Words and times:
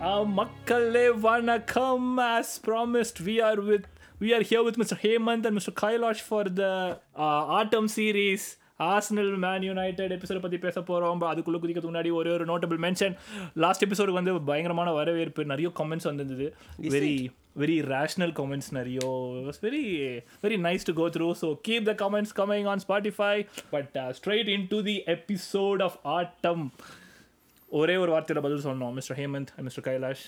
மக்களே 0.00 1.08
வணக்கம். 1.08 2.18
As 2.18 2.60
promised 2.66 3.20
we 3.20 3.40
are 3.40 3.60
with 3.60 3.84
we 4.20 4.32
are 4.32 4.42
here 4.42 4.62
with 4.64 4.76
Mr. 4.76 4.96
Hemant 4.96 5.46
and 5.46 5.58
Mr. 5.58 5.72
Kailash 5.72 6.20
for 6.20 6.44
the 6.44 6.72
uh, 7.16 7.58
autumn 7.58 7.88
series 7.88 8.44
Arsenal 8.80 9.36
Man 9.36 9.62
United 9.62 10.12
எபிசோட 10.12 10.40
பற்றி 10.40 10.58
பேச 10.58 10.82
போகிறோம் 10.82 11.20
அதுக்குள்ளே 11.22 11.58
குதிக்கிறதுக்கு 11.58 11.92
முன்னாடி 11.92 12.10
ஒரே 12.12 12.30
ஒரு 12.30 12.44
நோட்டபிள் 12.44 12.78
மென்ஷன் 12.78 13.14
லாஸ்ட் 13.54 13.84
எபிசோடு 13.84 14.10
வந்து 14.10 14.40
பயங்கரமான 14.40 14.92
வரவேற்பு 14.92 15.44
நிறைய 15.44 15.68
கமெண்ட்ஸ் 15.68 16.04
வந்திருந்தது. 16.04 16.54
வெரி 16.94 17.12
வெரி 17.56 17.76
ரேஷ்னல் 17.92 18.34
கமெண்ட்ஸ் 18.40 18.70
நிறைய. 18.70 18.98
Was 19.46 19.60
very 19.62 19.82
very 20.42 20.58
nice 20.66 20.82
to 20.82 20.92
go 20.92 21.08
through 21.08 21.34
so 21.42 21.50
keep 21.68 21.82
the 21.82 21.94
comments 22.04 22.34
coming 22.36 22.66
on 22.66 22.78
Spotify 22.88 23.46
but 23.70 23.94
straight 24.18 24.48
in 24.48 24.66
to 24.66 24.82
the 24.82 25.02
episode 25.06 25.82
of 25.82 25.98
Aattam 26.02 26.64
ஒரே 27.74 27.94
ஒரு 28.02 28.10
வார்த்தையோட 28.14 28.40
பதில் 28.46 28.64
சொன்னோம் 28.66 28.94
mister 28.98 29.18
Hemant 29.20 29.50
mister 29.66 29.86
Kailash 29.88 30.24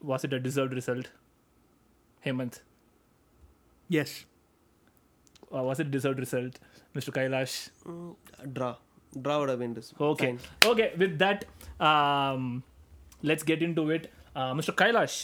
was 0.00 0.24
it 0.28 0.36
a 0.38 0.42
deserve 0.48 0.74
result 0.80 1.10
Hemant 2.22 2.58
Yes. 3.90 4.12
Was 5.66 5.80
it 5.82 5.90
deserve 5.96 6.20
result 6.24 6.56
mister 6.94 7.16
Kailash 7.18 7.56
Draw. 8.56 8.70
Draw. 9.24 9.36
Would 9.40 9.50
have 9.52 9.60
been 9.62 9.74
this. 9.76 9.88
Okay 10.08 10.26
Fine. 10.28 10.38
Okay 10.70 10.86
with 11.02 11.14
that 11.22 11.42
let's 13.28 13.46
get 13.50 13.62
in 13.66 13.76
to 13.78 13.84
it 13.96 14.06
mister 14.58 14.78
Kailash 14.82 15.18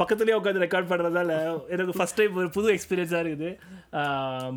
பக்கத்துலேயே 0.00 0.36
உட்காந்து 0.40 0.64
record 0.64 0.90
பண்ணுறதால 0.90 1.32
எனக்கு 1.74 1.94
first 1.98 2.18
time 2.20 2.36
ஒரு 2.40 2.50
புது 2.56 2.68
எக்ஸ்பீரியன்ஸாக 2.74 3.22
இருக்குது. 3.24 3.50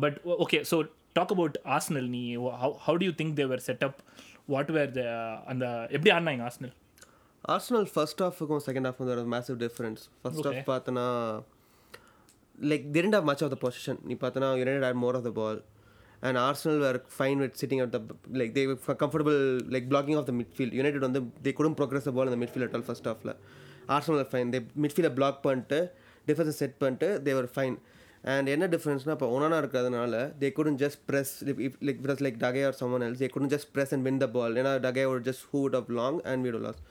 But 0.04 0.18
okay 0.44 0.58
so 0.70 0.76
talk 1.18 1.32
about 1.36 1.56
Arsenal 1.76 2.08
நீ 2.16 2.22
how 2.84 2.96
do 3.00 3.06
you 3.08 3.14
think 3.20 3.36
their 3.40 3.64
setup 3.68 3.98
what 4.54 4.72
were 4.76 4.90
the 4.98 5.02
அந்த 5.52 5.64
எப்படி 5.96 6.10
ஆடினாங்க 6.16 6.42
ஆர்ஸ்னல் 6.48 6.74
ஆர்சனல் 7.54 7.86
ஃபர்ஸ்ட் 7.94 8.22
ஹாஃபுக்கும் 8.26 8.62
செகண்ட் 8.68 8.88
ஹாஃப் 8.88 9.00
வந்து 9.02 9.24
மேசிவ் 9.36 9.56
டிஃபரன்ஸ் 9.64 10.02
ஃபர்ஸ்ட். 10.22 10.46
ஹாஃப் 10.48 10.66
பார்த்தனா 10.72 11.06
like 12.58 12.84
didn't 12.94 13.14
have 13.16 13.26
much 13.30 13.42
of 13.46 13.50
the 13.54 13.58
possession 13.64 13.96
நீ 14.08 14.14
பார்த்தனா 14.24 14.48
United 14.60 14.86
had 14.88 14.96
more 15.04 15.14
of 15.18 15.24
the 15.28 15.32
ball 15.40 15.56
and 16.26 16.34
Arsenal 16.44 16.78
were 16.84 16.98
fine 17.18 17.38
with 17.44 17.54
sitting 17.62 17.80
at 17.84 17.90
the 17.96 18.00
like 18.40 18.52
they 18.58 18.64
were 18.70 18.78
comfortable 19.02 19.38
like 19.74 19.84
blocking 19.92 20.16
off 20.18 20.26
the 20.30 20.36
midfield 20.40 20.72
United 20.82 21.02
வந்து 21.06 21.20
they 21.46 21.52
couldn't 21.58 21.76
progress 21.80 22.04
the 22.08 22.14
ball 22.18 22.26
in 22.28 22.34
the 22.36 22.40
midfield 22.44 22.66
at 22.68 22.74
all 22.78 22.84
first 22.90 23.04
halfல 23.10 23.32
Arsenal 23.96 24.16
were 24.20 24.30
fine 24.34 24.48
they 24.54 24.62
midfield 24.84 25.08
block 25.20 25.36
பண்ணிட்டு 25.46 25.80
டிஃபென்ஸை 26.28 26.54
set 26.62 26.76
பண்ணிட்டு 26.82 27.08
they 27.26 27.34
were 27.38 27.48
and 28.32 28.46
என்ன 28.52 28.66
டிஃப்ரென்ஸ்னா 28.74 29.14
இப்போ 29.16 29.26
Onana 29.34 29.56
இருக்கிறதுனால 29.62 30.20
they 30.40 30.50
couldn't 30.56 30.78
just 30.84 30.98
press 31.10 31.28
if, 31.50 31.56
if, 31.66 31.74
like 31.86 31.98
it 32.02 32.08
was 32.12 32.20
like 32.26 32.36
Dage 32.44 32.62
or 32.68 32.72
someone 32.80 33.02
else 33.06 33.18
they 33.22 33.30
couldn't 33.34 33.52
just 33.56 33.68
press 33.74 33.90
and 33.94 34.04
win 34.08 34.18
the 34.24 34.30
ball 34.36 34.52
ஏன்னா 34.62 34.72
just 35.28 35.42
hoot 35.50 35.74
up 35.80 35.88
long 35.98 36.16
and 36.30 36.38
we 36.44 36.50
would 36.50 36.58
have 36.58 36.66
lost 36.68 36.82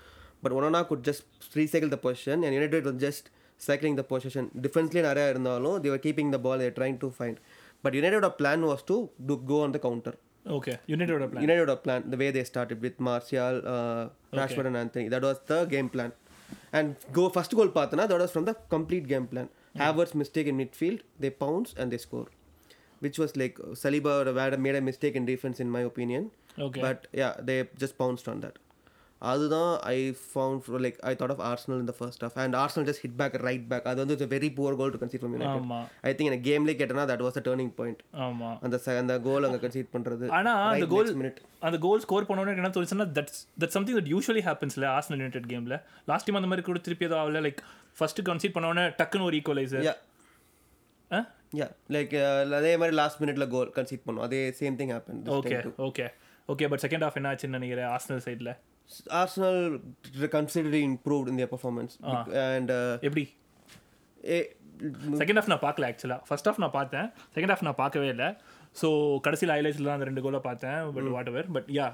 but 0.43 0.51
Onana 0.59 0.81
could 0.89 1.03
just 1.09 1.23
recycle 1.61 1.89
the 1.95 2.01
possession 2.05 2.37
and 2.45 2.53
United 2.59 2.83
was 2.89 2.97
just 3.07 3.25
cycling 3.67 3.95
the 3.99 4.05
possession 4.11 4.45
defensively 4.65 5.01
நிறையா 5.09 5.27
இருந்தாலும் 5.33 5.77
they 5.83 5.91
were 5.95 6.03
keeping 6.07 6.29
the 6.35 6.41
ball 6.45 6.57
they 6.61 6.69
were 6.71 6.77
trying 6.81 6.97
to 7.03 7.09
find 7.19 7.37
but 7.83 7.93
United 8.01 8.23
plan 8.41 8.61
was 8.71 8.81
to 8.91 8.97
do, 9.29 9.35
go 9.51 9.59
on 9.65 9.73
the 9.77 9.83
counter 9.87 10.15
okay 10.55 10.73
யுனைடோட 10.91 11.25
plan 11.29 11.43
United 11.45 11.77
plan 11.85 12.01
the 12.11 12.17
way 12.21 12.27
they 12.35 12.43
started 12.51 12.79
with 12.85 12.95
Martial 13.07 13.55
uh, 13.73 14.03
Rashford 14.39 14.67
and 14.69 14.77
Anthony 14.81 15.05
that 15.13 15.23
was 15.29 15.37
the 15.51 15.59
game 15.73 15.89
plan 15.93 16.11
and 16.77 16.87
go 17.17 17.23
first 17.37 17.53
goal 17.59 17.69
பார்த்தனா 17.77 18.03
that 18.11 18.19
was 18.23 18.33
from 18.35 18.45
the 18.49 18.55
complete 18.73 19.05
game 19.13 19.27
plan 19.31 19.47
Havertz 19.77 20.15
mistake 20.15 20.47
in 20.47 20.57
midfield 20.57 21.01
they 21.19 21.29
pounce 21.29 21.73
and 21.77 21.91
they 21.91 21.97
score. 21.97 22.27
Which 22.99 23.17
was 23.19 23.35
like 23.35 23.57
Saliba 23.83 24.57
made 24.57 24.75
a 24.75 24.81
mistake 24.81 25.15
in 25.15 25.25
defense 25.25 25.59
in 25.59 25.69
my 25.69 25.81
opinion. 25.81 26.31
Okay. 26.57 26.81
but 26.81 27.07
yeah 27.11 27.33
they 27.47 27.67
just 27.77 27.97
pounced 27.97 28.29
on 28.29 28.39
that 28.41 28.57
அதுதான் 29.25 29.69
I 29.89 29.97
found 30.23 30.65
like 30.83 30.97
I 31.03 31.13
thought 31.19 31.33
of 31.33 31.43
Arsenal 31.47 31.79
இந்த 31.79 31.93
first 31.97 32.23
half 32.23 32.35
and 32.41 32.55
Arsenal 32.59 32.85
just 32.87 33.03
hit 33.03 33.17
back 33.19 33.35
right 33.43 33.65
back 33.69 33.87
அது 33.91 33.99
வந்து 34.03 34.27
very 34.33 34.49
poor 34.55 34.77
goal 34.79 34.91
to 34.91 34.99
concede 35.01 35.21
from 35.21 35.35
United 35.35 35.71
I 36.03 36.13
think 36.13 36.29
எனக்கு 36.31 36.47
கேம்லேயே 36.49 36.77
கேட்டனா 36.79 37.05
that 37.11 37.23
was 37.25 37.37
a 37.37 37.45
turning 37.47 37.71
point 37.77 38.01
ஆமா. 38.25 38.49
அந்த 38.63 38.75
அந்த 38.97 39.15
கோல் 39.25 39.47
அங்கே 39.47 39.61
கன்சீட் 39.63 39.91
பண்ணுறது 39.93 40.27
ஆனா 40.37 40.53
அந்த 40.67 40.87
கோல் 40.91 41.11
மினிட் 41.19 41.39
அந்த 41.63 41.79
கோல் 41.83 42.03
ஸ்கோர் 42.05 42.27
பண்ணோன்னு 42.29 42.55
என்ன 42.55 42.71
தோணுச்சுன்னா 42.75 43.07
that's 43.15 43.39
that 43.61 43.75
something 43.75 43.97
that 43.99 44.11
usually 44.13 44.43
ஹேப்பன்ஸ்ல 44.45 44.87
Arsenal 44.93 45.19
United 45.19 45.49
கேம்ல 45.51 45.77
லாஸ்ட் 46.07 46.27
டைம் 46.27 46.39
அந்த 46.39 46.51
மாதிரி 46.51 46.65
கூட 46.65 46.81
திருப்பி 46.85 47.07
ஏதோ 47.09 47.17
ஆகல 47.21 47.41
லைக் 47.45 47.61
ஃபர்ஸ்ட் 47.97 48.21
கன்சீட் 48.27 48.55
பண்ணோன்னே 48.55 48.85
டக்குன்னு 48.99 49.27
ஒரு 49.27 49.37
ஈக்குவலைசர் 49.39 49.85
யா 49.87 49.95
யா 51.55 51.65
லைக் 51.91 52.13
அதே 52.57 52.71
மாதிரி 52.77 52.95
லாஸ்ட் 52.97 53.19
மினிட்ல 53.21 53.45
கோல் 53.49 53.69
கன்சீட் 53.75 54.05
பண்ணோம். 54.05 54.23
அதே 54.25 54.39
same 54.57 54.77
thing 54.79 54.93
happen 54.93 55.19
okay 55.35 55.57
okay 55.85 56.05
okay 56.49 56.65
but 56.71 56.83
second 56.83 57.05
half 57.05 57.17
என்ன 57.17 57.29
ஆச்சுன்னு 57.31 57.57
நினைக்கிறேன் 57.57 57.89
ஆர்சனல் 57.91 58.23
சைடில் 58.25 58.49
Arsenal 59.21 59.61
considerably 60.35 60.81
improved 60.89 61.29
in 61.31 61.37
their 61.39 61.53
performance 61.53 61.95
and 62.55 62.71
எப்படி? 63.07 63.25
செகண்ட் 65.21 65.39
ஹாஃப் 65.39 65.51
நான் 65.51 65.63
பார்க்கல 65.65 65.87
ஆக்சுவலாக 65.89 66.21
ஃபர்ஸ்ட் 66.27 66.49
ஹாஃப் 66.49 66.61
நான் 66.63 66.75
பார்த்தேன். 66.79 67.07
செகண்ட் 67.35 67.53
ஹாஃப் 67.53 67.65
நான் 67.67 67.81
பார்க்கவே 67.83 68.07
இல்லை. 68.15 68.29
ஸோ 68.81 68.87
கடைசியில் 69.25 69.53
ஹைலைட்ஸில் 69.55 69.87
தான் 69.87 69.95
அந்த 69.97 70.07
ரெண்டு 70.09 70.21
கோலை 70.25 70.39
பார்த்தேன் 70.47 70.79
but 70.95 71.09
whatever 71.31 71.47
but 71.55 71.67
yeah 71.77 71.85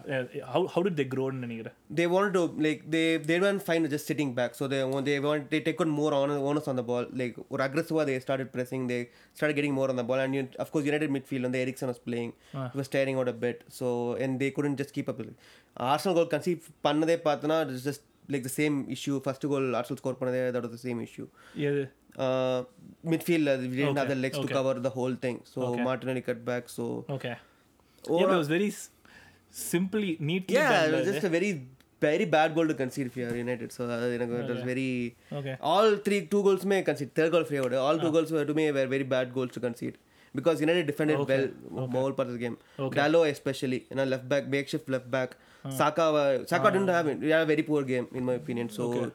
how 0.54 0.66
how 0.74 0.84
did 0.88 0.98
they 1.02 1.06
க்ரோன்னு 1.14 1.44
நினைக்கிறேன் 1.46 1.76
they 2.00 2.08
wanted 2.14 2.34
to 2.38 2.44
like 2.66 2.82
they 2.96 3.06
they 3.30 3.38
weren't 3.44 3.64
fine 3.70 3.82
with 3.86 3.94
just 3.96 4.08
sitting 4.12 4.30
back 4.40 4.52
so 4.60 4.64
they 4.74 4.80
want 4.92 5.06
they 5.10 5.18
want 5.26 5.50
they 5.54 5.62
take 5.68 5.82
on 5.86 5.90
more 6.00 6.12
on 6.20 6.32
onus 6.50 6.68
on 6.72 6.78
the 6.82 6.86
ball 6.90 7.06
like 7.22 7.38
or 7.54 7.60
aggressive 7.68 8.00
they 8.10 8.18
started 8.28 8.48
pressing 8.56 8.84
they 8.92 9.00
started 9.40 9.56
getting 9.60 9.76
more 9.80 9.90
on 9.94 9.98
the 10.02 10.08
ball 10.12 10.22
and 10.26 10.36
you, 10.38 10.44
of 10.66 10.70
course 10.74 10.86
United 10.92 11.12
midfield 11.18 11.46
and 11.48 11.56
the 11.58 11.62
Ericsson 11.66 11.90
was 11.94 12.00
playing 12.10 12.32
he 12.74 12.78
was 12.82 12.88
staring 12.92 13.18
out 13.22 13.30
a 13.34 13.38
bit 13.46 13.60
so 13.80 13.88
and 14.24 14.40
they 14.44 14.52
couldn't 14.58 14.78
just 14.84 14.94
keep 14.98 15.10
up 15.14 15.20
with 15.22 15.30
it. 15.34 15.38
Arsenal 15.94 16.16
goal 16.20 16.30
concede 16.36 16.64
பண்ணதே 16.86 17.18
பார்த்தனா 17.28 17.58
it's 17.74 17.86
like 18.34 18.44
the 18.50 18.56
same 18.60 18.76
issue 18.96 19.16
first 19.28 19.44
goal 19.54 19.66
Arsenal 19.80 20.00
score 20.02 20.16
பண்ணதே 20.22 20.42
that 20.56 20.64
was 20.68 20.74
the 20.78 20.84
same 20.88 21.00
issue 21.08 21.28
எது 21.70 21.84
uh, 22.26 22.60
midfield 23.12 23.48
uh, 23.52 23.58
we 23.72 23.76
didn't 23.80 24.00
have 24.02 24.10
the 24.14 24.18
Okay, 24.18 24.24
legs 24.26 24.38
okay. 24.40 24.48
to 24.48 24.58
cover 24.58 24.74
the 24.88 24.94
whole 24.98 25.16
thing 25.26 25.38
so 25.54 25.60
Martinelli 25.90 26.24
cut 26.30 26.42
back 26.52 26.66
so 26.78 26.86
okay 27.18 27.34
yeah 28.20 28.26
it 28.28 28.36
was 28.42 28.50
very 28.56 28.70
s- 28.78 28.90
simply 29.74 30.18
neatly 30.30 30.58
yeah 30.58 30.72
done, 30.74 30.88
it 30.90 30.94
was 30.98 31.02
இல்ல 31.04 31.12
just 31.12 31.28
a 31.30 31.34
very 31.38 31.52
very 32.02 32.26
bad 32.36 32.56
goal 32.58 32.68
to 32.72 32.74
concede 32.74 33.10
for 33.16 33.36
United 33.46 33.72
so 33.78 33.82
uh, 33.96 33.98
you 34.14 34.20
know, 34.22 34.40
it 34.44 34.50
was 34.54 34.62
very 34.72 34.90
Okay. 35.40 35.56
all 35.72 35.96
three 36.06 36.22
two 36.34 36.42
goals 36.48 36.66
may 36.72 36.82
concede 36.90 37.14
third 37.20 37.32
goal 37.36 37.44
favored 37.44 37.74
all 40.36 40.42
two 40.42 40.58
goals 40.58 40.62
were 40.62 40.84
to 40.84 41.06
me 41.06 41.14
were 41.14 41.16
very 41.16 41.16
bad 41.16 41.16
goals 41.16 41.16
to 41.16 41.16
concede 41.16 41.16
because 41.16 41.16
United 41.16 41.18
defended 41.18 41.20
well 41.22 42.02
whole 42.02 42.14
part 42.14 42.28
of 42.28 42.34
the 42.34 42.40
game 42.40 42.58
Dallo 42.92 43.30
especially 43.32 43.86
you 43.90 43.96
know 43.96 44.06
left 44.06 44.30
back 44.30 44.48
makeshift 44.48 44.90
left 44.90 45.12
back 45.12 45.36
Saka 45.66 46.12
wa- 46.12 46.46
Saka 46.46 46.72
didn't 46.72 46.90
have 46.90 47.08
it 47.08 47.22
he 47.22 47.30
had 47.30 47.42
a 47.42 47.46
very 47.46 47.64
poor 47.64 47.84
game 47.84 48.08
in 48.14 48.24
my 48.24 48.34
opinion 48.36 48.70
so 48.70 49.12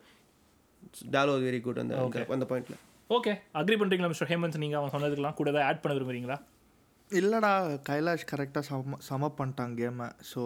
Dallo 1.11 1.33
was 1.33 1.43
very 1.43 1.61
good 1.61 1.79
on 1.79 1.89
the 1.89 1.97
on 1.97 2.11
the, 2.11 2.33
on 2.33 2.39
the 2.39 2.47
point 2.47 2.67
ல. 2.69 2.77
Okay 3.11 3.33
agree 3.55 3.77
பண்ணுறீங்களா 3.77 4.09
mister 4.09 4.29
Hemant 4.31 4.57
நீங்கள் 4.57 4.79
அவன் 4.81 4.93
சொன்னதுக்கெல்லாம் 4.95 5.35
கூட 5.35 5.51
ஏதாவது 5.51 5.67
add 5.69 5.83
பண்ண 5.83 5.97
விரும்புறீங்களா 5.97 6.37
இல்லைடா 7.11 7.51
கைலாஷ் 7.89 8.25
கரெக்டாக 8.31 8.65
சம 8.69 8.97
சம 9.09 9.31
பண்ணிட்டான் 9.39 9.75
கேமை 9.81 10.09
ஸோ 10.31 10.41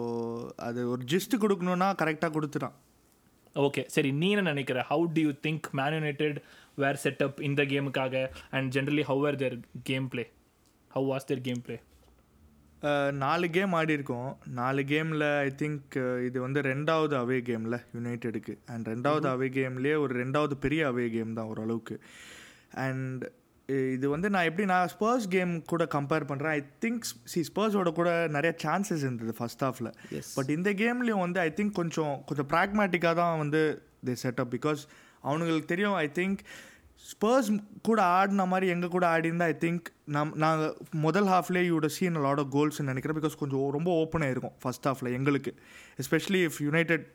அது 0.67 0.89
ஒரு 0.89 1.03
ஜிஸ்ட் 1.13 1.35
கொடுக்கணுன்னா 1.43 1.87
கரெக்டாக 2.01 2.31
கொடுத்துட்டான் 2.37 2.75
ஓகே 3.55 3.85
சரி 3.87 4.11
நீ 4.11 4.31
என்ன 4.31 4.51
நினைக்கிற 4.51 4.83
how 4.89 5.07
do 5.15 5.21
you 5.21 5.31
think 5.47 5.73
Man 5.79 5.93
United 5.93 6.37
were 6.77 6.95
set up 6.95 7.41
இந்த 7.41 7.63
கேமுக்காக 7.63 8.23
and 8.51 8.73
generally 8.77 9.01
how 9.01 9.25
are 9.27 9.35
their 9.35 9.57
game 9.83 10.07
play 10.07 10.25
how 10.93 11.07
was 11.11 11.27
their 11.29 11.45
game 11.47 11.63
play 11.65 11.77
நாலு 13.23 13.47
கேம் 13.55 13.73
ஆடி 13.79 13.93
இருக்கோம். 13.97 14.29
நாலு 14.59 14.81
கேமில் 14.91 15.25
ஐ 15.47 15.49
திங்க் 15.61 15.95
இது 16.27 16.37
வந்து 16.45 16.59
ரெண்டாவது 16.71 17.13
அவே 17.19 17.37
கேமில் 17.49 17.77
யுனைடெடுக்கு 17.95 18.53
அண்ட் 18.73 18.87
ரெண்டாவது 18.93 19.27
அவே 19.33 19.47
கேம்லேயே 19.57 19.97
ஒரு 20.03 20.13
ரெண்டாவது 20.23 20.55
பெரிய 20.63 20.87
அவே 20.91 21.05
கேம் 21.15 21.37
தான் 21.37 21.49
ஓரளவுக்கு. 21.51 21.95
அண்ட் 22.85 23.23
இது 23.93 24.07
வந்து 24.13 24.27
நான் 24.33 24.47
எப்படி 24.49 24.65
நான் 24.71 24.89
ஸ்பர்ஸ் 24.93 25.27
கேம் 25.35 25.51
கூட 25.71 25.83
கம்பேர் 25.95 26.25
பண்ணுறேன் 26.31 26.55
ஐ 26.59 26.61
திங்க் 26.85 27.05
சி 27.33 27.41
ஸ்பர்ஸோட 27.49 27.91
கூட 27.99 28.09
நிறைய 28.35 28.51
சான்சஸ் 28.63 29.03
இருந்தது 29.07 29.33
ஃபர்ஸ்ட் 29.37 29.63
ஹாஃபில் 29.67 29.91
பட் 30.35 30.51
இந்த 30.57 30.71
கேம்லேயும் 30.81 31.23
வந்து 31.25 31.39
ஐ 31.45 31.49
திங்க் 31.59 31.75
கொஞ்சம் 31.81 32.15
கொஞ்சம் 32.29 32.49
ப்ராக்மேட்டிக்காக 32.53 33.15
தான் 33.21 33.39
வந்து 33.43 33.61
தே 34.09 34.15
செட்டப் 34.23 34.51
பிகாஸ் 34.55 34.81
அவனுங்களுக்கு 35.23 35.71
தெரியும் 35.73 35.97
ஐ 36.05 36.07
திங்க் 36.19 36.41
ஸ்பர்ஸ் 37.09 37.49
கூட 37.87 37.99
ஆடின 38.17 38.45
மாதிரி 38.51 38.67
எங்கள் 38.73 38.91
கூட 38.95 39.05
ஆடிருந்தா 39.13 39.45
ஐ 39.51 39.55
திங்க் 39.63 39.85
நம் 40.15 40.33
நாங்கள் 40.43 40.73
முதல் 41.05 41.29
ஹாஃப்லேயே 41.33 41.65
you'd 41.71 41.87
seen 41.95 42.19
lot 42.25 42.41
of 42.43 42.51
goals 42.57 42.79
நினைக்கிறேன். 42.89 43.17
பிகாஸ் 43.19 43.39
கொஞ்சம் 43.41 43.65
ரொம்ப 43.77 43.89
ஓப்பனாக 44.03 44.33
இருக்கும் 44.33 44.55
ஃபர்ஸ்ட் 44.63 44.87
ஹாஃபில் 44.89 45.09
எங்களுக்கு. 45.17 45.51
Especially 46.03 46.41
if 46.49 46.59
United 46.67 47.05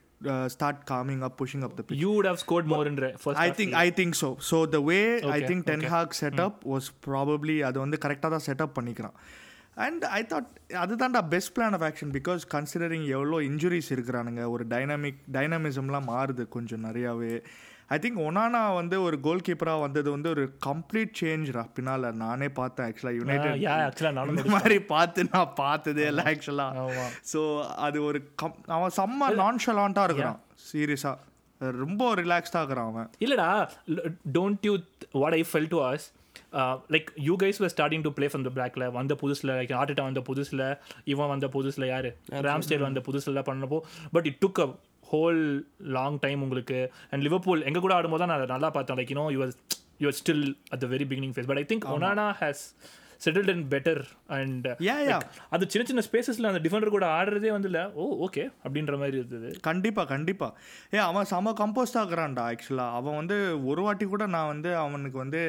start 0.55 0.83
coming 0.91 1.23
up 1.29 1.37
pushing 1.41 1.65
up 1.67 1.75
the 1.79 1.97
you 2.03 2.11
would 2.17 2.29
have 2.31 2.41
scored 2.45 2.69
மோர்ன்ற 2.73 3.09
I 3.47 3.49
think 3.59 3.75
I 3.85 3.89
think 3.99 4.17
so 4.23 4.31
so 4.51 4.59
the 4.75 4.81
way 4.91 4.99
I 5.37 5.41
think 5.51 5.67
Ten 5.71 5.87
Hag 5.95 6.17
setup 6.23 6.59
was 6.73 6.89
probably 7.09 7.57
அது 7.71 7.79
வந்து 7.85 7.99
கரெக்டாக 8.05 8.31
தான் 8.37 8.47
செட்டப் 8.49 8.75
பண்ணிக்கிறான். 8.79 9.17
அண்ட் 9.87 10.05
ஐ 10.19 10.21
தாட் 10.33 10.51
அதுதான்டா 10.83 11.23
best 11.35 11.53
plan 11.57 11.75
of 11.79 11.87
action 11.89 12.13
because 12.19 12.45
considering 12.57 13.07
எவ்வளோ 13.17 13.39
injuries 13.49 13.91
இருக்கிறானுங்க 13.97 14.45
ஒரு 14.55 14.67
dynamic 14.75 15.19
டைனமிசம்லாம் 15.37 16.09
மாறுது 16.13 16.45
கொஞ்சம் 16.57 16.85
நிறையாவே. 16.89 17.35
ஐ 17.91 17.97
திங்க் 17.99 18.19
ஒனானா 18.23 18.61
வந்து 18.79 18.97
ஒரு 19.03 19.17
கோல் 19.21 19.45
கீப்பராக 19.47 19.83
வந்தது 19.83 20.09
வந்து 20.11 20.29
ஒரு 20.31 20.45
கம்ப்ளீட் 20.65 21.13
சேஞ்ச்ரா 21.21 21.63
பின்னால் 21.75 22.07
நானே 22.23 22.49
பார்த்தேன் 22.57 22.87
ஆக்சுவலாக 22.87 23.19
யுனைடெட் 23.19 23.61
யா 23.63 23.75
ஆக்சுவலாக 23.85 24.17
நானும் 24.19 24.35
இந்த 24.35 24.55
மாதிரி 24.55 24.77
பார்த்து 24.89 25.29
நான் 25.29 25.53
பார்த்ததே 25.61 26.05
இல்லை 26.11 26.25
ஆக்சுவலாக. 26.33 26.87
ஸோ 27.33 27.41
அது 27.87 27.99
ஒரு 28.05 28.21
கம் 28.43 28.57
அவன் 28.77 28.95
செம்ம 28.99 29.31
நான்ஷலாண்ட்டாக 29.41 30.09
இருக்கிறான் 30.09 30.41
சீரியஸாக 30.69 31.17
ரொம்ப 31.81 32.09
ரிலாக்ஸ்டாக 32.15 32.63
இருக்கிறான் 32.63 32.91
அவன். 32.91 33.09
இல்லடா 33.25 33.49
don't 34.35 34.67
you 34.69 34.75
what 35.17 35.37
I 35.39 35.43
fell 35.51 35.71
to 35.71 35.81
as 35.87 36.07
like 36.91 37.09
you 37.27 37.37
guys 37.37 37.61
were 37.63 37.73
starting 37.75 38.05
to 38.05 38.13
play 38.17 38.27
from 38.29 38.47
the 38.47 38.53
பிளாக்ல 38.57 38.91
வந்த 38.93 39.15
புதுசில் 39.23 39.53
லைக் 39.53 39.73
ஆர்டிட்டா 39.79 40.05
வந்த 40.05 40.23
புதுசில் 40.29 40.65
இவன் 41.07 41.33
வந்த 41.33 41.49
புதுசில் 41.55 41.87
யார்? 41.89 42.11
ராம்ஸ்டேல் 42.47 42.87
வந்த 42.87 43.03
புதுசில் 43.09 43.47
பண்ணப்போ 43.49 43.79
but 44.13 44.29
it 44.31 44.41
took 44.45 44.61
a 44.61 44.69
whole 45.13 45.41
long 45.97 46.19
time 46.25 46.43
உங்களுக்கு. 46.47 46.79
அண்ட் 47.11 47.25
லிவர்பூல் 47.27 47.65
எங்க 47.71 47.81
கூட 47.87 47.95
ஆடும்போது 47.99 48.23
தான் 48.27 48.33
நான் 48.35 48.53
நல்லா 48.55 48.71
பார்த்தேன். 48.77 48.99
Like 49.01 49.13
you know 49.15 49.27
you 49.37 49.49
you 50.05 50.11
still 50.21 50.47
at 50.75 50.83
the 50.85 50.89
very 50.95 51.07
beginning 51.13 51.35
phase 51.37 51.51
but 51.51 51.61
I 51.63 51.67
think 51.73 51.87
Onana 51.97 52.29
has 52.43 52.65
settled 53.25 53.53
in 53.55 53.67
better 53.75 54.01
and. 54.37 54.67
அது 55.55 55.65
சின்ன 55.73 55.85
சின்ன 55.91 56.03
ஸ்பேசஸில் 56.09 56.49
அந்த 56.51 56.61
டிஃபெண்டர் 56.65 56.95
கூட 56.97 57.07
ஆடுறதே 57.19 57.51
வந்து 57.57 57.71
இல்லை 57.71 57.85
ஓ 58.03 58.05
ஓகே 58.27 58.45
அப்படின்ற 58.65 58.95
மாதிரி 59.03 59.17
இருந்தது. 59.21 59.51
கண்டிப்பா 59.69 60.05
கண்டிப்பா. 60.13 60.49
ஏ 60.95 61.01
அவன் 61.09 61.29
செம 61.33 61.55
கம்போஸ்ட் 61.63 61.99
ஆகுறான்டா 62.03 62.45
ஆக்சுவலாக 62.51 62.99
அவன் 63.01 63.19
வந்து 63.21 63.39
ஒரு 63.71 63.83
வாட்டி 63.87 64.07
கூட 64.15 64.27
நான் 64.37 64.51
வந்து 64.53 64.73
அவனுக்கு 64.85 65.19
வந்து 65.25 65.43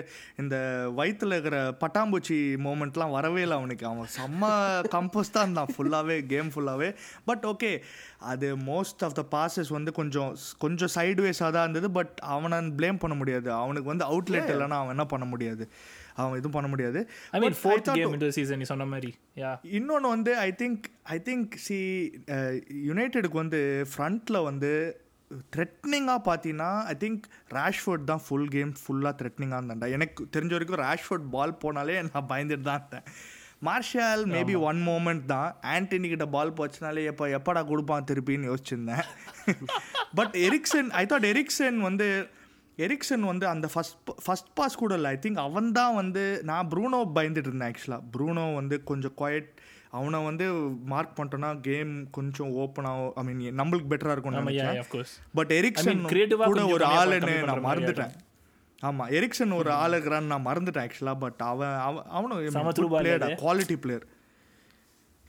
இந்த 0.44 0.56
வயித்துல 0.98 1.36
இருக்கிற 1.38 1.60
பட்டாம்பூச்சி 1.84 2.40
மூமெண்ட்லாம் 2.68 3.16
வரவே 3.18 3.42
இல்லை 3.46 3.58
அவனுக்கு. 3.58 3.86
அவன் 3.94 4.14
செம்ம 4.18 4.52
கம்போஸ்ட் 4.96 5.36
தான் 5.38 5.46
இருந்தான் 5.48 5.74
ஃபுல்லாகவே 5.75 6.18
கேம் 6.34 6.52
ஃபுல்லாகவே 6.56 6.92
பட் 7.30 7.46
ஓகே 7.54 7.72
அது 8.31 8.48
மோஸ்ட் 8.69 9.04
ஆஃப் 9.08 9.18
த 9.19 9.24
பாசஸ் 9.36 9.69
வந்து 9.69 9.92
கொஞ்சம் 9.98 10.31
கொஞ்சம் 10.58 10.94
சைட்வேஸாக 10.96 11.52
தான் 11.56 11.66
இருந்தது 11.66 11.90
பட் 11.98 12.14
அவனை 12.36 12.58
ப்ளேம் 12.80 13.04
பண்ண 13.04 13.16
முடியாது. 13.22 13.50
அவனுக்கு 13.62 13.92
வந்து 13.94 14.06
அவுட்லெட் 14.12 14.52
இல்லைன்னா 14.54 14.80
அவன் 14.81 14.96
என்ன 14.96 15.06
பண்ண 15.14 15.25
முடியாது. 15.34 15.66
அவன் 16.22 16.38
எதுவும் 16.40 16.56
பண்ண 16.58 16.69
முடியாது. 16.74 17.00
ஐ 17.36 17.40
மீன் 17.44 17.58
ஃபோர்த் 17.62 17.90
கேம் 17.98 18.16
இந்த 18.18 18.30
சீசன் 18.38 18.62
நீ 18.62 18.68
சொன்ன 18.74 18.88
மாதிரி 18.94 19.12
யா 19.44 19.52
இன்னொன்று 19.80 20.14
வந்து 20.16 20.34
I 20.48 20.50
think 20.62 20.86
I 21.16 21.18
think 21.30 21.58
C 21.68 21.80
யுனைடெடுக்கு 22.90 23.40
வந்து 23.44 23.62
ஃப்ரண்ட்டில் 23.94 24.46
வந்து 24.50 24.72
த்ரெட்னிங்காக 25.56 26.22
பார்த்தீங்கன்னா 26.28 26.69
ஐ 26.92 26.94
திங்க் 27.02 27.24
ரேஷ்ஃபோர்ட் 27.58 28.06
தான் 28.12 28.22
ஃபுல் 28.25 28.46
கேம் 28.54 28.72
ஃபுல்லாக 28.84 29.14
த்ரெட்னிங்காக 29.22 29.60
இருந்தாண்டா 29.62 29.90
எனக்கு 29.96 30.28
தெரிஞ்ச 30.36 30.54
வரைக்கும் 30.58 30.84
ரேஷ்ஃபோர்ட் 30.86 31.25
பால் 31.36 31.60
போனாலே 31.64 31.98
நான் 32.12 32.30
பயந்துட்டு 32.31 32.68
தான் 32.69 32.80
இருந்தேன். 32.81 33.08
மார்ஷல் 33.68 34.24
மேபி 34.34 34.56
ஒன் 34.69 34.80
மூமெண்ட் 34.88 35.24
தான். 35.31 35.50
ஆண்டனி 35.74 36.08
கிட்ட 36.10 36.25
பால் 36.36 36.58
போச்சுனாலே 36.58 37.04
எப்போ 37.12 37.28
எப்படா 37.38 37.62
கொடுப்பான் 37.69 38.08
திருப்பின்னு 38.10 38.50
யோசிச்சிருந்தேன். 38.50 39.06
But 40.19 40.36
Eriksen 40.48 40.90
I 41.02 41.04
thought 41.12 41.28
Eriksen 41.31 41.80
வந்து 41.88 42.08
எரிக்சன் 42.86 43.24
வந்து 43.32 43.46
அந்த 43.54 43.70
ஃபஸ்ட் 43.74 43.98
ஃபஸ்ட் 44.26 44.52
பாஸ் 44.54 44.82
கூட 44.82 44.94
இல்லை. 45.00 45.12
ஐ 45.16 45.18
திங்க் 45.26 45.40
அவன் 45.48 45.72
தான் 45.78 45.96
வந்து 46.02 46.24
நான் 46.50 46.70
ப்ரூனோ 46.74 47.00
பயந்துட்டு 47.16 47.50
இருந்தேன் 47.50 47.72
ஆக்சுவலாக 47.72 48.02
ப்ரூனோ 48.16 48.46
வந்து 48.60 48.78
கொஞ்சம் 48.92 49.16
குவைட் 49.22 49.50
அவனை 49.98 50.20
வந்து 50.30 50.46
மார்க் 50.92 51.16
பண்ணிட்டோன்னா 51.18 51.50
கேம் 51.68 51.92
கொஞ்சம் 52.18 52.52
ஓப்பன் 52.64 52.88
ஆகும் 52.92 53.14
ஐ 53.20 53.24
மீன் 53.28 53.60
நம்மளுக்கு 53.62 53.90
பெட்டராக 53.92 54.22
யா 54.34 54.42
நினைச்சேன். 54.42 55.12
பட் 55.40 55.52
எரிக்சன் 55.60 56.02
கூட 56.50 56.66
ஒரு 56.76 56.86
ஆளுன்னு 57.00 57.36
நான் 57.50 57.66
மறந்துட்டேன். 57.70 58.14
ஆமாம் 58.88 59.10
எரிக்சன் 59.20 59.58
ஒரு 59.60 59.72
ஆள் 59.82 59.96
இருக்கிறான்னு 59.98 60.32
நான் 60.34 60.48
மறந்துட்டேன் 60.48 60.86
ஆக்சுவலாக 60.86 61.20
பட் 61.24 61.42
அவன் 61.52 61.76
அவனும். 62.18 62.42
Quality 63.46 63.78
player 63.86 64.06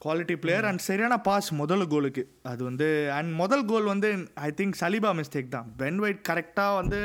quality 0.05 0.35
player 0.43 0.67
and 0.69 0.83
சரியான 0.87 1.15
பாஸ் 1.29 1.49
முதல் 1.61 1.85
கோலுக்கு 1.93 2.23
அது 2.51 2.63
வந்து 2.69 2.89
அண்ட் 3.19 3.31
முதல் 3.41 3.65
கோல் 3.71 3.89
வந்து 3.93 4.09
ஐ 4.47 4.51
திங்க் 4.59 4.77
சலிபா 4.83 5.11
மிஸ்டேக் 5.21 5.49
தான். 5.55 5.69
பென் 5.81 5.99
வைட் 6.03 6.21
கரெக்டாக 6.29 6.75
வந்து 6.81 7.01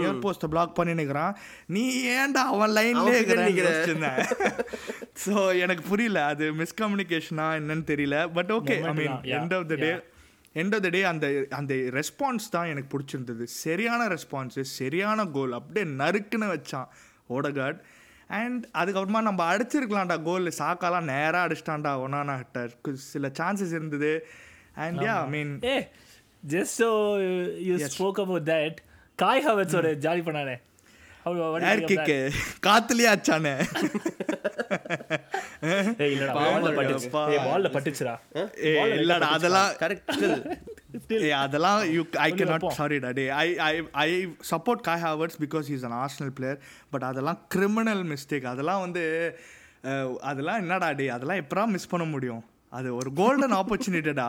நியர் 0.00 0.20
போஸ்ட்டை 0.24 0.50
பிளாக் 0.52 0.76
பண்ணி 0.78 0.92
நிற்கிறான் 1.00 1.34
நீ 1.76 1.84
ஏன்டா 2.16 2.44
அவன் 2.56 2.74
லைன்லேயே 2.78 3.22
இருக்கிறேன் 3.22 4.20
ஸோ 5.24 5.34
எனக்கு 5.64 5.84
புரியல. 5.90 6.20
அது 6.34 6.44
மிஸ்கம்யூனிகேஷனா 6.62 7.48
என்னன்னு 7.60 7.86
தெரியல. 7.92 8.18
But 8.38 8.52
okay 8.58 8.76
I 8.90 8.94
mean 9.00 9.18
end 9.38 9.56
of 9.58 9.68
the 9.72 9.80
day 9.84 9.90
end 10.62 10.74
of 10.76 10.84
the 10.86 10.90
day 10.96 11.02
அந்த 11.12 11.26
அந்த 11.60 11.74
ரெஸ்பான்ஸ் 11.98 12.46
தான் 12.56 12.70
எனக்கு 12.72 12.90
பிடிச்சிருந்தது. 12.94 13.44
சரியான 13.64 14.08
ரெஸ்பான்ஸு 14.14 14.62
சரியான 14.78 15.28
கோல் 15.36 15.58
அப்படியே 15.60 15.86
நறுக்குன்னு 16.00 16.48
வச்சான். 16.54 16.88
ஓடகார்ட் 17.36 17.80
அண்ட் 18.26 18.66
அதுக்கப்புறமா 18.74 19.20
நம்ம 19.20 19.56
அடிச்சிருக்கலாம்டா 19.56 20.22
கோல் 20.22 20.52
சாக்காலாம் 20.58 21.08
நேராக 21.12 21.42
அடிச்சிட்டான்டா 21.46 21.92
ஒன்னானா 22.04 22.36
கிட்ட. 22.36 22.68
சில 22.94 23.30
சான்சஸ் 23.38 23.74
இருந்தது. 23.78 24.26
And 24.74 24.98
yeah 24.98 25.14
I 25.22 25.28
mean 25.28 25.58
a 25.64 25.76
just 26.46 26.76
so 26.78 26.90
you 27.62 27.76
spoke 27.78 28.18
about 28.18 28.48
that 28.48 28.78
Kai 29.16 29.44
ஹவர்ஸோட 29.46 29.90
jolly 30.06 30.24
பண்ணானே. 30.28 30.56
Air? 31.68 31.82
Kick 31.84 32.16
காத்துலயே 32.66 33.08
இல்லடா 36.06 36.32
பால்ல 37.46 37.70
பட்டுச்சுடா. 37.74 38.14
இல்லடா 38.98 39.28
அதெல்லாம் 39.36 39.70
அதெல்லாம் 41.40 41.80
you 41.94 42.02
I 42.18 42.30
K 42.32 42.44
not. 42.44 42.66
Sorry 42.72 42.98
day 43.12 43.24
I 43.38 43.48
I 43.64 43.72
I 44.02 44.08
support 44.50 44.80
Kai 44.80 45.04
Havertz 45.04 45.38
because 45.42 45.70
is 45.70 45.84
an 45.84 45.96
Arsenal 46.02 46.32
player 46.32 46.60
but 46.90 47.02
அதெல்லாம் 47.02 47.40
criminal 47.48 48.04
mistake 48.12 48.46
அதெல்லாம் 48.46 48.80
வந்து 48.80 49.04
அதெல்லாம் 50.24 50.58
என்னடா 50.58 50.90
டே 50.92 51.08
அதெல்லாம் 51.08 51.42
எப்படா 51.42 51.64
மிஸ் 51.68 51.88
பண்ண 51.88 52.04
முடியும்? 52.06 52.44
அது 52.72 52.88
ஒரு 52.96 53.10
கோல்டன் 53.12 53.56
ஆப்பர்ச்சுனிட்டிடா 53.58 54.28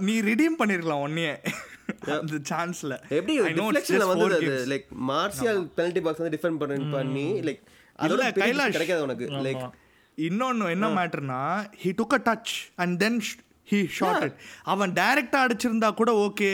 நீ 0.00 0.14
ரிடீம் 0.20 0.56
பண்ணிருக்கலாம் 0.60 1.04
ஒன்னையே 1.04 1.34
அந்த 2.14 2.38
சான்ஸ்ல 2.50 2.94
எப்படி 3.10 3.34
டிஃப்ளெக்ஷன்ல 3.58 4.06
வந்து 4.10 4.26
அது 4.38 4.52
லைக் 4.72 4.86
மார்ஷியல் 5.10 5.60
பெனல்டி 5.76 6.02
பாக்ஸ் 6.06 6.22
வந்து 6.22 6.34
டிஃபெண்ட் 6.36 6.60
பண்ணி 6.62 6.86
பண்ணி 6.92 7.26
லைக் 7.48 7.62
அதோட 7.98 8.24
கைலாஷ். 8.38 8.74
கிடைக்காது 8.76 9.04
உனக்கு. 9.06 9.26
லைக். 9.46 9.64
இன்னொன்னு 10.18 10.70
என்ன 10.74 10.86
மேட்டர்னா 10.96 11.42
he 11.82 11.90
took 11.98 12.16
a 12.16 12.22
touch 12.26 12.52
and 12.82 12.96
then 13.02 13.18
he 13.68 13.80
shot 13.96 14.24
it 14.26 14.36
அவன் 14.66 14.92
டைரக்டா 14.98 15.38
அடிச்சிருந்தா 15.44 15.88
கூட 15.94 16.10
ஓகே 16.26 16.50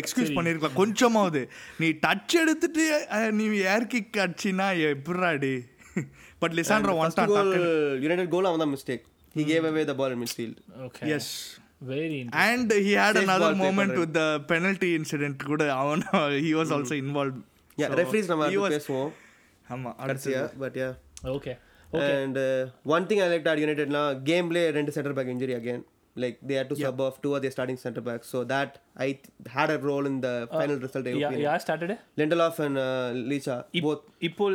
எக்ஸ்கியூஸ் 0.00 0.34
பண்ணிருக்கலாம். 0.38 0.78
கொஞ்சமாவது. 0.80 1.42
நீ 1.78 1.88
டச் 2.04 2.36
எடுத்துட்டு 2.42 2.84
நீ 3.32 3.44
ஏர் 3.72 3.90
கிக் 3.92 4.18
அடிச்சினா 4.24 4.68
எப்படாடி 4.88 5.54
but 6.42 6.56
Lisandro 6.58 6.94
goal 7.32 7.52
United 8.04 8.32
goal 8.32 8.48
அவன் 8.50 8.64
தான் 8.64 8.74
mistake 8.74 9.04
he 9.34 9.44
gave 9.50 9.66
away 9.68 9.84
the 9.84 9.96
ball 10.00 10.14
in 10.14 10.22
midfield 10.22 10.58
okay 10.86 11.10
yes 11.14 11.30
Very 11.89 12.19
and 12.45 12.73
he 12.85 12.93
had 12.99 13.17
Safe 13.17 13.25
another 13.25 13.45
ball 13.45 13.53
play 13.53 13.65
moment 13.65 13.91
பண்றது. 13.91 14.01
with 14.03 14.13
the 14.19 14.27
penalty 14.51 14.89
incident 14.99 15.37
கூட 15.51 15.63
அவன் 15.81 16.03
he 16.45 16.51
was 16.59 16.73
also 16.77 16.97
involved 17.03 17.37
yeah 17.77 17.89
referees 18.01 18.31
நம்ம 18.31 18.47
அடுத்து 18.49 18.73
பேசுவோம் 18.75 19.11
ஆமா 19.67 19.91
கடைசியா 20.01 20.41
அடுத்து 20.41 20.61
but 20.65 20.79
yeah 20.81 20.89
okay 21.37 21.53
and 22.17 22.39
one 22.95 23.07
thing 23.09 23.23
I 23.23 23.29
like 23.31 23.47
at 23.53 23.63
யுனைடெட்னா 23.63 24.03
கேம்லே 24.29 24.65
ரெண்டு 24.77 24.93
centre 24.97 25.15
back 25.19 25.31
injury 25.33 25.55
again 25.59 25.81
like 26.15 26.37
they 26.49 26.55
had 26.59 26.69
to 26.71 26.77
sub 26.81 27.01
off 27.05 27.17
two 27.23 27.29
or 27.35 27.43
they 27.45 27.51
starting 27.55 27.79
centre 27.83 28.05
back 28.07 28.23
so 28.31 28.39
that 28.51 28.73
I 29.05 29.07
had 29.55 29.73
a 29.75 29.79
role 29.89 30.07
in 30.11 30.19
the 30.25 30.31
final 30.53 30.79
result 30.85 31.07
yeah 31.45 31.63
started 31.65 31.93
Lindelof 32.21 32.59
and 32.67 32.79
லீச்சா 33.31 33.57
both 33.87 34.03
இப்போ 34.29 34.47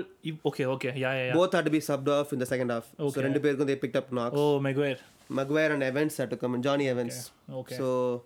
okay 0.50 0.66
okay 0.74 0.92
yeah 1.04 1.12
yeah 1.20 1.34
both 1.38 1.54
had 1.58 1.66
to 1.68 1.74
be 1.76 1.82
subbed 1.88 2.10
off 2.16 2.30
in 2.36 2.40
the 2.44 2.50
second 2.52 2.70
half. 2.74 2.86
So 3.08 3.26
ரெண்டு 3.26 3.42
பேருக்கும் 3.44 3.70
they 3.72 3.78
picked 3.84 3.98
up 4.02 4.10
knocks. 4.18 4.38
Oh 4.40 4.44
Maguire 4.68 5.00
Maguire 5.29 5.71
and 5.71 5.83
Evans 5.83 6.17
had 6.17 6.29
to 6.31 6.37
come 6.37 6.55
in. 6.55 6.61
Johnny 6.61 6.89
Evans. 6.89 7.31
Okay. 7.51 7.75
So, 7.77 8.23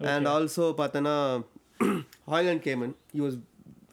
and 0.00 0.28
also 0.28 0.74
Patana 0.74 1.44
Holland 2.28 2.62
came 2.62 2.82
in. 2.82 2.94
He 3.12 3.20
was, 3.20 3.38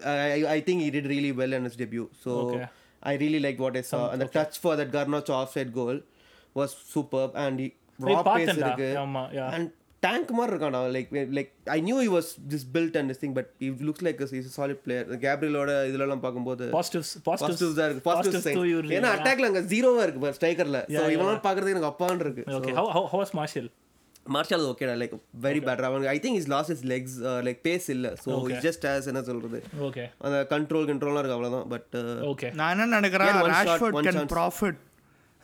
I, 0.06 0.46
I 0.46 0.62
think 0.62 0.82
he 0.82 0.92
did 0.92 1.08
really 1.08 1.32
well 1.32 1.54
in 1.54 1.64
his 1.64 1.76
debut. 1.76 2.10
So. 2.22 2.68
I 3.06 3.16
really 3.16 3.40
liked 3.42 3.60
what 3.60 3.76
I 3.76 3.82
saw. 3.82 4.12
And 4.12 4.22
the 4.22 4.28
touch 4.28 4.58
for 4.58 4.78
that 4.78 4.90
Garnacho 4.92 5.32
offside 5.32 5.74
goal 5.74 6.00
was 6.54 6.74
superb. 6.74 7.32
And 7.36 7.60
he, 7.60 7.76
raw 8.00 8.24
pace. 8.24 8.48
Yeah, 8.58 9.68
tank 10.06 10.30
மாதிரி 10.38 10.52
இருக்கான் 10.54 10.78
like 10.96 11.12
like 11.38 11.52
I 11.76 11.78
knew 11.88 11.98
he 12.06 12.10
was 12.16 12.28
just 12.54 12.68
built 12.76 12.96
and 13.00 13.10
this 13.12 13.20
thing 13.24 13.34
but 13.38 13.48
he 13.64 13.70
looks 13.90 14.02
like 14.08 14.20
a, 14.26 14.30
he's 14.36 14.50
a 14.52 14.56
solid 14.58 14.80
player. 14.88 15.04
கேப்ரியலோட 15.28 15.70
இதுலலாம் 15.92 16.24
பார்க்கும்போது 16.26 16.66
positives 16.78 17.14
positives 17.30 17.78
தான் 17.80 17.88
இருக்கு. 17.90 18.08
Positive 18.10 18.92
ஏன்னா 18.98 19.14
அட்டாக்ல 19.18 19.50
அங்க 19.52 19.64
ஜீரோவா 19.76 20.04
இருக்கு 20.08 20.36
ஸ்ட்ரைக்கர்ல 20.40 20.82
சோ 20.98 21.06
இவனால 21.16 21.40
பாக்குறதுக்கு 21.48 21.78
எனக்கு 21.78 21.92
அப்பான்னு 21.94 22.26
இருக்கு. 22.28 22.46
Okay 22.60 22.76
how 22.82 22.92
how 23.14 23.22
was 23.24 23.34
Martial 23.42 23.72
Martial 24.36 24.62
ஓகேடா 24.72 24.94
லைக் 25.00 25.14
வெரி 25.46 25.62
பேட் 25.68 25.82
அவன் 25.88 26.06
I 26.12 26.18
think 26.26 26.38
is 26.42 26.48
lost 26.54 26.70
his 26.74 26.84
legs 26.92 27.16
like 27.48 27.60
pace 27.68 27.88
இல்ல. 27.96 28.08
இஸ் 28.52 28.64
ஜஸ்ட் 28.68 28.86
ஆஸ் 28.92 29.08
என்ன 29.12 29.22
சொல்றது? 29.30 29.60
ஓகே 29.88 30.04
அந்த 30.26 30.38
கண்ட்ரோல் 30.54 30.88
கண்ட்ரோலாம் 30.92 31.22
இருக்கு 31.22 31.38
அவ்வளவுதான். 31.38 31.68
பட் 31.74 31.96
ஓகே 32.32 32.50
நான் 32.60 32.74
என்ன 32.76 33.00
நினைக்கிறேன்? 33.00 33.34
Rashford 33.56 34.00
can. 34.08 34.22
Profit 34.36 34.80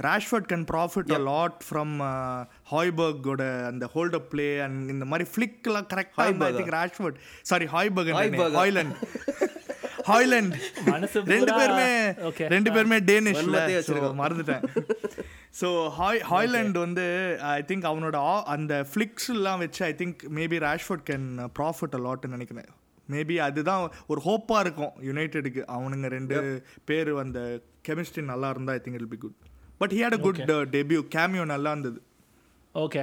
Rashford 0.03 0.49
can 0.53 0.65
profit 0.73 1.11
a 1.11 1.17
lot 1.17 1.63
from 1.69 1.93
ஹாய்பர்கோட 2.71 3.65
அந்த 3.65 3.87
ஹோல்ட் 3.87 4.13
அப் 4.13 4.29
பிளே 4.29 4.59
அண்ட் 4.59 4.89
இந்த 4.89 5.05
மாதிரி 5.05 5.29
ஃபிளிக்லாம் 5.29 5.87
கரெக்டாக 5.93 6.13
I. 6.15 6.33
Think 6.33 6.73
Rashford 6.73 7.15
sorry 7.41 7.65
Hojbjerg. 7.65 8.43
Hojlund 8.49 8.93
Hojlund 10.07 10.53
ரெண்டு 11.25 11.51
பூரா- 11.51 11.57
பேருமே 11.57 11.89
Okay. 12.29 12.47
ரெண்டு 12.47 12.71
பேருமே 12.71 12.97
டேனிஷ்ல. 12.99 13.57
மறந்துட்டேன். 14.17 14.63
ஸோ 15.61 15.67
ஹாய் 15.99 16.21
ஹாய்லண்ட் 16.29 16.77
வந்து 16.77 17.05
ஐ 17.41 17.63
திங்க் 17.67 17.87
அவனோட 17.91 18.43
அந்த 18.43 18.85
ஃப்ளிக்ஸ்லாம் 18.93 19.57
வச்சு 19.57 19.85
I 19.85 19.93
think 19.97 20.15
maybe 20.35 20.59
Rashford 20.59 21.05
can 21.09 21.27
profit 21.59 21.95
a 21.95 21.97
லாட்னு 21.97 22.27
நினைக்கிறேன். 22.27 22.69
மேபி 23.09 23.35
அதுதான் 23.37 23.91
ஒரு 24.07 24.21
ஹோப்பாக 24.25 24.59
இருக்கும். 24.59 24.91
யுனைடெடுக்கு 25.01 25.63
அவனுங்க 25.67 26.07
ரெண்டு 26.07 26.63
பேர் 26.85 27.13
அந்த 27.15 27.61
கெமிஸ்ட்ரி 27.87 28.21
நல்லா 28.21 28.49
இருந்தால் 28.49 28.81
I 28.85 28.91
think 28.91 28.93
it'll 28.93 29.07
be 29.07 29.17
good 29.17 29.35
but 29.81 29.93
he 29.95 29.99
had 30.03 30.17
a 30.17 30.21
good 30.27 30.41
debut 30.75 31.01
cameo 31.15 31.45
நல்லா 31.53 31.71
இருந்தது. 31.75 31.99
ஓகே 32.75 33.01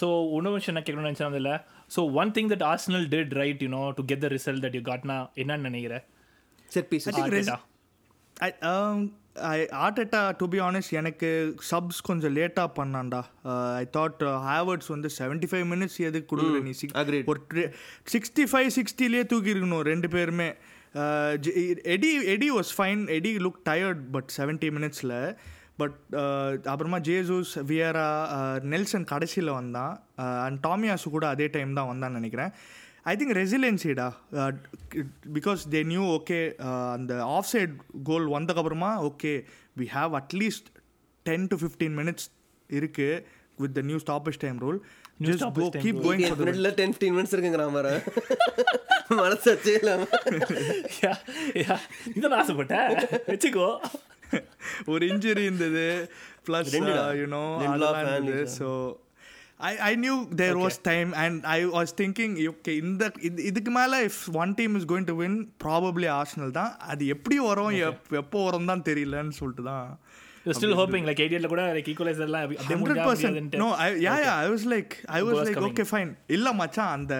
ஸோ 0.00 0.06
இன்னொரு 0.38 0.56
விஷயம் 0.58 0.74
என்ன 0.74 0.84
கேட்கணும்னு 0.86 1.10
நினச்சேன் 1.10 1.30
அதில். 1.32 1.52
So 1.94 2.00
one 2.20 2.32
thing 2.36 2.50
that 2.52 2.66
Arsenal 2.72 3.06
did 3.14 3.32
right 3.42 3.62
you 3.64 3.70
know 3.78 3.84
to 3.98 4.04
get 4.10 4.22
the 4.26 4.30
result 4.36 4.62
that 4.66 4.76
you 4.78 4.82
காட்னா 4.90 5.16
என்னன்னு 5.42 5.68
நினைக்கிறேன் 5.70 6.04
set 6.76 6.88
piece. 6.92 7.08
I 8.46 8.50
I 9.50 9.56
Arteta 9.86 10.20
to 10.40 10.46
be 10.52 10.58
honest 10.66 10.92
எனக்கு 11.00 11.28
சப்ஸ் 11.70 12.00
கொஞ்சம் 12.08 12.32
லேட்டாக 12.38 12.68
பண்ணான்டா. 12.78 13.20
ஐ 13.80 13.84
தாட் 13.96 14.22
ஹேவர்ட்ஸ் 14.46 14.90
வந்து 14.94 15.08
செவன்ட்டி 15.18 15.48
ஃபைவ் 15.50 15.66
மினிட்ஸ் 15.72 15.98
எதுக்கு 16.08 16.28
கொடுக்குற 16.32 16.60
நீ? 16.68 16.72
சிக் 16.80 16.94
agreed. 17.02 17.26
ஒரு 17.32 17.64
சிக்ஸ்டி 18.14 18.46
ஃபைவ் 18.52 18.70
சிக்ஸ்டிலே 18.78 19.22
தூக்கியிருக்கணும் 19.32 19.84
ரெண்டு 19.90 20.10
பேருமே. 20.14 20.48
Eddie 21.94 22.10
Eddie 22.34 22.48
was 22.58 22.72
fine 22.76 23.02
Eddie 23.18 23.32
look 23.46 23.60
tired 23.68 24.02
but 24.14 24.30
seventy 24.38 24.68
மினிட்ஸில் 24.76 25.16
பட் 25.76 25.98
அப்புறமா 26.64 26.98
ஜேசூஸ் 26.98 27.52
வியரா 27.70 28.06
நெல்சன் 28.72 29.04
கடைசியில் 29.04 29.50
வந்தான் 29.50 29.94
அண்ட் 30.16 30.66
டாமியாசு 30.66 31.10
கூட 31.10 31.28
அதே 31.28 31.46
டைம் 31.46 31.74
தான் 31.74 31.90
வந்தான்னு 31.90 32.18
நினைக்கிறேன். 32.18 32.52
ஐ 33.02 33.16
திங்க் 33.16 33.36
ரெசிலியன்சிடா 33.36 34.06
பிகாஸ் 35.34 35.58
தே 35.70 35.84
நியூ 35.84 36.04
ஓகே 36.18 36.54
அந்த 36.92 37.22
ஆஃப் 37.22 37.44
சைட் 37.44 37.74
கோல் 38.04 38.28
வந்ததுக்கப்புறமா 38.28 38.92
okay 39.10 39.44
we 39.78 39.86
have 39.94 40.20
at least 40.20 40.70
ten 41.22 41.46
to 41.46 41.56
fifteen 41.56 41.96
minutes 42.00 42.26
இருக்கு 42.68 43.26
with 43.56 43.74
the 43.74 43.80
new 43.80 43.96
stoppage 44.06 44.38
time 44.38 44.58
rule 44.60 44.80
just 45.22 45.42
stoppage 45.42 45.66
go 45.66 45.68
time 45.74 45.84
keep 45.84 46.00
going 46.06 46.24
for 46.28 46.48
minutes 47.16 47.34
இருக்குங்கிற 47.36 47.64
மாதிரி. 47.74 47.94
மனசாச்சே 49.20 49.74
இல்லாம 49.80 50.02
ஆசைப்பட்டேன். 52.42 52.88
வச்சுக்கோ. 53.30 53.68
ஒரு 54.92 55.02
இன்ஜுரி 55.06 55.42
இருந்தது. 55.48 55.86
ப்ளஸ் 56.48 56.70
ரெண்டுடா. 56.76 57.04
யூனோ 57.22 57.42
இருந்தது. 57.64 58.36
So 58.58 58.68
I 59.68 59.70
I 59.78 59.92
knew 59.96 60.14
there 60.40 60.56
was 60.62 60.78
time 60.82 61.10
and 61.22 61.38
I 61.54 61.58
was 61.66 61.92
thinking 62.00 62.34
okay 62.50 62.72
இந்த 62.82 63.04
இது 63.20 63.44
இதுக்கு 63.50 63.70
மேலே 63.70 63.98
if 64.08 64.20
one 64.42 64.52
team 64.54 64.74
is 64.78 64.86
going 64.92 65.08
to 65.10 65.14
win 65.22 65.36
probably 65.64 66.08
Arsenal 66.18 66.52
தான். 66.60 66.72
அது 66.92 67.06
எப்படி 67.06 67.38
வரும் 67.48 67.72
எப் 67.88 68.12
எப்போ 68.22 68.44
வரும் 68.44 68.70
தான் 68.72 68.84
தெரியலன்னு 68.88 69.36
சொல்லிட்டு 69.40 69.64
தான் 69.72 69.88
ஸ்டில் 70.54 70.74
ஹோப்பிங் 70.80 71.06
லைக் 71.08 71.20
எயிட்டியில் 71.22 71.46
கூட 71.46 71.62
like 71.74 71.88
ஈக்குவலைசர்லாம் 71.92 72.52
hundred 72.68 73.00
percent. 73.08 73.56
No 73.56 73.68
yeah 74.06 74.14
yeah 74.26 74.34
I 74.42 74.48
was 74.48 74.66
like 74.74 74.92
I 75.06 75.22
was 75.22 75.38
was 75.38 75.48
like. 75.48 75.64
Okay 75.68 75.86
fine 75.90 76.12
இல்லை 76.26 76.52
மச்சான் 76.52 76.92
அந்த 76.92 77.14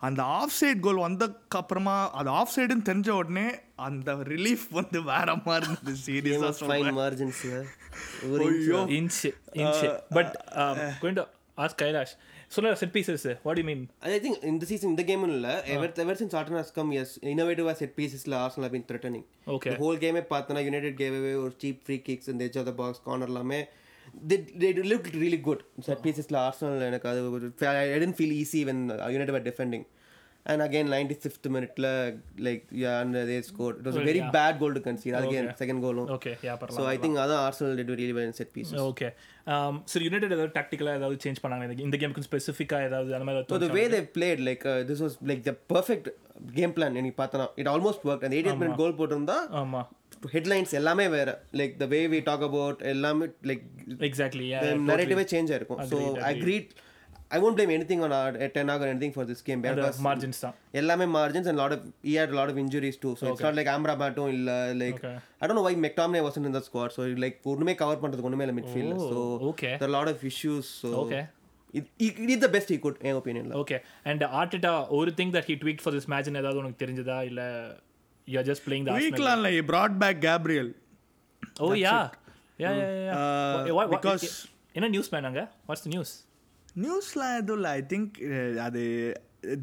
அந்த 0.00 0.22
ஆஃப் 0.22 0.56
சைட் 0.60 0.80
கோல் 0.80 1.02
வந்ததுக்கு 1.08 1.60
அப்புறமா 1.62 2.10
அது 2.10 2.30
ஆஃப் 2.30 2.54
சைடுன்னு 2.56 2.88
தெரிஞ்ச 2.90 3.10
உடனே 3.10 3.46
அந்த 3.88 4.12
ரிலீஃப் 4.32 4.66
வந்து 4.70 5.02
வேற 5.02 5.36
மாதிரி 5.44 5.70
இருந்தது 5.70 5.98
சீரியஸாக 6.06 6.68
ஃபைன் 6.70 6.92
மார்ஜின்ஸ் 7.00 7.44
ஒரு 8.30 8.44
ஐயோ. 8.46 8.80
inch 9.00 9.18
inch 9.62 9.80
but 11.56 11.64
um, 11.64 11.70
going 11.76 11.92
to 11.92 11.98
ask 11.98 12.14
Kailash 12.14 12.46
சொல்ல 12.46 12.74
set 12.74 12.92
pieces 12.92 13.36
what 13.42 13.56
do 13.56 13.62
you 13.62 13.66
mean 13.66 13.88
I 14.00 14.18
think 14.18 14.42
in 14.42 14.60
the 14.60 14.66
season, 14.66 14.90
in 14.90 14.96
the 14.96 15.02
game, 15.02 15.24
இல்ல, 15.24 15.62
since 16.06 16.34
Arsenal 16.34 16.56
has 16.56 16.72
come, 16.76 16.92
yes, 16.92 17.18
innovative 17.22 17.76
set 17.76 17.96
pieces, 17.96 18.26
la, 18.26 18.42
Arsenal 18.42 18.70
have 18.70 18.78
been 18.78 18.88
threatening. 18.88 19.24
Okay. 19.48 19.70
The 19.70 19.76
whole 19.76 19.96
game, 19.96 20.14
பார்த்தனா 20.14 20.64
United 20.64 20.96
gave 20.96 21.14
away 21.14 21.34
or 21.34 21.52
cheap 21.56 21.84
free 21.84 21.98
kicks 21.98 22.28
in 22.28 22.38
the 22.38 22.44
edge 22.44 22.56
of 22.56 22.66
the 22.66 22.72
box, 22.72 23.00
corner 23.06 23.24
எல்லாமே 23.24 23.68
really 25.12 25.40
good. 25.42 25.62
Set 25.80 26.02
pieces, 26.02 26.30
la, 26.30 26.44
Arsenal, 26.44 26.80
எனக்கு 26.80 27.08
அது 27.08 27.30
ஒரு- 27.30 27.54
I 27.60 27.98
didn't 27.98 28.16
feel 28.16 28.44
easy 28.44 28.64
when 28.64 28.90
uh, 28.90 29.04
United 29.04 29.30
were 29.30 29.76
defending. 30.46 30.60
And 30.60 30.62
again, 30.62 30.88
95th 30.88 31.50
minute, 31.50 31.78
la, 31.78 32.10
like, 32.38 32.66
yeah, 32.70 33.00
and 33.00 33.14
they 33.14 33.42
scored. 33.42 33.78
It 33.78 33.84
was 33.84 33.94
a 33.94 33.98
Well, 33.98 34.06
very 34.06 34.18
yeah. 34.18 34.30
bad 34.30 34.58
goal 34.58 34.74
to 34.74 34.80
concede. 34.80 35.14
Again, 35.14 35.44
Okay. 35.44 35.54
second 35.56 35.80
goal. 35.80 35.94
okay 35.94 36.36
yeah 36.42 36.56
பரவாயில்ல 36.56 36.76
So 36.76 36.86
I 36.86 36.96
think 36.96 37.16
other 37.16 37.34
Arsenal 37.34 37.76
did 37.76 37.88
really 37.88 38.12
well 38.12 38.24
in 38.24 38.32
set 38.32 38.52
pieces. 38.52 38.80
Okay 38.80 39.12
சரி 39.84 40.04
United 40.04 40.32
ஏதாவது 40.32 40.52
டாக்டிக்கலாக 40.60 40.94
ஏதாவது 40.96 41.18
change 41.24 41.40
பண்ணாங்க 41.42 41.78
இந்த- 41.78 41.98
கேமுக்கு 41.98 42.20
ஸ்பெசிஃபிக்காக 42.20 42.82
ஏதாவது 42.82 43.14
அந்த 43.14 43.24
மாதிரி 43.24 43.68
way 43.68 43.88
they 43.88 44.02
played, 44.18 44.40
like 44.40 44.64
uh, 44.64 44.82
this 44.90 45.00
was 45.00 45.18
like 45.22 45.42
the 45.42 45.56
perfect 45.74 46.08
game 46.54 46.72
plan. 46.72 46.96
எனக்கு 46.96 47.22
பார்த்தனா 47.22 47.48
it 47.56 47.68
almost 47.68 48.04
worked. 48.04 48.24
And 48.24 48.34
80th 48.34 48.58
minute 48.58 48.76
goal 48.76 48.92
போட்டிருந்தா 48.92 49.48
ஆமா 49.50 49.86
ஹெட்லைன்ஸ் 50.32 50.72
எல்லாமே 50.72 51.08
வேற 51.08 51.42
like 51.52 51.76
the 51.76 51.86
way 51.86 52.06
we 52.06 52.22
talk 52.22 52.42
about 52.42 52.82
எல்லாமே 52.82 53.26
லைக் 53.26 53.64
எக்ஸாக்ட்லி 53.88 54.48
நரேட்டிவே 54.90 55.24
சேஞ்ச் 55.34 55.52
ஆயிருக்கும் 55.54 55.78
so 55.92 56.18
Agreed, 56.22 56.66
I 57.31 57.33
agree 57.33 57.35
I 57.35 57.45
won't 57.45 57.57
blame 57.57 57.71
anything 57.89 58.03
on 58.07 58.13
Ten 58.53 58.69
Hag 58.73 58.83
any 58.89 59.09
for 59.15 59.27
this 59.29 59.43
game 59.47 59.61
because 59.63 59.97
margins 60.05 60.39
தான் 60.43 60.55
எல்லாமே 60.73 61.05
margins 61.15 61.49
and 61.51 61.59
lot 61.61 61.75
of 61.77 61.81
E 62.03 62.15
had 62.19 62.35
lot 62.37 62.51
of 62.53 62.59
injuries 62.63 62.99
too 63.03 63.09
so 63.19 63.25
it's 63.31 63.45
not 63.47 63.57
like 63.59 63.71
ஆம்ரா 63.73 63.95
பேட்டும் 64.01 64.29
இல்லை 64.35 64.57
like 64.81 64.99
Okay. 64.99 65.15
I 65.41 65.47
don't 65.49 65.63
why 65.65 65.73
McTominay 65.85 66.21
was in 66.25 66.49
இந்த 66.51 66.61
squad 66.67 66.93
so 66.97 67.05
like 67.25 67.39
ஒன்றுமே 67.53 67.75
cover 67.81 68.01
பண்ணுறதுக்கு 68.03 68.29
ஒன்றுமே 68.29 68.45
இல்லை 68.47 68.57
midfield 68.59 69.01
so 69.07 69.19
okay. 69.51 69.73
Lot 69.95 70.11
of 70.13 70.23
issues 70.31 70.69
so 70.83 70.91
Okay. 71.01 71.23
It 72.27 72.43
the 72.43 72.49
best 72.53 72.71
E 72.71 72.79
good 72.85 72.99
N 73.03 73.17
ஒப்பீனியனில் 73.17 73.55
okay 73.61 73.77
and 74.05 74.23
ஆர்டிட்டா 74.39 74.69
ஒரு 74.97 75.11
thing 75.17 75.33
that 75.35 75.49
he 75.49 75.57
tweet 75.63 75.81
for 75.83 75.95
this 75.95 76.09
மேட்ச்னு 76.13 76.41
ஏதாவது 76.43 76.61
உனக்கு 76.61 76.79
தெரிஞ்சதா 76.83 77.17
இல்ல 77.29 77.41
you 78.27 78.37
are 78.37 78.47
just 78.49 78.65
playing 78.67 78.85
the 78.87 78.93
வீக்லாம் 78.99 79.37
இல்லை 79.39 79.51
brought 79.69 79.95
back 80.03 80.21
Gabriel 80.25 80.69
oh 81.61 81.69
yeah 81.81 81.97
yeah 82.63 82.71
yeah 82.77 83.17
Uh, 83.17 83.85
because- 83.93 84.29
என்ன 84.75 84.87
news 84.89 85.11
man 85.13 85.27
அங்க 85.27 85.41
what's 85.67 85.85
the 85.85 85.91
news 85.93 86.13
நியூஸ்லாம் 86.80 87.36
எதுவும் 87.40 87.58
இல்லை. 87.58 87.72
ஐ 87.78 87.82
திங்க் 87.92 88.14
அது 88.66 88.82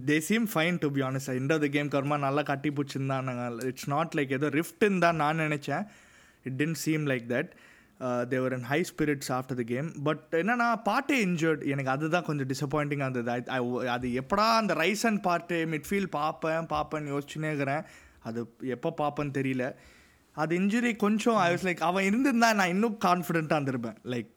they 0.09 0.17
seem 0.27 0.45
fine 0.53 0.77
to 0.83 0.87
be 0.95 1.01
honest 1.07 1.31
இந்த 1.41 1.57
த 1.63 1.67
கேம் 1.75 1.89
கர்மா 1.95 2.17
நல்லா 2.27 2.41
கட்டி 2.51 2.69
பிடிச்சிருந்தானுங்க 2.77 3.45
இட்ஸ் 3.71 3.89
நாட் 3.95 4.15
லைக் 4.19 4.31
ஏதோ 4.37 4.47
ரிஃப்ட்னு 4.59 5.01
தான் 5.05 5.19
நான் 5.23 5.43
நினச்சேன். 5.45 5.85
It 6.47 6.57
didn't 6.61 6.79
seem 6.85 7.05
like 7.11 7.25
that 7.35 7.51
they were 8.33 8.53
and 8.57 8.67
high 8.71 8.79
spirits 8.89 9.31
after 9.37 9.57
the 9.61 9.63
game 9.71 9.87
but 10.07 10.21
என்னன்னா 10.41 10.67
பாட்டே 10.89 11.15
இன்ஜர்ட் 11.27 11.63
எனக்கு 11.71 11.91
அதுதான் 11.95 12.27
கொஞ்சம் 12.27 12.49
டிசப்பாயிண்டிங்காக 12.51 13.09
இருந்தது. 13.09 13.31
அது 13.95 14.09
எப்படா 14.21 14.45
அந்த 14.59 14.75
ரைஸ் 14.83 15.05
அண்ட் 15.09 15.21
பார்ட்டு 15.29 15.57
மிட்ஃபீல்ட் 15.73 16.11
பார்ப்பேன் 16.19 16.69
பார்ப்பேன் 16.75 17.09
யோசிச்சுனே 17.13 17.49
இருக்கிறேன். 17.53 17.83
அது 18.29 18.39
எப்போ 18.75 18.91
பார்ப்பேன்னு 19.01 19.33
தெரியல. 19.39 19.65
அது 20.35 20.53
இன்ஜுரி 20.61 20.91
கொஞ்சம் 21.05 21.37
ஐ 21.45 21.49
வாஸ் 21.53 21.65
லைக் 21.67 21.83
அவன் 21.89 22.07
இருந்திருந்தா 22.09 22.51
நான் 22.59 22.73
இன்னும் 22.75 22.95
கான்ஃபிடென்ட்டாக 23.07 23.59
இருந்திருப்பேன். 23.59 23.97
லைக் 24.13 24.33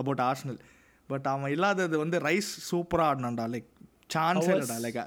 அபவுட் 0.00 0.24
ஆர்ஸ்னல் 0.28 0.58
பட் 1.06 1.26
அவன் 1.32 1.52
இல்லாதது 1.56 1.98
வந்து 2.04 2.18
ரைஸ் 2.28 2.50
சூப்பராக 2.70 3.10
ஆடினான்டா 3.10 3.46
லைக் 3.54 3.68
சான்ஸ் 4.16 4.48
இல்லைடா 4.54 4.78
like 4.86 5.02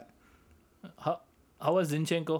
was 1.75 1.87
Zinchenko? 1.93 2.35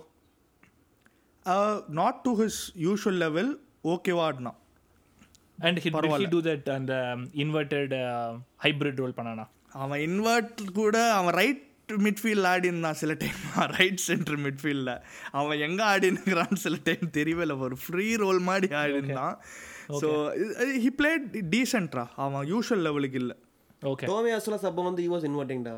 Not 2.00 2.18
to 2.26 2.32
his 2.42 2.60
usual 2.86 3.20
level 3.24 3.52
ஓகேவா 3.94 4.24
ஆடினான். 4.30 4.58
And 5.68 5.76
he 5.84 5.90
did 5.94 6.06
he 6.22 6.28
do 6.34 6.42
that 6.48 6.68
and 6.74 6.90
um, 6.98 7.20
inverted 7.44 7.94
uh, 7.94 8.32
hybrid 8.64 8.98
role 9.04 9.14
பண்ணானா? 9.20 9.46
அவன் 9.84 10.02
இன்வெர்ட் 10.08 10.62
கூட 10.80 10.98
அவன் 11.14 11.36
ரைட் 11.40 11.64
மிட்ஃபீல்ட் 12.06 12.48
ஆடி 12.52 12.68
இருந்தான் 12.72 13.00
சில 13.02 13.14
டைம் 13.24 13.42
ரைட் 13.78 14.02
சென்டர் 14.08 14.40
மிட்ஃபீல்டில் 14.46 14.94
அவன் 15.40 15.64
எங்கே 15.68 15.84
ஆடினுக்கிறான்னு 15.94 16.62
சில 16.66 16.78
டைம் 16.90 17.08
தெரியவே 17.20 17.44
இல்லை. 17.48 17.58
ஒரு 17.68 17.78
ஃப்ரீ 17.86 18.08
ரோல் 18.24 18.40
மாதிரி 18.50 18.70
ஆடி 18.82 18.96
இருந்தான் 19.00 19.36
ஸோ 20.04 20.10
ஹி 20.86 20.92
பிளேட் 21.02 21.28
டீசென்ட்ரா 21.56 22.06
அவன் 22.26 22.48
யூஷுவல் 22.54 22.86
லெவலுக்கு 22.90 23.20
இல்லை. 23.24 23.38
ஓகே 23.90 24.08
டோமி 24.10 24.32
அசுலா 24.36 24.60
சப்ப 24.64 24.86
வந்து 24.86 25.04
யூ 25.06 25.12
வாஸ் 25.14 25.28
இன்வெர்ட்டிங்டா 25.30 25.74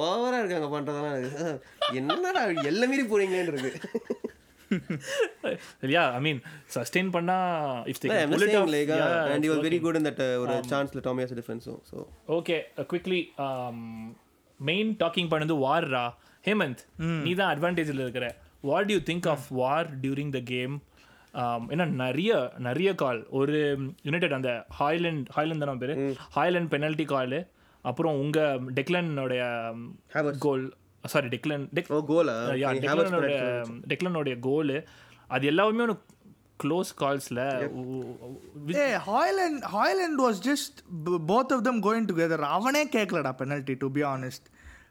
ஓவரா 0.00 0.38
இருக்காங்க 0.42 0.68
பண்றதெல்லாம். 0.74 1.16
எனக்கு. 1.18 1.50
என்னடா 2.00 2.42
எல்லாம் 2.70 2.92
மீறி 2.92 3.06
போறீங்களேன்னு 3.12 3.52
இருக்கு. 3.54 3.72
yeah 5.92 6.06
i 6.14 6.20
mean 6.20 6.38
sustain 6.74 7.08
பண்ணா 7.16 7.36
uh, 7.82 8.08
yeah, 8.08 9.34
and 9.34 9.44
he 9.44 9.50
was 9.50 9.58
it's 9.58 9.66
very 9.66 9.78
working. 9.78 9.82
good 9.84 9.96
in 9.98 10.04
that 10.08 10.18
uh, 10.18 10.30
ஒரு 10.42 10.54
சான்ஸ்ல 10.72 11.02
Tomi 11.04 11.24
as 11.26 11.36
defence 11.40 11.66
so 11.90 11.98
okay 12.38 12.56
quickly 12.90 13.20
main 14.60 14.90
talking 15.02 15.30
பண்ணது 15.32 15.56
வார்ரா 15.64 16.04
ஹேமந்த் 16.44 16.82
நீ 17.26 17.32
தான் 17.34 17.50
அட்வான்டேஜில் 17.52 18.02
இருக்கிற. 18.04 18.26
What 18.64 18.90
you 18.94 18.98
think 19.10 19.28
of 19.34 19.46
VAR 19.60 19.88
during 20.04 20.32
the 20.36 20.42
game 20.52 20.74
ஏன்னா 21.72 21.86
நிறைய 21.94 22.32
நிறைய 22.58 22.94
கால். 22.94 23.26
ஒரு 23.30 23.56
யுனைடெட் 24.02 24.32
அந்த 24.32 24.66
ஹாய்லண்ட் 24.80 25.26
ஹாய்லண்ட் 25.36 25.58
தானே 25.58 25.76
பேர்? 25.76 25.94
ஹாய்லண்ட் 26.36 26.70
பெனல்ட்டி 26.70 27.04
கால் 27.04 27.38
அப்புறம் 27.84 28.18
உங்க 28.20 28.38
டெக்லனோடைய. 28.74 29.42
Goal 30.38 30.64
sorry 31.04 31.28
Declan 31.28 31.64
Dec 31.74 31.92
oh 31.92 32.04
கோலா 32.04 32.32
யா 32.54 32.70
டெக்லனோட 32.84 33.26
டெக்லனோடைய 33.88 34.38
கோல் 34.38 34.86
அது 35.26 35.46
எல்லாமே 35.46 35.82
ஒரு 35.82 35.96
close 36.64 36.90
கால்ஸில் 37.00 37.40
Hojlund 39.06 39.62
Hojlund 39.72 40.18
was 40.18 40.40
just 40.48 40.78
both 41.28 41.52
of 41.52 41.64
them 41.64 41.82
going 41.82 42.08
together 42.10 42.44
அவனே 42.48 42.88
கேட்கலடா 42.88 43.32
பெனல்ட்டி 43.38 43.76
டு 43.78 43.90
பி 43.90 44.02
ஆனஸ்ட் 44.02 44.46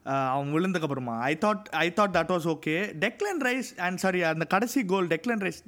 அவன் 0.06 0.52
விழுந்ததுக்கு 0.56 0.88
அப்புறமா 0.88 1.14
I 1.30 1.34
thought 1.44 1.70
I 1.84 1.86
thought 1.98 2.14
that 2.18 2.32
was 2.34 2.48
okay 2.54 2.74
Declan 3.04 3.40
Rice 3.48 3.70
and 3.86 4.00
sorry 4.04 4.20
அந்த 4.32 4.46
கடைசி 4.54 4.82
கோல் 4.92 5.08
டெக்லன் 5.14 5.44
ரைஸ் 5.46 5.62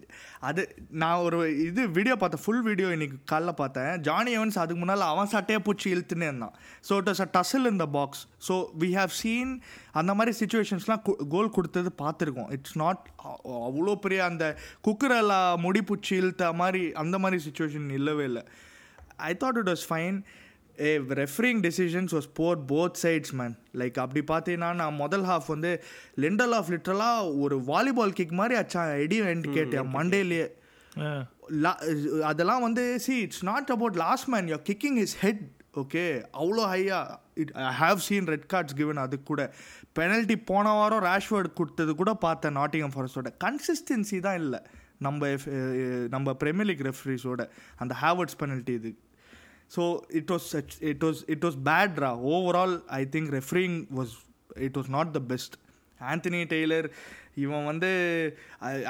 அது 0.49 0.63
நான் 1.03 1.23
ஒரு 1.27 1.37
இது 1.67 1.83
வீடியோ 1.97 2.15
பார்த்தேன் 2.21 2.43
ஃபுல் 2.43 2.61
வீடியோ 2.67 2.89
இன்றைக்கி 2.95 3.17
காலைல 3.31 3.51
பார்த்தேன். 3.61 3.91
ஜானி 4.07 4.31
எவன்ஸ் 4.37 4.59
அதுக்கு 4.63 4.81
முன்னால் 4.81 5.05
அவன் 5.13 5.31
சட்டையை 5.33 5.61
பூச்சி 5.67 5.87
இழுத்துனே 5.95 6.27
இருந்தான். 6.31 6.55
So 6.89 6.93
it 7.01 7.09
was 7.11 7.23
a 7.25 7.29
in 7.59 7.71
இந்த 7.73 7.87
box 7.97 8.23
so 8.47 8.57
we 8.83 8.89
have 8.99 9.13
seen 9.21 9.53
அந்த 10.01 10.13
மாதிரி 10.19 10.33
சுச்சுவேஷன்ஸ்லாம் 10.41 11.03
கோல் 11.35 11.53
கொடுத்தது 11.57 11.91
பார்த்துருக்கோம். 12.03 12.51
இட்ஸ் 12.57 12.77
நாட் 12.83 13.03
அவ்வளோ 13.69 13.95
பெரிய 14.05 14.23
அந்த 14.31 14.45
குக்கரெல்லாம் 14.87 15.61
முடி 15.65 15.83
பூச்சி 15.91 16.15
இழுத்த 16.21 16.53
மாதிரி 16.63 16.83
அந்த 17.03 17.17
மாதிரி 17.25 17.39
சுச்சுவேஷன் 17.47 17.89
இல்லவே 17.99 18.25
இல்லை. 18.31 18.43
I 19.29 19.33
thought 19.43 19.59
it 19.63 19.71
was 19.73 19.87
fine 19.91 20.19
a 20.79 20.91
refereeing 21.17 21.61
decisions 21.61 22.13
was 22.13 22.29
poor 22.33 22.59
both 22.67 22.99
sides 23.03 23.33
man 23.33 23.55
like 23.73 23.99
அப்படி 23.99 24.21
பார்த்தீங்கன்னா 24.27 24.73
நான் 24.73 24.93
முதல் 24.93 25.23
ஹாஃப் 25.23 25.47
வந்து 25.47 25.71
லெண்டல் 26.17 26.53
ஆஃப் 26.53 26.69
லிட்டரலாக 26.69 27.39
ஒரு 27.39 27.63
வாலிபால் 27.65 28.13
கிக் 28.13 28.31
மாதிரி 28.31 28.55
அச்சான் 28.55 28.99
எடி 28.99 29.21
எண்ட் 29.25 29.47
கேட்டேன் 29.53 29.87
மண்டேலேயே 29.95 30.47
லா- 31.61 31.79
அதெல்லாம் 32.23 32.61
வந்து 32.61 32.99
see 32.99 33.19
it's 33.19 33.43
not 33.43 33.71
about 33.71 33.95
last 33.97 34.27
man 34.27 34.49
your 34.49 34.63
kicking 34.69 34.97
is 34.97 35.15
head 35.19 35.43
okay 35.73 36.03
அவ்வளோ 36.33 36.63
higher 36.71 36.99
it 37.33 37.51
I 37.63 37.73
have 37.79 37.95
seen 37.97 38.25
red 38.25 38.47
cards 38.53 38.73
given 38.73 38.97
அதுக்கு 38.97 39.23
கூட. 39.23 39.43
பெனல்ட்டி 39.99 40.35
போன 40.45 40.71
வாரம் 40.73 41.03
ரேஷ்வர்ட் 41.03 41.53
கொடுத்தது 41.53 41.95
கூட 41.95 42.13
பார்த்தேன் 42.19 42.55
நாட்டிங்கம் 42.55 42.93
ஃபாரஸ்டோட 42.95 43.31
கன்சிஸ்டன்சி 43.43 44.19
தான் 44.19 44.39
இல்லை. 44.39 44.59
நம்ம 44.97 45.27
நம்ம 46.09 46.33
பிரீமியர் 46.33 46.65
லீக் 46.65 46.85
ரெஃப்ரிஸோட 46.85 47.41
அந்த 47.77 47.95
ஹேவர்ட்ஸ் 48.01 48.39
பெனல்ட்டி 48.39 48.69
இது. 48.71 48.91
So 49.75 49.83
it 50.19 50.31
was 50.33 50.47
such 50.55 50.75
it 50.91 51.03
was 51.07 51.21
it 51.35 51.45
was 51.47 51.59
பேட்ரா 51.69 52.11
overall 52.33 52.75
I 52.99 53.01
think 53.15 53.31
refereeing 53.39 53.77
was 53.99 54.15
it 54.67 54.77
was 54.79 54.91
not 54.97 55.13
the 55.17 55.21
best 55.31 55.55
Anthony 55.99 56.41
Taylor 56.53 56.87
இவன் 57.43 57.67
வந்து 57.69 57.89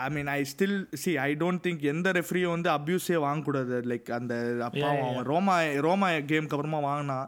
I 0.03 0.07
mean 0.15 0.29
I 0.37 0.39
still 0.53 0.77
see 1.01 1.11
I 1.27 1.29
don't 1.41 1.63
think 1.65 1.83
எந்த 1.93 2.11
ரெஃப்ரியும் 2.17 2.55
வந்து 2.55 2.69
அப்யூஸே 2.77 3.17
வாங்கக்கூடாது. 3.25 3.75
Like 3.91 4.09
அந்த 4.19 4.33
அப்பா 4.69 4.87
அவன் 4.93 5.27
ரோமா 5.33 5.55
ரோமா 5.87 6.09
கேமுக்கு 6.31 6.57
அப்புறமா 6.57 6.81
வாங்கினான் 6.89 7.27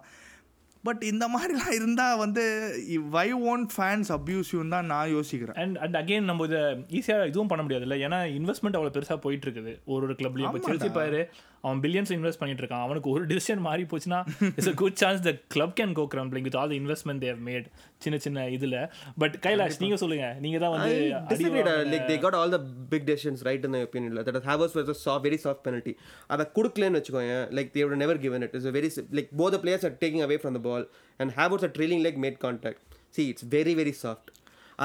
பட் 0.88 1.02
இந்த 1.10 1.26
மாதிரிலாம் 1.32 1.74
இருந்தால் 1.78 2.20
வந்து 2.22 2.44
வை 3.16 3.26
ஓன் 3.52 3.64
ஃபேன்ஸ் 3.74 4.10
அப்யூசிவ் 4.18 4.70
தான் 4.74 4.88
நான் 4.92 5.14
யோசிக்கிறேன். 5.16 5.58
அண்ட் 5.64 5.78
அண்ட் 5.86 5.98
அகைன் 6.02 6.30
நம்ம 6.30 6.46
இதை 6.50 6.62
ஈஸியாக 7.00 7.28
இதுவும் 7.32 7.50
பண்ண 7.52 7.64
முடியாதுல்ல? 7.66 7.96
ஏன்னா 8.06 8.20
இன்வெஸ்ட்மெண்ட் 8.38 8.78
அவ்வளோ 8.78 8.94
பெருசாக 8.98 9.20
போயிட்டு 9.26 9.46
இருக்குது. 9.48 9.74
ஒரு 9.94 10.06
ஒரு 10.08 10.16
கிளப்லையும் 10.20 10.56
இப்போ 10.56 10.72
செல்சி 10.72 10.90
பாரு 11.00 11.22
அவன் 11.64 11.82
பில்லியன்ஸ் 11.84 12.12
இன்வெஸ்ட் 12.16 12.40
பண்ணிட்டு 12.42 12.64
இருக்கான் 12.64 12.84
அவனுக்கு 12.86 13.10
ஒரு 13.10 13.24
டிசிஷன் 13.32 13.62
மாறி 13.68 13.84
போச்சுன்னா 13.92 14.20
it's 14.50 14.70
a 14.72 14.76
good 14.82 14.98
chance 15.02 15.22
the 15.26 15.34
club 15.56 15.74
can 15.80 15.94
go 16.00 16.06
crumbling 16.14 16.46
with 16.48 16.58
all 16.62 16.72
the 16.74 16.78
investment 16.82 17.24
they've 17.26 17.40
made 17.50 17.68
சின்ன 18.02 18.18
சின்ன 18.18 18.50
இதில் 18.50 18.78
பட் 19.18 19.36
கைலாஷ் 19.46 19.80
நீங்கள் 19.84 20.02
சொல்லுங்க 20.04 20.28
நீங்கள் 20.46 20.64
தான் 20.66 20.74
வந்து 20.76 20.94
got 22.26 22.34
all 22.34 22.50
the 22.50 22.62
big 22.94 23.06
decisions 23.06 23.44
right 23.44 23.64
in 23.66 23.72
my 23.72 23.80
opinion 23.80 24.14
that 24.20 24.36
is 24.36 24.44
Havertz 24.44 24.76
was 24.76 24.90
a 24.90 25.00
soft 25.04 25.24
very 25.24 25.38
soft 25.38 25.64
penalty 25.64 25.96
அதை 26.28 26.46
கொடுக்கலன்னு 26.58 27.00
வச்சுக்கோங்க 27.00 27.38
like 27.60 27.74
they 27.74 27.84
would 27.84 27.96
have 27.96 28.04
never 28.06 28.18
given 28.28 28.44
it 28.48 28.54
it's 28.54 28.70
a 28.74 28.76
very 28.80 28.90
si- 28.90 29.08
like 29.12 29.32
both 29.32 29.52
the 29.52 29.60
players 29.60 29.84
are 29.84 29.96
taking 30.06 30.24
away 30.28 30.38
from 30.38 30.54
the 30.54 30.64
ball 30.70 30.86
and 31.20 31.32
Havertz 31.32 31.64
are 31.64 31.74
trailing 31.80 32.04
leg 32.08 32.18
made 32.18 32.40
contact 32.40 32.80
see 33.12 33.28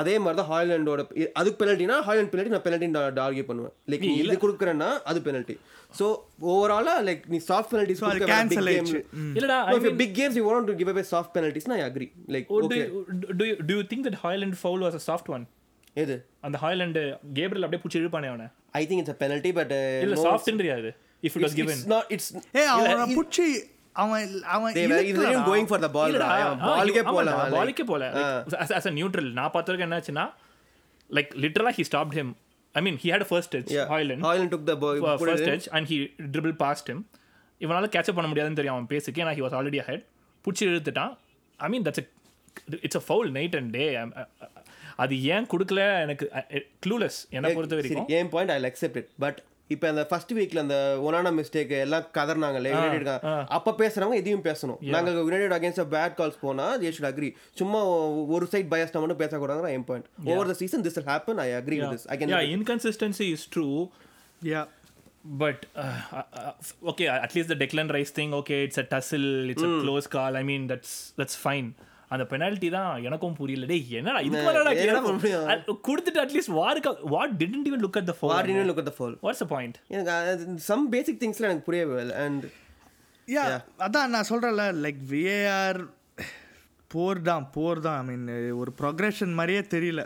அதே 0.00 0.14
மாதிரி 0.22 0.38
தான் 0.40 0.48
ஹாய்லாண்டோட 0.52 1.02
அதுக்கு 1.40 1.58
பெனல்ட்டினா 1.60 1.96
Hojlund 2.06 2.30
penalty 2.32 2.54
நான் 2.54 2.64
penalty 2.66 2.88
argue 3.26 3.44
பண்ணுவேன் 3.50 3.74
like 3.92 4.04
நீ 4.08 4.14
இது 4.24 4.36
கொடுக்குறேன்னா 4.44 4.90
அது 5.10 5.20
பெனல்ட்டி 5.28 5.56
ஸோ 5.98 6.06
ஓவராலாக 6.52 7.02
லைக் 7.08 7.24
நீ 7.32 7.38
சாஃப்ட் 7.50 7.70
பெனல்ட்டிஸ் 7.72 8.02
ஆயிடுச்சு. 8.06 9.00
இல்லடா 9.38 9.58
No, 9.70 9.76
if 9.80 9.86
a 9.92 9.96
big 10.02 10.12
games 10.20 10.36
you 10.40 10.46
want 10.50 10.66
to 10.70 10.74
give 10.80 10.88
away 10.92 11.04
soft 11.12 11.30
penalties, 11.36 11.66
no, 11.70 11.76
I 11.80 11.84
agree. 11.90 12.08
Like, 12.34 12.46
do 12.48 12.64
okay. 12.68 12.80
you, 12.86 13.02
do 13.40 13.44
you, 13.50 13.56
do 13.68 13.74
you 13.78 13.84
think 13.92 14.02
that 14.08 14.16
Highland 14.24 14.56
foul 14.62 14.80
was 14.86 14.96
a 15.00 15.04
soft 15.08 15.28
one 15.36 15.44
எது 15.96 16.14
அந்த 16.46 16.56
ஹாய்லாண்டு 16.62 17.02
Gabriel 17.38 17.64
அப்படியே 17.66 17.82
பிடிச்சி 17.82 18.00
இழுப்பானே 18.02 18.28
அவனை 18.32 18.46
I 18.80 18.86
think 18.88 18.98
it's 19.02 19.12
a 19.14 19.18
penalty, 19.22 19.50
but 19.58 19.70
uh, 19.76 19.82
இல்ல 20.04 20.16
சாஃப்ட்ன்றியா 20.26 20.76
அது 20.80 20.90
if 21.22 21.36
it 21.38 21.44
was 21.44 21.84
not. 21.94 22.04
It's 22.16 22.28
a 22.58 22.64
அவனை 22.74 23.06
பிடிச்சி 23.18 23.46
அவன் 24.02 24.30
அவன் 24.54 24.72
பாலுக்கே 26.68 27.02
போல 27.14 27.34
பாலுக்கே 27.56 27.84
போல 27.90 28.04
நியூட்ரல் 28.98 29.28
நான் 29.38 29.52
பார்த்த 29.54 29.68
வரைக்கும் 29.72 29.88
என்னாச்சுன்னா 29.88 30.24
like 31.10 31.30
லிட்டரலா 31.42 31.72
he 31.78 31.84
stopped 31.90 32.16
him 32.18 32.32
I 32.74 32.82
mean 32.86 32.98
he 33.02 33.08
had 33.14 33.26
first 33.30 33.52
touch. 33.56 33.72
Hojlund 33.92 34.24
Haaland 34.26 34.50
took 34.54 34.64
the 34.70 34.76
ball. 34.82 34.96
put 35.04 35.12
it 35.14 35.20
first 35.22 35.46
in. 35.46 35.52
Touch 35.52 35.68
and 35.76 35.86
he 35.92 35.98
dribble 36.34 36.54
past 36.64 36.88
him 36.92 37.02
இவனால 37.60 37.88
கேட்சப் 37.96 38.18
பண்ண 38.18 38.28
முடியாதுன்னு 38.32 38.58
தெரியும் 38.60 38.76
அவன் 38.76 38.90
பேசுக்கு 38.94 39.22
ஏன்னா 39.24 39.34
ஹி 39.38 39.42
வாஸ் 39.46 39.56
ஆல்ரெடி 39.60 39.80
ஹெட் 39.90 40.04
பிடிச்சி 40.44 40.64
இழுத்துட்டான். 40.70 41.12
I 41.60 41.68
mean 41.74 41.84
that's 41.88 42.02
it's 42.86 43.00
a 43.00 43.04
foul 43.06 43.30
night 43.38 43.56
and 43.60 43.72
day 43.76 43.84
அது 45.04 45.14
ஏன் 45.34 45.46
கொடுக்கல 45.52 45.80
எனக்கு 46.04 46.24
க்ளூலெஸ் 46.86 47.18
என்னை 47.36 47.52
பொறுத்த 47.58 47.74
வரைக்கும். 47.78 48.08
என் 48.18 48.28
point 48.34 48.52
I 48.56 48.58
accept 48.70 48.98
it 49.02 49.10
but 49.24 49.38
இப்போ 49.70 49.86
அந்த 49.90 50.02
ஃபர்ஸ்ட் 50.08 50.32
வீக்ல 50.38 50.62
அந்த 50.64 50.76
ஒனானா 51.06 51.30
மிஸ்டேக் 51.38 51.70
எல்லாம் 51.84 52.06
கதர்னாங்கல்ல 52.16 52.72
யுனைடெட் 52.72 53.08
அப்ப 53.56 53.74
பேசுறவங்க 53.80 54.16
எதையும் 54.22 54.44
பேசணும். 54.48 54.78
நாங்க 54.94 55.10
யுனைடெட் 55.26 55.54
அகேன்ஸ்ட் 55.58 55.82
பேட் 55.94 56.16
கால்ஸ் 56.18 56.38
போனா 56.42 56.66
தே 56.82 56.92
ஷுட் 56.96 57.08
அக்ரி 57.10 57.30
சும்மா 57.60 57.80
ஒரு 58.36 58.46
சைட் 58.54 58.70
பயஸ்டா 58.74 59.02
மட்டும் 59.04 59.22
பேசக்கூடாதுன்னா 59.24 59.72
என் 59.78 59.88
point 59.90 60.08
over 60.32 60.50
the 60.52 60.56
season 60.62 60.84
this 60.86 61.00
happen 61.12 61.38
I 61.46 61.50
agree 61.60 61.78
with 61.82 61.94
this 61.96 62.06
I 62.12 62.18
can 62.22 62.34
yeah 62.36 62.42
inconsistency 62.56 63.28
is 63.36 63.46
true 63.56 63.68
Yeah. 64.42 64.64
But 65.40 65.60
uh, 65.74 65.84
uh, 66.12 66.22
uh, 66.40 66.90
okay, 66.90 67.06
at 67.08 67.34
least 67.34 67.48
the 67.48 67.56
Declan 67.56 67.90
Rice 67.96 68.10
thing, 68.10 68.34
okay, 68.34 68.64
it's 68.64 68.78
a 68.78 68.84
tussle, 68.84 69.28
it's 69.52 69.62
a 69.62 69.70
close 69.84 70.06
call. 70.06 70.36
I 70.36 70.42
அந்த 72.14 72.24
penalty 72.30 72.68
தான் 72.70 73.02
எனக்கும் 73.02 73.34
புரியல. 73.34 73.66
டேய் 73.66 73.86
என்னடா 73.92 74.20
இதுக்கு? 74.20 75.32
அ- 75.52 75.78
கொடுத்துட்டு 75.88 76.22
at least 76.24 76.54
வாருக்கு 76.54 76.92
what 77.08 77.34
didn't 77.38 77.68
even 77.68 77.84
look 77.84 77.98
at 77.98 78.06
the 78.06 78.16
phone 78.18 78.32
what 78.32 78.50
you 78.50 78.64
look 78.64 78.82
at 78.82 78.90
the 78.90 78.94
fall 78.98 79.16
what's 79.22 79.42
the 79.44 79.48
point 79.48 79.78
எனக்கு 79.88 80.12
சம் 80.64 80.86
பேசிக் 80.88 81.20
திங்ஸ்ல 81.22 81.48
எனக்கு 81.48 81.62
புரியவே 81.62 82.00
இல்லை. 82.00 82.16
அண்ட் 82.24 82.44
யா 83.28 83.44
அதான் 83.80 84.12
நான் 84.14 84.28
சொல்கிறேன்ல 84.28 84.64
லைக் 84.82 85.02
விஏஆர் 85.10 85.80
போர் 86.90 87.20
தான் 87.22 87.44
போர் 87.52 87.80
தான். 87.80 88.00
ஐ 88.00 88.04
மீன் 88.08 88.26
ஒரு 88.54 88.72
ப்ரொக்ரெஷன் 88.80 89.32
மாதிரியே 89.32 89.62
தெரியல. 89.70 90.02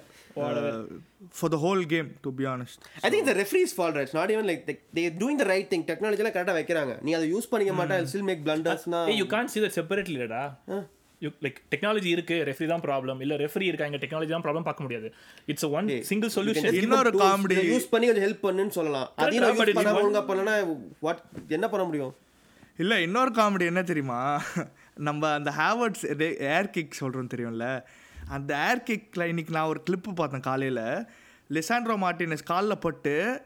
For 1.34 1.50
the 1.50 1.56
whole 1.56 1.86
game 1.86 2.08
to 2.20 2.32
be 2.32 2.44
honest 2.46 2.82
I 3.00 3.08
think 3.10 3.24
the 3.24 3.34
referees 3.40 3.72
fall 3.76 3.94
rights 3.96 4.14
not 4.14 4.32
even 4.32 4.48
like 4.50 4.62
they 4.96 5.02
doing 5.18 5.34
the 5.34 5.44
right 5.44 5.70
thing 5.72 5.84
டெக்னாலஜிலாம் 5.88 6.34
கரெக்டாக 6.36 6.56
வைக்கிறாங்க. 6.58 6.94
நீ 7.02 7.12
அதை 7.12 7.26
யூஸ் 7.34 7.50
பண்ணிக்க 7.50 7.74
மாட்டா 7.74 7.96
still 8.04 8.22
make 8.22 8.44
பிளண்டர்ஸ்னா 8.44 9.00
you 9.16 9.26
can 9.26 9.50
see 9.54 9.62
that 9.64 9.74
separately 9.78 10.16
இல்லடா. 10.18 10.42
யூ 10.68 10.78
லைக் 11.20 11.56
டெக்னாலஜி 11.74 12.04
இருக்கு 12.04 12.34
referee 12.46 12.66
தான் 12.66 12.80
ப்ராப்ளம் 12.80 13.20
இல்ல 13.20 13.34
ரெஃப்ரி 13.34 13.60
இருக்காங்க 13.60 13.96
டெக்னாலஜி 13.96 14.28
தான் 14.28 14.42
ப்ராப்ளம் 14.42 14.62
பார்க்க 14.62 14.82
முடியாது. 14.82 15.14
இட்ஸ் 15.46 15.64
ஒன் 15.64 16.02
சிங்கிள் 16.02 16.32
சொல்யூஷன் 16.34 16.72
இன்னொரு 16.72 17.10
comedy- 17.10 17.68
யூஸ் 17.70 17.88
பண்ணி 17.90 18.06
கொஞ்சம் 18.06 18.24
ஹெல்ப் 18.24 18.46
பண்ணுன்னு 18.46 18.68
சொல்லலாம். 18.68 19.12
அதையும் 19.16 19.44
but 19.44 19.48
யூஸ் 19.48 19.70
it's 19.70 19.78
பண்ணாம 19.80 19.92
one- 19.92 20.04
ஒழுங்கா 20.04 20.18
பண்ணனா 20.18 20.78
வாட் 21.00 21.22
என்ன 21.48 21.68
பண்ண 21.68 21.86
முடியும்? 21.86 22.14
இல்லை 22.76 23.02
இன்னொரு 23.02 23.30
காமெடி 23.30 23.64
என்ன 23.64 23.82
தெரியுமா? 23.82 24.42
நம்ம 24.94 25.32
அந்த 25.32 25.50
ஹேவர்ட்ஸ் 25.50 26.38
ஏர் 26.38 26.70
கிக் 26.70 26.92
சொல்கிறோம் 26.92 27.28
தெரியும்ல? 27.34 27.82
அந்த 28.28 28.56
ஏர் 28.68 28.82
கிக்கில் 28.82 29.26
இன்னைக்கு 29.26 29.52
நான் 29.52 29.68
ஒரு 29.68 29.82
கிளிப்பு 29.90 30.14
பார்த்தேன் 30.14 30.40
காலையில். 30.40 31.06
லிசாண்ட்ரோ 31.50 31.96
மார்டினஸ் 31.96 32.42
காலில் 32.44 32.78
பட்டு 32.78 33.42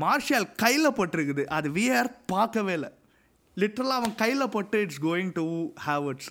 மார்ஷியல் 0.00 0.48
கையில் 0.56 0.90
பட்டிருக்குது. 0.90 1.44
அது 1.44 1.70
விஆர் 1.70 2.12
பார்க்கவே 2.26 2.72
இல்லை. 2.72 2.88
லிட்டரலாக 3.56 3.98
அவன் 4.00 4.14
கையில் 4.14 4.48
பட்டு 4.48 4.80
it's 4.80 5.02
going 5.02 5.30
to 5.32 5.68
Havertz 5.86 6.28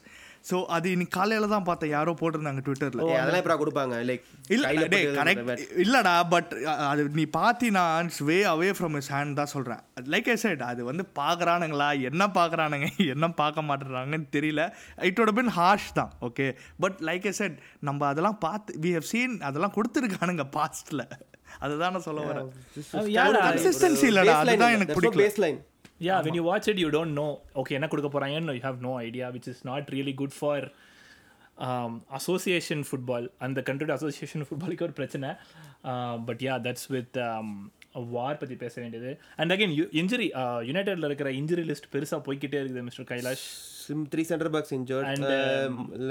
so 0.50 0.58
அது 0.76 0.88
இன்னைக்கு 0.96 1.14
காலையில் 1.18 1.54
தான் 1.54 1.66
பார்த்தேன். 1.68 1.92
யாரோ 1.96 2.12
போட்டிருந்தாங்க 2.20 2.62
ட்விட்டரில் 2.66 3.02
அதெல்லாம் 3.20 3.42
எப்பரா 3.42 3.56
கொடுப்பாங்க? 3.62 3.96
லைக் 4.10 4.26
இல்ல 4.56 4.86
டேய் 4.94 5.06
கரெக்ட் 5.18 5.62
இல்லடா 5.84 6.14
பட் 6.34 6.52
அது 6.90 7.04
நீ 7.20 7.26
பாத்தினா 7.38 7.84
way 8.30 8.38
away 8.54 8.70
from 8.78 8.96
his 9.00 9.10
hand 9.16 9.38
தான் 9.40 9.52
சொல்றேன். 9.54 9.82
லைக் 10.14 10.30
ஐ 10.34 10.38
said 10.46 10.62
அது 10.72 10.82
வந்து 10.92 11.06
பார்க்கறானுங்களா? 11.22 11.90
என்ன 12.10 12.28
பார்க்கறானுங்க? 12.40 12.90
என்ன 13.16 13.30
பார்க்க 13.42 13.68
மாட்டேறாங்கன்னு 13.70 14.30
தெரியல. 14.38 14.64
It 15.10 15.20
would 15.20 15.32
have 15.32 15.40
been 15.42 15.54
harsh 15.60 15.88
தான் 16.00 16.12
okay 16.30 16.48
but 16.86 17.00
like 17.10 17.28
I 17.32 17.36
said 17.42 17.56
நம்ம 17.90 18.08
அதெல்லாம் 18.12 18.40
பார்த்து 18.48 18.80
வி 18.86 18.94
ஹவ் 18.98 19.10
சீன் 19.14 19.36
அதெல்லாம் 19.50 19.76
கொடுத்துருக்கானுங்க 19.78 20.46
பாஸ்ட்ல 20.58 21.04
அதுதான் 21.66 21.94
நான் 21.96 22.08
சொல்ல 22.10 22.22
வரேன். 22.30 22.48
consistency 23.48 24.08
இல்லடா, 24.12 24.36
அதுதான் 24.44 24.76
எனக்கு 24.78 24.98
பிடிக்கல. 25.00 25.26
Yeah 26.00 26.22
when 26.26 26.36
you 26.40 26.44
watch 26.44 26.68
it 26.72 26.78
you 26.84 26.90
don't 26.98 27.14
know 27.20 27.32
okay 27.62 27.76
என்ன 27.80 27.88
கொடுக்க 27.94 28.54
you 28.58 28.64
have 28.70 28.82
no 28.90 28.94
idea 29.08 29.32
which 29.36 29.48
is 29.54 29.62
not 29.72 29.84
really 29.96 30.14
good 30.22 30.34
for 30.42 30.58
um, 31.66 31.92
association 32.20 32.80
football. 32.90 33.24
அந்த 33.46 33.60
கண்ட்ரியோட 33.68 33.94
அசோசியேஷன் 34.00 34.46
ஃபுட்பாலுக்கு 34.48 34.86
ஒரு 34.88 34.96
பிரச்சனை. 35.00 35.30
But 36.28 36.42
yeah 36.48 36.56
that's 36.66 36.88
with 36.96 37.18
war 38.16 38.40
பற்றி 38.40 38.56
பேச 38.64 38.76
வேண்டியது. 38.84 39.12
அண்ட் 39.42 39.52
அகைன் 39.56 39.74
இன்ஜுரி 40.02 40.28
யுனைடெட்ல 40.70 41.10
இருக்கிற 41.10 41.30
இன்ஜுரி 41.42 41.64
லிஸ்ட் 41.70 41.88
பெருசா 41.94 42.18
போய்க்கிட்டே 42.26 42.60
இருக்குது 42.64 42.84
mister 42.88 43.08
Kailash. 43.12 43.46
Three 44.14 44.26
centre 44.32 44.52
backs 44.56 44.74
injured 44.80 45.08
And, 45.12 45.26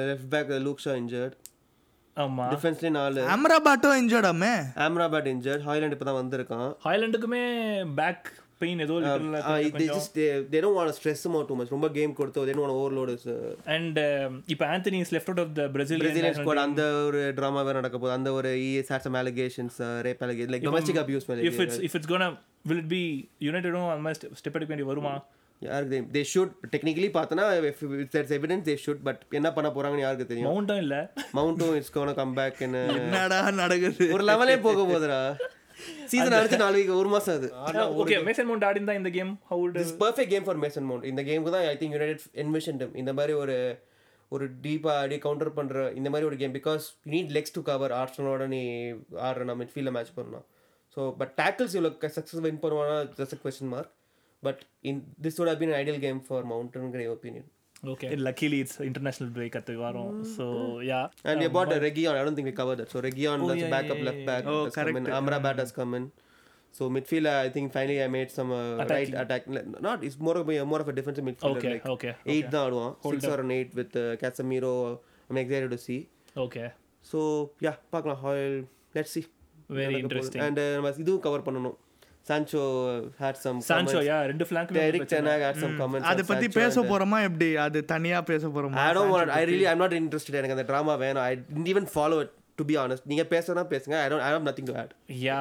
left 0.00 0.30
back 0.34 0.52
Luke 0.68 0.82
Shaw 0.86 0.94
injured 1.02 1.36
ஆமா. 2.16 2.46
டிஃபென்ஸ்லேயே 2.54 2.94
நாலு. 2.98 3.22
அம்ராபாட்டோ 3.36 3.90
இன்ஜர்டாமே 4.02 4.52
ஆம்ராபாட் 4.86 5.28
இன்ஜர்ட் 5.34 5.64
ஹாய்லாண்ட் 5.68 5.96
இப்போ 5.96 6.08
தான் 6.10 6.20
வந்திருக்கான். 6.22 6.70
ஹாய்லாண்டுக்குமே 6.86 7.44
பேக் 8.00 8.30
பெயின் 8.64 8.84
ஏதோ 8.86 8.96
want 10.76 10.88
to 10.90 10.96
stress 11.00 11.20
him 11.26 11.34
out 11.38 11.46
too 11.50 11.56
much. 11.58 11.70
ரொம்ப 11.76 11.88
கேம் 11.96 12.14
கொடுத்து 12.18 12.46
they 12.48 12.54
don't 12.56 12.64
want 12.66 12.74
to 12.74 12.80
overload 12.82 13.10
his 13.14 13.24
uh, 13.34 13.52
and 13.74 13.98
இப்போ 14.54 14.64
Antony 14.74 15.00
is 15.04 15.12
left 15.16 15.30
out 15.32 15.42
of 15.44 15.52
the 15.58 15.66
Brazilian 15.76 16.02
Brazilian 16.04 16.38
squad 16.40 16.60
அந்த 16.66 16.82
ஒரு 17.08 17.20
drama 17.38 17.62
வேற 17.68 17.76
நடக்க 17.80 17.96
போகுது. 17.98 18.16
அந்த 18.18 18.32
ஒரு 18.38 18.50
had 18.90 19.02
some 19.06 19.16
allegations 19.22 19.76
uh, 19.86 19.92
rape 20.08 20.22
allegations 20.26 20.52
like 20.56 20.66
domestic 20.70 20.98
abuse 21.04 21.26
மேல 21.30 21.46
if 21.50 21.62
it's 21.64 21.80
if 21.88 21.96
it's 21.98 22.10
gonna 22.12 22.28
will 22.70 22.82
it 22.82 22.92
be 22.96 23.04
யுனைடெடும் 23.48 23.88
அந்த 23.94 24.04
மாதிரி 24.08 24.36
ஸ்டெப் 24.40 24.58
எடுக்க 24.58 24.72
வேண்டி 24.74 24.88
வருமா? 24.90 25.14
யாருக்கு 25.62 25.98
தே 26.14 26.22
ஷுட் 26.30 26.54
டெக்னிக்கலி 26.72 27.08
பார்த்தனா 27.16 27.44
if 27.72 27.78
there's 28.14 28.32
evidence 28.38 28.62
they 28.70 28.76
should 28.84 29.00
but 29.08 29.20
என்ன 29.38 29.48
பண்ண 29.56 29.68
போறாங்கன்னு 29.76 30.06
யாருக்கு 30.06 30.26
தெரியும்? 30.30 30.48
மவுண்டும் 30.48 30.80
இல்ல. 30.84 30.94
மவுண்டும் 31.38 31.74
இட்ஸ் 31.78 31.94
கோன 31.96 32.14
கம் 32.20 32.34
பேக் 32.38 32.62
என்ன 32.66 32.80
என்னடா 33.00 33.38
நடக்குது? 33.62 34.06
ஒரு 34.16 34.24
லெவலே 34.30 34.56
போக 34.66 34.80
போகுதுடா. 34.90 35.20
சீசன் 36.12 36.34
ஆரம்பிச்சு 36.38 36.58
நாலு 36.62 36.78
week, 36.80 36.90
ஒரு 37.00 37.08
மாசம் 37.14 37.34
அது. 37.38 37.48
ஓகே 38.02 38.18
மேசன் 38.28 38.48
மவுண்ட் 38.50 38.64
ஆடி 38.64 38.80
இந்த 39.00 39.10
game 39.18 39.32
how 39.50 39.64
this 39.78 39.92
perfect 40.04 40.32
game 40.34 40.42
for 40.42 40.60
Mason 40.64 40.86
Mount 40.90 41.04
இந்த 41.04 41.22
கேமுக்கு 41.22 41.54
தான் 41.56 41.66
ஐ 41.72 41.76
திங்க் 41.76 41.96
யுனைடெட் 41.96 42.20
என்விஷன் 42.44 42.96
இந்த 43.02 43.12
மாதிரி 43.12 43.32
ஒரு 43.32 43.56
ஒரு 44.28 44.46
டீப்பாக 44.62 45.00
அடி 45.06 45.18
கவுண்டர் 45.18 45.52
பண்ணுற 45.56 45.94
இந்த 45.94 46.10
மாதிரி 46.10 46.28
ஒரு 46.28 46.36
game 46.36 46.54
because 46.54 46.84
need 47.12 47.30
legs 47.36 47.52
to 47.52 47.62
cover 47.62 47.92
ஆர்ஸ்னலோட 47.92 48.46
நீ 48.46 48.62
ஆடுற 49.26 49.44
நம்ம 49.44 49.64
மிட்ஃபீல்டில் 49.64 49.96
மேட்ச் 49.96 50.14
பண்ணலாம். 50.14 50.46
ஸோ 50.96 51.10
பட் 51.18 51.32
டேக்கிள்ஸ் 51.36 51.76
இவ்வளோ 51.76 51.90
சக்ஸஸ் 52.16 52.44
வின் 52.46 52.62
பண்ணுவானா? 52.62 52.96
Just 53.18 53.40
question 53.44 53.72
mark 53.74 53.92
but 54.42 54.62
in 54.80 55.02
this 55.22 55.38
would 55.38 55.50
have 55.50 55.60
been 55.62 55.72
an 55.74 55.78
ideal 55.84 55.98
game 56.00 56.24
for 56.26 56.46
மவுண்ட்ங்கிற 56.52 57.06
opinion 57.16 57.48
okay 57.92 58.08
luckily 58.26 58.58
it's 58.64 58.78
international 58.88 59.32
break 59.36 59.56
அத்து 59.60 59.74
வரும் 59.84 60.12
so 60.36 60.44
yeah 60.90 61.00
And 61.30 61.38
we 61.42 61.48
bought 61.56 61.72
a 61.76 61.80
Region. 61.86 62.12
I 62.18 62.24
don't 62.26 62.36
think 62.38 62.48
we 62.50 62.56
covered 62.60 62.78
that. 62.80 62.90
So 62.94 63.00
Region, 63.08 63.46
that's 63.50 63.66
backup 63.74 64.00
left 64.08 64.22
back. 64.30 64.44
Oh, 64.52 64.60
has 64.66 64.76
come 64.78 64.98
in. 65.00 65.06
Amrabat 65.20 65.58
has 65.62 65.72
come 65.80 65.94
in. 65.98 66.06
So 66.74 66.84
midfield, 66.94 67.28
I 67.32 67.50
think 67.54 67.66
finally 67.76 67.98
I 68.04 68.08
made 68.08 68.30
some 68.38 68.50
uh, 68.52 68.62
right 68.92 69.12
attack. 69.22 69.42
Not 69.86 69.98
it's 70.06 70.18
more 70.28 70.36
of 70.40 70.48
a 70.48 70.64
more 70.72 70.80
of 70.84 70.88
a 70.88 70.96
defensive 70.98 71.26
midfielder. 71.28 71.60
Okay 71.60 71.70
like 71.74 71.86
okay 71.94 72.10
eight 72.34 72.48
தான் 72.54 72.64
ஆடுவான் 72.66 72.94
six 73.10 73.28
or 73.34 73.42
eight 73.58 73.74
with 73.80 73.96
Casemiro. 74.22 74.72
I'm 75.30 75.38
excited 75.42 75.70
to 75.76 75.80
see. 75.86 76.00
Okay 76.44 76.64
So 77.04 77.20
yeah, 77.66 77.76
பார்க்கலாம் 77.94 78.20
how 78.24 78.34
let's 78.98 79.12
see. 79.16 79.26
Very 79.78 79.96
interesting 80.02 80.42
And 80.46 80.58
uh, 80.58 80.70
நம்ம 80.76 80.94
இதுவும் 81.04 81.24
cover 81.26 81.46
பண்ணணும். 81.46 81.76
Sancho 82.28 82.60
had 83.22 83.34
some 83.44 83.58
Sancho 83.66 84.00
yeah 84.08 84.18
ரெண்டு 84.30 84.44
flank 84.48 84.78
Eric 84.84 85.02
Ten 85.12 85.26
Hag 85.30 85.42
had 85.46 85.56
some 85.64 85.74
comments. 85.80 86.06
அதை 86.10 86.22
பத்தி 86.30 86.46
Sancho 86.46 86.58
பேச 86.60 86.76
uh, 86.80 86.84
போறோமா 86.90 87.18
எப்படி 87.28 87.48
அது 87.64 87.80
தனியா 87.94 88.20
பேச 88.30 88.48
போறோமா 88.54 88.78
I 88.86 88.94
don't 88.98 89.12
want. 89.14 89.30
I 89.38 89.44
really. 89.50 89.66
I'm 89.72 89.82
not 89.84 89.94
interested. 90.00 90.36
எனக்கு 90.40 90.56
அந்த 90.56 90.66
drama 90.70 90.94
வேணும். 91.04 91.24
I 91.28 91.34
didn't 91.42 91.68
even 91.74 91.86
follow 91.96 92.20
it. 92.24 92.32
To 92.58 92.64
be 92.70 92.76
honest, 92.82 93.02
நீங்க 93.10 93.24
பேசுனா 93.34 93.64
பேசுங்க. 93.74 93.96
I 94.04 94.08
don't. 94.12 94.24
I 94.28 94.32
have 94.36 94.46
nothing 94.50 94.68
to 94.70 94.76
add. 94.82 94.92
யா 95.26 95.40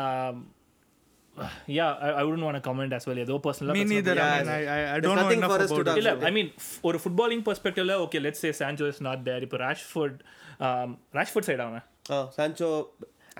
யா 1.77 1.85
ஐ 2.19 2.23
வுடன் 2.25 2.45
வாண்ட் 2.47 2.63
கமெண்ட் 2.67 2.93
as 2.97 3.05
well 3.09 3.19
ஏதோ 3.23 3.35
பர்சனலா 3.45 3.75
me 3.77 3.83
neither 3.91 4.19
I 4.25 4.57
I 4.75 4.79
I 4.95 4.97
don't 5.05 5.21
know 5.43 5.49
us 5.55 5.61
to 5.61 5.67
about 5.67 5.87
talk 5.89 5.99
இல்ல 6.01 6.11
I 6.29 6.31
mean 6.37 6.49
ஒரு 6.89 6.97
footballing 7.03 7.43
பெர்ஸ்பெக்டிவ்ல 7.47 7.95
okay 8.05 8.21
let's 8.25 8.43
say 8.45 8.51
Sancho 8.61 8.87
is 8.93 9.01
not 9.07 9.23
there 9.29 9.45
இப்போ 9.47 9.59
Rashford 9.65 10.19
Rashford 11.19 11.49
side 11.49 11.63
அவன் 11.67 11.83
Sancho 12.37 12.69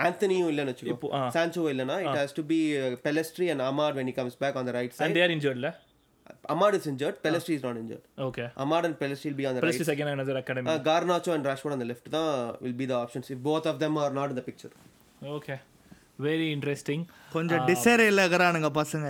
ஆந்தனியும் 0.00 0.50
இல்லைன்னு 0.52 0.72
இப்போ, 0.74 0.88
வச்சுக்கோ 0.88 1.08
ஆ. 1.18 1.30
சான்சோ 1.34 1.62
இல்லைன்னா 1.72 1.96
it 2.02 2.16
has 2.18 2.34
to 2.34 2.44
be 2.50 2.58
Pellistri 3.06 3.48
and 3.52 3.64
Amad 3.64 3.96
when 3.98 4.06
he 4.06 4.14
comes 4.14 4.34
back 4.37 4.56
on 4.56 4.66
the 4.66 4.74
right 4.74 4.90
and 4.90 5.00
side 5.02 5.18
there 5.18 5.34
இன்ஜர்ட்ல 5.37 5.70
Amad 6.52 6.76
is 6.78 6.87
injured 6.87 7.16
Pellistri 7.24 7.54
is 7.58 7.64
not 7.64 7.76
injured 7.76 8.04
okay 8.26 8.44
Amad 8.64 8.87
and 8.88 8.96
Pellistri 9.00 9.28
will 9.28 9.38
be 9.38 9.46
on 9.46 9.54
the 9.54 9.61
right 9.61 9.72
plus 9.72 9.90
second 9.90 10.12
another 10.14 10.37
academy 10.42 10.70
uh, 10.70 10.78
garnacho 10.88 11.32
and 11.37 11.46
rashford 11.46 11.74
on 11.76 11.82
the 11.84 11.88
left 11.92 12.06
தான் 12.16 12.30
will 12.61 12.76
be 12.76 12.87
the 12.87 12.98
options 12.98 13.28
if 13.30 13.40
both 13.44 13.66
of 13.66 13.78
them 13.78 13.96
are 13.98 14.12
not 14.12 14.28
in 14.28 14.38
the 14.40 14.46
picture 14.48 14.72
okay 15.32 15.56
Very 16.21 16.47
interesting 16.56 17.04
கொஞ்சம் 17.34 17.67
டிசரே 17.67 18.04
இல்லகறானுங்க 18.12 18.69
பசங்க. 18.80 19.08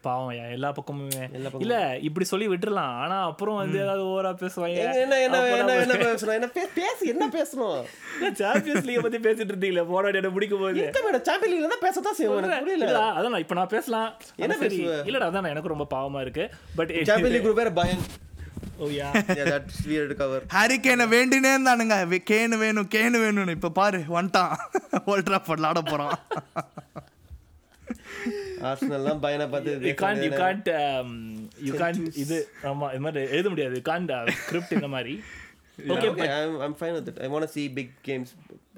பாவம் 0.00 0.32
எல்லா 0.56 0.72
பக்கமுமே. 0.78 1.22
இல்ல 1.58 1.98
இப்படி 1.98 2.24
சொல்லி 2.24 2.48
விட்டுறலாம். 2.48 2.92
ஆனா 3.04 3.24
அப்புறம் 3.26 3.56
வந்து 3.56 3.78
ஏதாவது 3.80 4.02
ஓவரா 4.04 4.32
பேசுவாங்க. 4.42 4.76
என்ன 5.04 5.18
என்ன 5.18 5.40
என்ன 5.46 5.76
என்ன 5.84 5.94
பேசணும் 5.94 6.34
என்ன 6.34 6.48
பேசு 6.48 7.06
என்ன 7.06 7.28
பேசணும்? 7.36 7.80
சாம்பியன்ஸ் 8.32 8.86
லீக் 8.88 9.02
பத்தி 9.02 9.18
பேசிட்டு 9.28 9.54
இருந்தீங்களே 9.54 9.84
போராடி 9.92 10.16
என்ன 10.16 10.30
பிடிக்கும் 10.30 10.60
போது? 10.60 10.84
சாம்பியன் 11.30 11.54
லீக்ல 11.54 11.72
தான் 11.74 11.84
பேசத்தான் 11.86 12.18
செய்வோம். 12.20 12.42
எனக்கு 12.42 12.66
புரியல. 12.66 13.00
அதான் 13.20 13.38
இப்ப 13.38 13.54
நான் 13.60 13.74
பேசலாம். 13.76 14.10
என்ன 14.36 14.54
ஆனா 14.54 14.62
சரி. 14.64 14.80
பேசுவ? 14.82 14.98
இல்லடா 15.10 15.28
அதான் 15.30 15.52
எனக்கு 15.54 15.74
ரொம்ப 15.74 15.86
பாவமா 15.96 16.20
இருக்கு. 16.20 16.50
பட் 16.76 16.92
சாம்பியன் 17.02 17.34
லீக் 17.36 17.58
வேற 17.62 17.72
பயம் 17.80 18.04
ஓ 18.82 18.88
yeah 18.98 19.08
yeah 19.38 19.46
that's 19.52 19.76
weird 19.90 20.08
to 20.12 20.16
cover. 20.22 20.40
Harry 20.56 20.76
கேனை 20.86 21.06
வேண்டினே 21.14 21.52
இருந்தானுங்க 21.56 21.96
கேனு 22.32 22.58
வேணும் 22.64 22.90
கேனு 22.96 23.18
வேணும்னு. 23.24 23.56
இப்ப 23.58 23.72
பாரு 23.80 24.00
வந்துட்டான் 24.16 24.52
ஓல்ட் 25.12 25.28
ட்ராஃபோர்ட்ல 25.30 25.70
ஆட 25.72 25.82
போறான். 25.92 26.16
ஆர்சனல்லாம் 28.70 29.22
பயனை 29.26 29.46
பார்த்து 29.52 29.88
you 29.90 29.94
can't 30.02 30.24
you 30.26 30.32
can't 30.42 30.68
you 31.68 31.72
can't 31.82 32.02
இது 32.24 32.36
ஆமா 32.70 32.88
இது 32.94 33.04
மாதிரி 33.06 33.22
எழுத 33.36 33.48
முடியாது. 33.52 33.78
யூ 33.80 33.86
காண்ட் 33.92 34.12
ஸ்கிரிப்ட் 34.42 34.76
இந்த 34.80 34.90
மாதிரி. 34.96 35.14
Okay, 35.92 36.08
okay, 36.08 36.26
I'm, 36.38 36.50
I'm 36.64 36.74
fine 36.80 36.92
with 36.96 37.06
it. 37.10 37.16
I 37.24 37.28
want 37.32 37.44
to 37.46 37.50
see 37.54 37.62
big 37.76 37.86
games. 38.08 38.28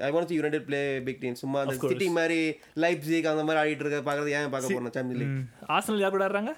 I 0.07 0.11
want 0.15 0.23
to 0.25 0.31
see 0.31 0.37
United 0.43 0.63
play 0.69 0.83
big 1.09 1.17
teams. 1.23 1.39
சும்மா 1.43 1.59
அந்த 1.63 1.75
சிட்டி 1.91 2.07
மாதிரி 2.19 2.39
லைப்ஸிக் 2.83 3.27
அந்த 3.33 3.43
மாதிரி 3.49 3.61
ஆடிட்டு 3.63 3.85
இருக்க 3.85 3.99
பார்க்கறது 4.09 4.35
ஏன் 4.39 4.53
பார்க்க 4.53 4.77
போறோம் 4.77 4.95
சாம்பியன் 4.97 5.21
லீக் 5.23 5.35
ஆர்சனல் 5.77 6.03
யார் 6.03 6.15
கூட 6.17 6.25
ஆடுறாங்க? 6.29 6.53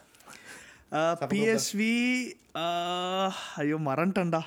பிஎஸ்வி 1.32 1.94
ஐயோ 3.62 3.78
மறந்துட்டேன்டா. 3.88 4.42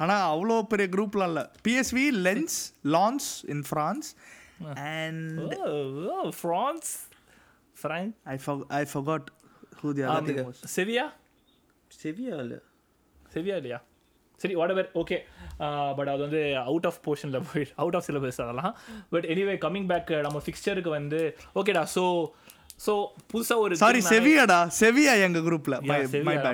ஆனா 0.00 0.14
அவ்வளோ 0.32 0.56
பெரிய 0.70 0.86
குரூப்லாம் 0.94 1.30
இல்லை. 1.32 1.44
PSV 1.66 2.06
Lens 2.26 2.56
Lens 2.96 3.28
in 3.54 3.64
France 3.70 4.08
and 4.90 5.54
France 6.40 6.90
Frank 7.76 8.12
I 8.34 8.36
I 8.80 8.84
forgot 8.92 9.28
who 9.80 9.90
the 9.98 10.04
other 10.18 10.62
Sevilla 10.76 11.06
Sevilla 12.02 12.36
இல்ல. 12.44 12.54
செவியா 13.34 13.56
இல்லையா? 13.60 13.78
சரி 14.40 14.54
வாட் 14.58 14.72
எவர் 14.72 14.88
ஓகே 15.00 15.16
பட் 15.98 16.08
அது 16.12 16.20
வந்து 16.26 16.40
அவுட் 16.70 16.86
ஆஃப் 16.88 16.98
போர்ஷனில் 17.04 17.44
போய் 17.50 17.66
அவுட் 17.82 17.96
ஆஃப் 17.98 18.06
சிலபஸ் 18.06 18.40
அதெல்லாம். 18.44 18.74
பட் 19.12 19.26
எனிவே 19.32 19.54
கம்மிங் 19.64 19.88
பேக் 19.92 20.10
நம்ம 20.26 20.40
ஃபிக்ஸ்டருக்கு 20.46 20.90
வந்து 20.98 21.20
ஓகேடா 21.60 21.82
ஸோ 21.94 22.04
ஸோ 22.80 22.92
புதுசா 23.30 23.54
ஒரு 23.58 23.74
சாரி 23.80 24.00
செவியாடா? 24.10 24.58
செவியா 24.78 25.12
எங்க 25.26 25.38
குரூப்ல 25.40 25.74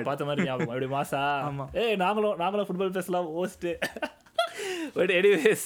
பார்த்த 0.09 0.27
மாதிரி 0.27 0.45
ஞாபகம். 0.47 0.71
அப்படி 0.73 0.89
மாசா. 0.93 1.21
ஏய் 1.81 1.95
நாங்களும் 1.97 2.37
நாங்களும் 2.37 2.67
ஃபுட்பால் 2.67 2.97
பேசலாம் 2.97 3.29
ஓஸ்ட் 3.41 3.67
பட் 4.95 5.11
எனிவேஸ் 5.17 5.65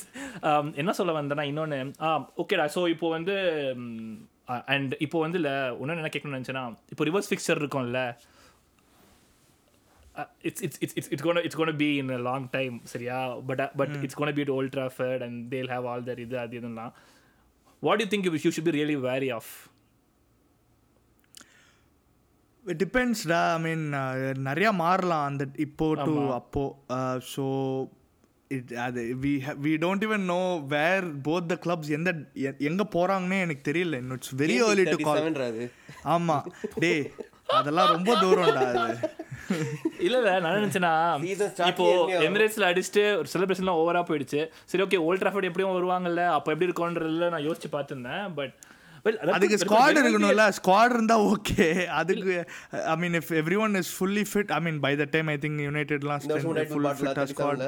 என்ன 0.82 0.94
சொல்ல 0.98 1.14
வந்தேன்னா 1.18 1.46
இன்னொன்று 1.52 1.78
ஆ 2.02 2.10
ஓகேடா 2.42 2.66
ஸோ 2.76 2.84
இப்போ 2.94 3.10
வந்து 3.16 3.36
அண்ட் 4.74 4.94
இப்போ 5.00 5.20
வந்து 5.24 5.40
இல்லை 5.42 5.54
இன்னொன்று 5.76 6.02
என்ன 6.02 6.14
கேட்கணும்னு 6.14 6.40
நினச்சேன்னா 6.40 6.64
இப்போ 6.94 7.06
ரிவர்ஸ் 7.06 7.30
ஃபிக்சர் 7.32 7.62
இருக்கும்ல 7.62 8.02
it's 10.48 10.64
it's 10.66 10.80
it's 10.82 10.96
it's 10.98 11.12
it's 11.14 11.26
gonna 11.26 11.42
it's 11.46 11.60
gonna 11.62 11.76
be 11.78 11.90
in 12.02 12.12
long 12.28 12.48
time 12.54 12.76
சரியா? 12.92 13.18
But 13.48 13.64
but 13.80 13.96
it's 14.04 14.20
gonna 14.20 14.34
be 14.38 14.46
to 14.50 14.56
Old 14.58 14.74
Trafford 14.76 15.24
and 15.28 15.40
they'll 15.54 15.72
have 15.74 15.88
all 15.92 16.06
their 16.06 16.22
இது 16.26 16.38
அது 16.40 16.56
இதெல்லாம் 16.60 16.94
what 17.84 18.02
you 18.04 18.10
think 18.14 18.28
you 18.38 18.52
should 18.52 18.70
be 18.70 18.76
really 18.78 18.98
wary 19.08 19.32
of 19.38 19.52
it 22.72 22.82
டிபெண்ட்ஸ்டா 22.84 23.42
I 23.58 23.60
மீன் 23.66 23.84
நிறைய 24.50 24.70
மாறலாம் 24.84 25.26
அந்த 25.30 25.46
இப்போ 25.66 25.88
to 26.08 26.16
அப்போ. 26.40 26.64
So 27.34 27.46
it 28.56 28.72
அது 28.86 29.02
we 29.24 29.34
we 29.66 29.72
don't 29.84 30.04
even 30.08 30.26
know 30.34 30.42
where 30.74 31.06
both 31.28 31.52
the 31.52 31.58
clubs 31.66 31.94
எந்த 31.98 32.10
எங்க 32.70 32.84
போறாங்கன்னே 32.96 33.40
எனக்கு 33.46 33.64
தெரியல. 33.70 34.00
இன்னும் 34.04 34.20
it's 34.20 34.36
very 34.44 34.58
early 34.68 34.86
to 34.94 35.00
call 35.08 35.30
ஆமா. 36.16 36.38
டேய் 36.84 37.06
அதெல்லாம் 37.60 37.92
ரொம்ப 37.96 38.12
தூரம்டா 38.24 38.62
அது. 38.74 38.94
இல்ல 40.06 40.16
இல்ல. 40.20 40.32
நான் 40.44 40.56
நினைச்சேன்னா 40.60 40.94
இப்போ 41.72 41.86
எமிரேட்ஸ்ல 42.28 42.70
அடிச்சுட்டு 42.70 43.04
ஒரு 43.20 43.28
செலிப்ரேஷன்லாம் 43.34 43.82
ஓவரா 43.82 44.02
போயிடுச்சு. 44.08 44.40
சரி 44.72 44.84
ஓகே 44.86 45.00
ஓல்ட் 45.08 45.22
ட்ராஃபர்ட் 45.24 45.50
எப்படியும் 45.50 45.76
வருவாங்கல்ல? 45.80 46.24
அப்போ 46.38 46.52
எப்படி 46.54 46.68
இருக்கும்ன்றதுல 46.70 47.30
நான் 47.34 47.46
யோசிச்சு 47.48 47.70
பார்த்துருந்தேன். 47.76 48.26
பட் 48.40 48.56
அதுக்கு 49.34 49.58
ஸ்குவாட் 49.58 49.98
இருக்கணும்ல. 50.00 50.46
ஸ்குவாட் 50.58 50.94
இருந்தா 50.94 51.18
ஓகே 51.28 51.66
அதுக்கு 52.00 52.36
I 52.88 52.96
mean 52.98 53.18
if 53.20 53.32
everyone 53.60 53.76
is 53.76 53.92
fully 53.96 54.24
fit 54.30 54.52
I 54.52 54.60
mean 54.62 54.80
by 54.80 54.92
the 54.96 55.08
time 55.12 55.28
I 55.28 55.38
think 55.38 55.60
யுனைடெட்லாம் 55.66 56.22
full 56.72 56.90
squad 57.34 57.64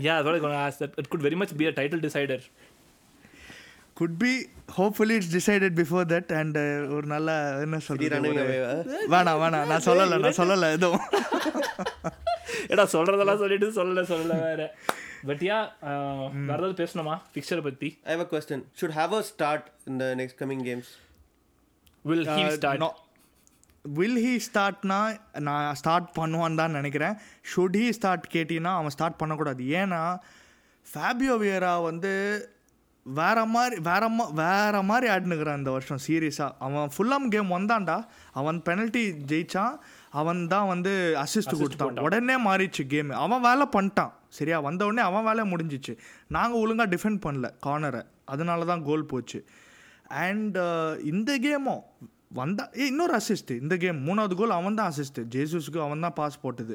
யா 0.00 0.14
அதோட 0.20 0.36
it 0.96 1.08
could 1.08 1.26
very 1.26 1.38
much 1.42 1.54
be 1.56 1.66
a 1.66 1.74
title 1.78 2.04
decider 2.06 2.44
could 3.96 4.16
be 4.18 4.32
hopefully 4.76 5.14
it's 5.18 5.32
decided 5.36 5.76
before 5.78 6.06
that 6.10 6.32
and 6.40 6.58
ஒரு 6.96 7.06
நல்ல 7.06 7.30
என்ன 7.60 7.80
சொல்றது 7.80 8.32
வேணாம் 9.14 9.40
வேணாம் 9.42 9.66
நான் 9.66 9.86
சொல்லலை 9.86 10.18
நான் 10.18 10.38
சொல்லலை 10.40 10.68
எதுவும். 10.72 11.04
ஏடா 12.68 12.84
சொல்றதெல்லாம் 12.92 13.40
சொல்லிட்டு 13.42 13.68
சொல்லல 13.72 14.02
சொல்லல 14.10 14.36
வேற. 14.42 14.62
பட் 15.30 15.42
யா 15.48 15.58
வேற 16.48 16.58
ஏதாவது 16.58 16.76
பேசணுமா? 16.82 17.16
ஃபிக்சரை 17.34 17.62
பத்தி. 17.68 17.88
I 18.06 18.14
have 18.14 18.24
a 18.26 18.30
question. 18.34 18.58
Should 18.78 18.94
Havertz 19.00 19.28
start 19.34 19.64
in 19.90 19.96
the 20.02 20.10
next 20.22 20.36
coming 20.42 20.62
games? 20.70 20.88
Will 22.08 22.28
he 22.34 22.42
start 22.56 22.82
will 23.98 24.18
he 24.24 24.32
ஸ்டார்ட்னா 24.48 24.98
நான் 25.46 25.76
ஸ்டார்ட் 25.80 26.08
பண்ணுவான்னு 26.18 26.60
தான் 26.60 26.76
நினைக்கிறேன். 26.78 27.14
ஷுட் 27.52 27.78
ஹீ 27.80 27.86
ஸ்டார்ட் 27.98 28.26
கேட்டினா 28.34 28.72
அவன் 28.80 28.94
ஸ்டார்ட் 28.96 29.18
பண்ணக்கூடாது. 29.22 29.62
ஏன்னா 29.80 30.02
ஃபேபியோ 30.86 31.34
வியரா 31.42 31.72
வந்து 31.88 32.12
வேற 33.18 33.38
மாதிரி 33.54 33.76
வேற 33.88 34.04
மா 34.16 34.24
வேற 34.40 34.76
மாதிரி 34.90 35.06
ஆடினுக்கிறான் 35.14 35.60
இந்த 35.60 35.72
வருஷம் 35.74 36.00
சீரியஸாக 36.06 36.56
அவன் 36.66 36.92
ஃபுல்லாம் 36.94 37.26
கேம் 37.34 37.52
வந்தான்டா. 37.56 37.98
அவன் 38.40 38.58
பெனல்ட்டி 38.68 39.02
ஜெயிச்சான். 39.32 39.74
அவன் 40.20 40.40
தான் 40.54 40.70
வந்து 40.72 40.92
அசிஸ்ட் 41.24 41.54
கொடுத்தான். 41.60 42.04
உடனே 42.06 42.36
மாறிச்சு 42.48 42.84
கேம் 42.94 43.12
அவன் 43.24 43.44
வேலை 43.48 43.66
பண்ணிட்டான். 43.76 44.12
சரியா? 44.38 44.58
வந்த 44.68 44.86
உடனே 44.88 45.02
அவன் 45.10 45.26
வேலை 45.28 45.44
முடிஞ்சிச்சு. 45.52 45.94
நாங்கள் 46.36 46.60
ஒழுங்காக 46.64 46.88
டிஃபெண்ட் 46.94 47.22
பண்ணல 47.26 47.48
கார்னரை 47.66 48.02
அதனால 48.34 48.66
தான் 48.72 48.84
கோல் 48.90 49.10
போச்சு. 49.12 49.40
அண்ட் 50.26 50.58
இந்த 51.12 51.30
கேமும் 51.46 51.82
வந்தா 52.38 52.64
ஏ 52.80 52.86
இன்னொரு 52.92 53.14
அசிஸ்ட் 53.18 53.50
இந்த 53.62 53.74
கேம் 53.82 53.98
மூணாவது 54.06 54.34
கோல் 54.38 54.58
அவன் 54.60 54.78
தான் 54.78 54.88
அசிஸ்ட் 54.92 55.20
ஜேசூஸுக்கு 55.34 55.80
அவன் 55.84 56.04
தான் 56.06 56.16
பாஸ் 56.20 56.42
போட்டது 56.44 56.74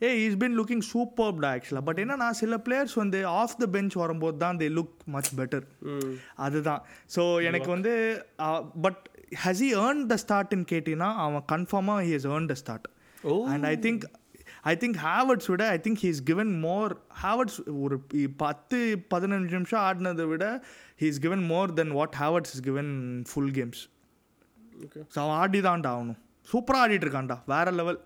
ஏ 0.00 0.08
இஸ் 0.24 0.36
பின் 0.42 0.56
லுக்கிங் 0.58 0.82
சூப்பர்டா 0.90 1.48
ஆக்சுவலாக 1.54 1.84
பட் 1.86 2.00
என்னன்னா 2.02 2.26
சில 2.40 2.56
பிளேயர்ஸ் 2.66 2.94
வந்து 3.00 3.20
ஆஃப் 3.40 3.56
த 3.62 3.66
பெஞ்ச் 3.74 3.94
வரும்போது 4.02 4.36
தான் 4.42 4.58
தே 4.60 4.68
லுக் 4.76 4.94
மச் 5.14 5.30
பெட்டர் 5.38 5.64
அதுதான். 6.46 6.82
ஸோ 7.14 7.22
எனக்கு 7.48 7.70
வந்து 7.76 7.92
but 8.84 9.00
has 9.44 9.62
he 9.64 9.70
earned 9.84 10.04
the 10.12 10.18
ஸ்டார்ட்னு 10.24 10.68
கேட்டிங்கன்னா 10.74 11.10
அவன் 11.24 11.44
கன்ஃபார்மாக 11.54 12.04
he 12.06 12.12
has 12.16 12.28
earned 12.34 12.50
the 12.52 12.56
start. 12.62 12.86
And 13.52 13.66
I 13.72 13.74
think 13.86 14.04
I 14.70 14.74
think 14.82 14.98
Havertz 15.08 15.48
விட 15.52 15.64
I 15.74 15.78
think 15.86 16.00
he's 16.04 16.20
given 16.30 16.50
more 16.66 16.92
Havertz 17.22 17.58
ஒரு 17.84 17.96
பத்து 18.42 18.78
பதினஞ்சு 19.12 19.54
நிமிஷம் 19.58 19.82
ஆடினதை 19.88 20.26
விட 20.32 20.46
he's 21.02 21.20
given 21.26 21.42
more 21.52 21.74
than 21.80 21.92
what 21.98 22.16
Havertz 22.22 22.52
is 22.56 22.64
given 22.68 22.88
full 23.30 23.52
games. 23.58 23.82
So 25.14 25.18
அவன் 25.24 25.36
ஆடி 25.42 25.60
தான்டா 25.68 25.92
ஆகணும் 25.96 26.20
சூப்பராக 26.48 26.84
ஆடிட்டு 26.84 27.06
இருக்கான்டா 27.06 27.36
வேற 27.52 27.70
லெவல் 27.80 27.98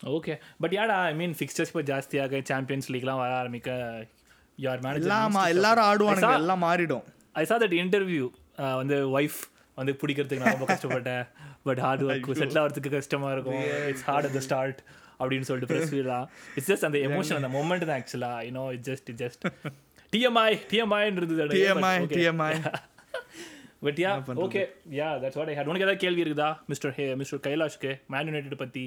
ஓகே 0.00 0.34
பட் 0.62 0.74
யாடா 0.78 0.96
ஐ 1.12 1.14
மீன் 1.20 1.34
ஃபிக்சர்ஸ் 1.38 1.70
இப்போ 1.72 1.82
ஜாஸ்தியாக 1.92 2.40
சாம்பியன்ஸ் 2.50 2.88
லீக்லாம் 2.94 3.20
வர 3.22 3.32
ஆரம்பிக்க 3.42 3.70
யார் 4.66 4.82
மேனேஜர் 4.84 5.12
எல்லாரும் 5.54 5.86
ஆடுவானுங்க 5.90 6.34
எல்லாம் 6.42 6.62
மாறிடும். 6.66 7.04
ஐ 7.40 7.44
சா 7.50 7.56
தட் 7.62 7.76
இன்டர்வியூ 7.82 8.26
வந்து 8.80 8.96
ஒய்ஃப் 9.18 9.40
வந்து 9.78 9.92
பிடிக்கிறதுக்கு 10.00 10.42
நான் 10.44 10.56
ரொம்ப 10.56 10.68
கஷ்டப்பட்டேன். 10.70 11.24
பட் 11.66 11.80
ஹார்ட் 11.84 12.02
ஒர்க் 12.06 12.28
செட்டில் 12.40 12.60
ஆகிறதுக்கு 12.62 12.92
கஷ்டமா 12.96 13.30
இருக்கும். 13.32 13.60
It's 13.90 14.06
hard 14.08 14.28
at 14.28 14.36
the 14.38 14.42
start 14.48 14.80
அப்படின்னு 15.20 15.46
சொல்லிட்டு 15.48 15.70
ப்ரெஸ் 15.72 15.90
ஃபீலாம் 15.92 16.26
இட்ஸ் 16.56 16.70
ஜஸ்ட் 16.72 16.86
அந்த 16.88 16.98
எமோஷன் 17.08 17.38
அந்த 17.40 17.50
மொமெண்ட் 17.56 17.86
தான் 17.90 17.98
ஆக்சுவலா 18.00 18.32
you know 18.48 18.64
it 18.76 18.84
just 18.90 19.08
it 19.12 19.20
just 19.24 19.44
TMI 20.12 20.50
டிஎம்ஐன்றது 20.70 21.34
TMI, 21.56 21.96
TMI. 22.14 22.52
But 23.86 23.98
yeah 24.04 24.12
okay 24.44 24.62
yeah 25.00 25.08
that's 25.22 25.38
what 25.40 25.50
I 25.50 25.54
hate 25.58 25.68
உனக்கு 25.70 25.86
ஏதாவது 25.86 26.02
கேள்வி 26.04 26.22
இருக்குதா 26.24 26.48
மிஸ்டர் 26.70 26.94
ஹே 26.96 27.04
மிஸ்டர் 27.14 27.42
கைலாஷ்க்கு 27.46 27.90
மேன் 28.14 28.28
யுனைடெட் 28.30 28.56
பத்தி? 28.62 28.84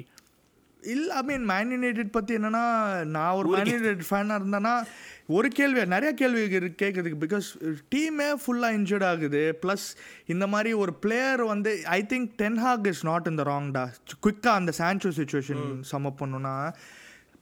இல்லை 0.84 1.10
ஐ 1.10 1.22
மீன் 1.22 1.46
மேன் 1.46 1.72
யுனைடெட் 1.72 2.12
பற்றி 2.12 2.38
என்னன்னா 2.38 3.04
நான் 3.04 3.34
ஒரு 3.34 3.48
மேன் 3.50 3.68
யுனைடெட் 3.68 4.06
ஃபேனாக 4.10 4.42
இருந்தேன்னா 4.42 4.84
ஒரு 5.28 5.48
கேள்வி 5.48 5.86
நிறைய 5.86 6.14
கேள்வி 6.14 6.42
கேட்குறதுக்கு 6.42 7.20
பிகாஸ் 7.20 7.58
டீமே 7.96 8.34
ஃபுல்லாக 8.46 8.78
இன்ஜர்ட் 8.78 9.06
ஆகுது. 9.06 9.58
ப்ளஸ் 9.66 9.96
இந்த 10.26 10.48
மாதிரி 10.48 10.74
ஒரு 10.74 10.94
பிளேயர் 10.94 11.44
வந்து 11.44 11.84
I 11.86 12.06
think 12.10 12.30
ten Hag 12.42 12.88
is 12.88 13.06
not 13.06 13.28
இந்த 13.28 13.44
ராங்டா 13.44 13.92
குயிக்காக 14.26 14.54
அந்த 14.54 14.72
சான்சோ 14.78 15.10
சுச்சுவேஷன் 15.10 15.82
சம்மப் 15.92 16.20
பண்ணுன்னா 16.20 16.72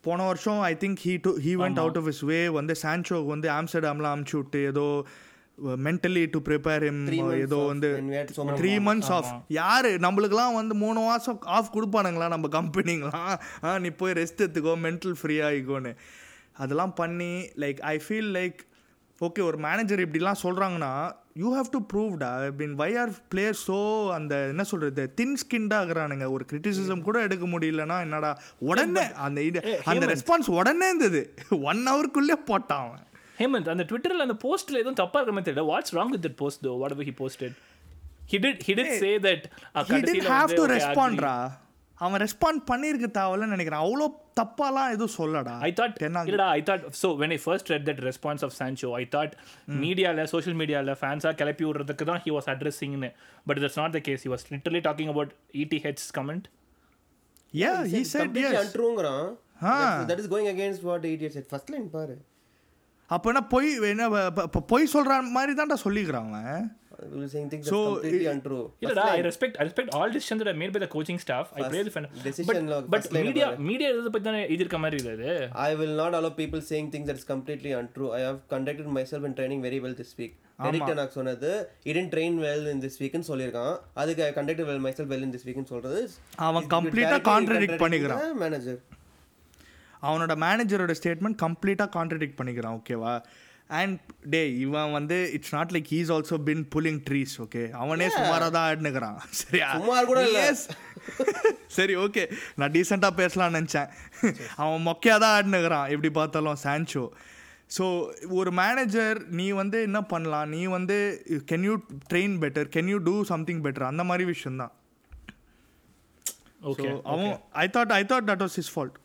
போன 0.02 0.26
வருஷம் 0.26 0.62
I 0.62 0.76
think 0.76 0.98
he 1.06 1.18
to 1.22 1.38
he 1.40 1.56
went 1.56 1.80
out 1.80 1.98
of 1.98 2.08
his 2.08 2.20
way 2.20 2.50
வந்து 2.50 2.76
சான்சோக்கு 2.82 3.26
வந்து 3.26 3.50
ஆம்ஸ்டர்டாம்லாம் 3.50 4.16
அமுச்சு 4.16 4.36
விட்டு 4.36 4.66
ஏதோ 4.66 5.06
mentally 5.86 6.24
to 6.30 6.40
prepare 6.40 6.84
him 6.88 7.02
Three 7.08 7.22
months 7.22 7.44
ஏதோ 7.46 7.58
off 7.58 7.68
வந்து 7.68 7.90
த்ரீ 8.60 8.74
மந்த்ஸ் 8.88 9.12
ஆஃப் 9.12 9.30
யாரு? 9.58 9.92
நம்மளுக்குலாம் 9.98 10.54
வந்து 10.54 10.76
மூணு 10.76 11.00
மாதம் 11.00 11.42
ஆஃப் 11.58 11.74
கொடுப்பானுங்களா 11.76 12.28
நம்ம 12.28 12.50
கம்பெனிங்களாம் 12.60 13.36
ஆ 13.64 13.78
நீ 13.78 13.90
போய் 13.90 14.14
ரெஸ்ட் 14.14 14.44
எடுத்துக்கோ 14.46 14.76
மென்டல் 14.88 15.16
ஃப்ரீ 15.22 15.38
ஆகிக்கோன்னு 15.40 15.94
அதெல்லாம் 16.56 16.94
பண்ணி 16.94 17.32
like 17.58 17.80
I 17.88 18.02
feel 18.08 18.32
like 18.32 18.60
okay 19.22 19.44
ஒரு 19.44 19.58
மேனேஜர் 19.58 20.00
இப்படிலாம் 20.00 20.44
சொல்கிறாங்கன்னா 20.44 20.92
you 21.34 21.50
have 21.56 21.70
to 21.70 21.80
ப்ரூவ்டா 21.94 22.30
been 22.52 22.76
why 22.76 22.98
are 22.98 23.12
player 23.30 23.58
so 23.68 23.78
அந்த 24.10 24.48
என்ன 24.48 24.64
சொல்கிறது 24.64 25.14
தின் 25.14 25.38
ஸ்கின்டாகிறானுங்க 25.42 26.32
ஒரு 26.32 26.46
கிரிட்டிசிசம் 26.52 27.02
கூட 27.02 27.22
எடுக்க 27.22 27.46
முடியலன்னா 27.46 28.00
என்னடா 28.00 28.32
உடனே 28.60 29.06
அந்த 29.20 29.42
இது 29.42 29.62
அந்த 29.86 30.06
ரெஸ்பான்ஸ் 30.06 30.50
உடனே 30.52 30.88
இருந்தது. 30.88 31.22
ஒன் 31.70 31.84
ஹவருக்குள்ளே 31.88 32.38
போட்டான் 32.48 32.84
அவன். 32.86 33.04
ஹேமந்த் 33.40 33.72
அந்த 33.74 33.86
ட்விட்டரில் 33.90 34.26
அந்த 34.28 34.38
போஸ்ட்டில் 34.46 34.82
எதுவும் 34.82 35.00
தப்பாக 35.02 35.22
இருக்க 35.22 35.36
மாதிரி 35.36 35.50
தெரியல 35.50 35.66
what's 35.72 35.96
wrong 36.00 36.14
with 36.16 36.26
that 36.28 36.40
post 36.44 36.64
though 36.68 36.74
whatever 36.96 37.10
he 37.10 37.16
posted 37.22 37.56
he 38.32 38.40
did 38.46 38.62
he 38.68 38.76
did 38.80 38.94
say 39.04 39.12
that 39.28 39.46
he 39.90 40.00
didn't 40.10 40.30
have 40.36 40.52
to 40.60 40.66
respondரா 40.76 41.34
அவன் 41.98 42.22
ரெஸ்பாண்ட் 42.24 42.62
பண்ணியிருக்க 42.70 43.08
தேவையில்லன்னு 43.16 43.56
நினைக்கிறேன் 43.56 43.84
அவ்வளோ 43.86 44.06
தப்பாலாம் 44.40 44.92
எதுவும் 44.94 45.16
சொல்லடா 45.18 45.56
I 45.68 45.74
thought, 45.78 45.96
தென்னா 46.04 46.20
இல்லடா, 46.28 46.46
I 46.58 46.62
thought, 46.68 46.84
so 47.00 47.08
when 47.22 47.32
I 47.36 47.40
first 47.48 47.66
read 47.74 47.84
that 47.90 48.00
response 48.10 48.42
of 48.46 48.52
Sancho, 48.60 48.90
I 49.02 49.06
thought 49.16 49.32
மீடியால 49.84 50.26
social 50.34 50.58
மீடியால 50.62 50.96
ஃபேன்ஸாக 51.02 51.34
கிளப்பி 51.42 51.66
விடுறதுக்கு 51.70 52.06
தான் 52.12 52.22
he 52.26 52.34
was 52.38 52.48
addressing 52.54 52.94
but 53.48 53.60
that's 53.64 53.78
not 53.82 53.92
the 53.98 54.04
case 54.08 54.24
he 54.28 54.32
was 54.36 54.46
literally 54.54 54.82
talking 54.88 55.10
about 55.16 55.32
ETH's 55.64 56.08
comment 56.20 56.46
yeah 57.54 57.78
he 57.94 58.02
said 58.14 58.24
completely 58.24 58.56
yes 58.56 58.64
untrue-ங்கிறான். 58.64 59.28
ஆ. 59.64 59.76
That's- 59.76 60.08
that 60.12 60.22
is 60.24 60.30
going 60.36 60.48
against 60.48 60.82
what 60.90 61.02
the 61.02 61.12
idiot 61.18 61.34
said. 61.38 61.48
First 61.54 61.70
line 61.76 61.88
பாரு. 61.98 62.16
அப்போ 63.16 63.30
என்ன 63.32 63.42
பொய் 63.54 63.70
என்ன 63.94 64.06
பொய் 64.72 64.94
சொல்ற 64.96 65.22
மாதிரி 65.38 65.54
தான்டா 65.62 65.78
சொல்லிக்கிறான் 65.86 66.30
அவன் 66.34 66.68
We 67.02 67.20
were 67.20 67.28
saying 67.28 67.50
things 67.50 67.68
So, 67.68 67.78
that's 67.78 67.94
completely 67.94 68.28
untrue. 68.32 68.64
இல்லடா 68.84 69.04
I 69.18 69.22
respect 69.28 69.54
I 69.62 69.66
respect 69.68 69.90
all 69.98 70.10
decisions 70.16 70.40
that 70.42 70.50
are 70.54 70.60
made 70.62 70.72
by 70.76 70.80
the 70.84 70.90
coaching 70.96 71.20
staff 71.26 71.46
I 71.56 71.70
praise 71.70 71.86
the 71.86 71.94
fan 71.96 72.06
but 72.14 72.24
decision 72.24 72.68
log, 72.74 72.90
but 72.90 72.98
first 72.98 73.14
line 73.16 73.28
media 73.28 73.46
பாரு. 73.46 73.64
media 73.70 73.88
இதை 73.92 74.12
பத்தி 74.16 74.26
தானே 74.30 74.42
எழுதிருக்க 74.48 74.80
மாதிரி 74.86 74.98
இல்லை 75.02 75.14
இது 75.18 75.32
I 75.68 75.76
will 75.82 75.94
not 76.02 76.14
allow 76.20 76.32
people 76.42 76.62
saying 76.72 76.90
things 76.96 77.08
that 77.10 77.20
is 77.22 77.26
completely 77.34 77.72
untrue. 77.82 78.10
I 78.18 78.22
have 78.28 78.40
conducted 78.56 78.90
myself 78.98 79.24
in 79.30 79.34
training 79.40 79.62
very 79.68 79.80
well 79.86 79.96
this 80.02 80.12
week. 80.22 80.34
Eric 80.70 80.82
Ten 80.90 81.00
Hag 81.02 81.12
சொன்னது 81.18 81.52
he 81.86 81.94
didn't 81.98 82.14
train 82.16 82.36
well 82.48 82.64
in 82.74 82.80
this 82.86 82.98
week 83.04 83.16
ன்னு 83.18 83.30
சொல்லியிருக்கான் 83.32 83.76
அதுக்கு 83.94 85.66
சொல்றது 85.74 86.02
அவன் 86.48 86.70
பண்ணிக்கிறான். 87.86 88.26
அவனோட 90.04 90.34
மேனேஜரோட 90.46 90.94
statement 91.00 91.40
கம்ப்ளீட்டாக 91.46 91.90
contradict 91.98 92.40
பண்ணிக்கிறான் 92.40 92.78
ஓகேவா 92.80 93.14
அண்ட் 93.80 93.98
டே 94.34 94.42
இவன் 94.64 94.94
வந்து 94.98 95.18
it's 95.38 95.54
not 95.56 95.74
like 95.76 95.90
he's 95.94 96.12
also 96.16 96.38
been 96.48 96.64
pulling 96.74 97.02
trees 97.08 97.34
okay 97.44 97.64
அவனே 97.82 98.08
சுமாராக 98.16 98.50
தான் 98.56 98.68
ஆடுனுக்கிறான் 98.70 99.18
சரியா? 99.42 99.68
சுமார் 99.76 100.08
கூட. 100.12 100.22
சரி 101.78 101.94
ஓகே 102.06 102.24
நான் 102.60 102.74
டீசெண்டாக 102.76 103.14
பேசலாம்னு 103.20 103.58
நினச்சேன். 103.60 103.90
அவன் 104.64 104.86
மொக்கையாக 104.88 105.22
தான் 105.24 105.36
ஆடுனுக்கிறான் 105.38 105.92
எப்படி 105.94 106.10
பார்த்தாலும் 106.20 106.60
சான்ச்சோ 106.66 107.04
ஸோ 107.76 107.86
ஒரு 108.40 108.52
மேனேஜர் 108.60 109.18
நீ 109.40 109.48
வந்து 109.62 109.80
என்ன 109.88 110.00
பண்ணலாம்? 110.14 110.50
நீ 110.54 110.62
வந்து 110.78 110.98
can 111.52 111.68
you 111.68 111.76
train 112.12 112.36
better 112.44 112.70
can 112.76 112.90
you 112.94 112.98
do 113.10 113.16
something 113.32 113.62
better 113.66 113.90
அந்த 113.92 114.04
மாதிரி 114.04 114.26
விஷயம்தான். 114.34 114.74
ஓகே 116.72 116.88
அவன் 117.14 117.32
I 117.64 117.68
thought 117.76 117.94
I 118.00 118.02
thought 118.12 118.28
that 118.32 118.44
was 118.46 118.58
his 118.62 118.72
fault 118.74 118.98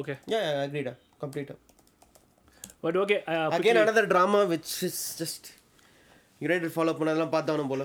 okay 0.00 0.14
yeah 0.32 0.42
yeah 0.46 0.62
agreed. 0.66 0.88
Complete. 1.22 1.52
But 2.84 2.96
okay 3.02 3.16
again 3.58 3.78
another 3.82 4.04
drama 4.12 4.40
which 4.52 4.70
is 4.88 4.96
just 5.20 5.42
United 6.46 6.70
follow 6.76 6.94
பண்ணதெல்லாம் 6.98 7.34
பார்த்தானும் 7.36 7.72
போல. 7.72 7.84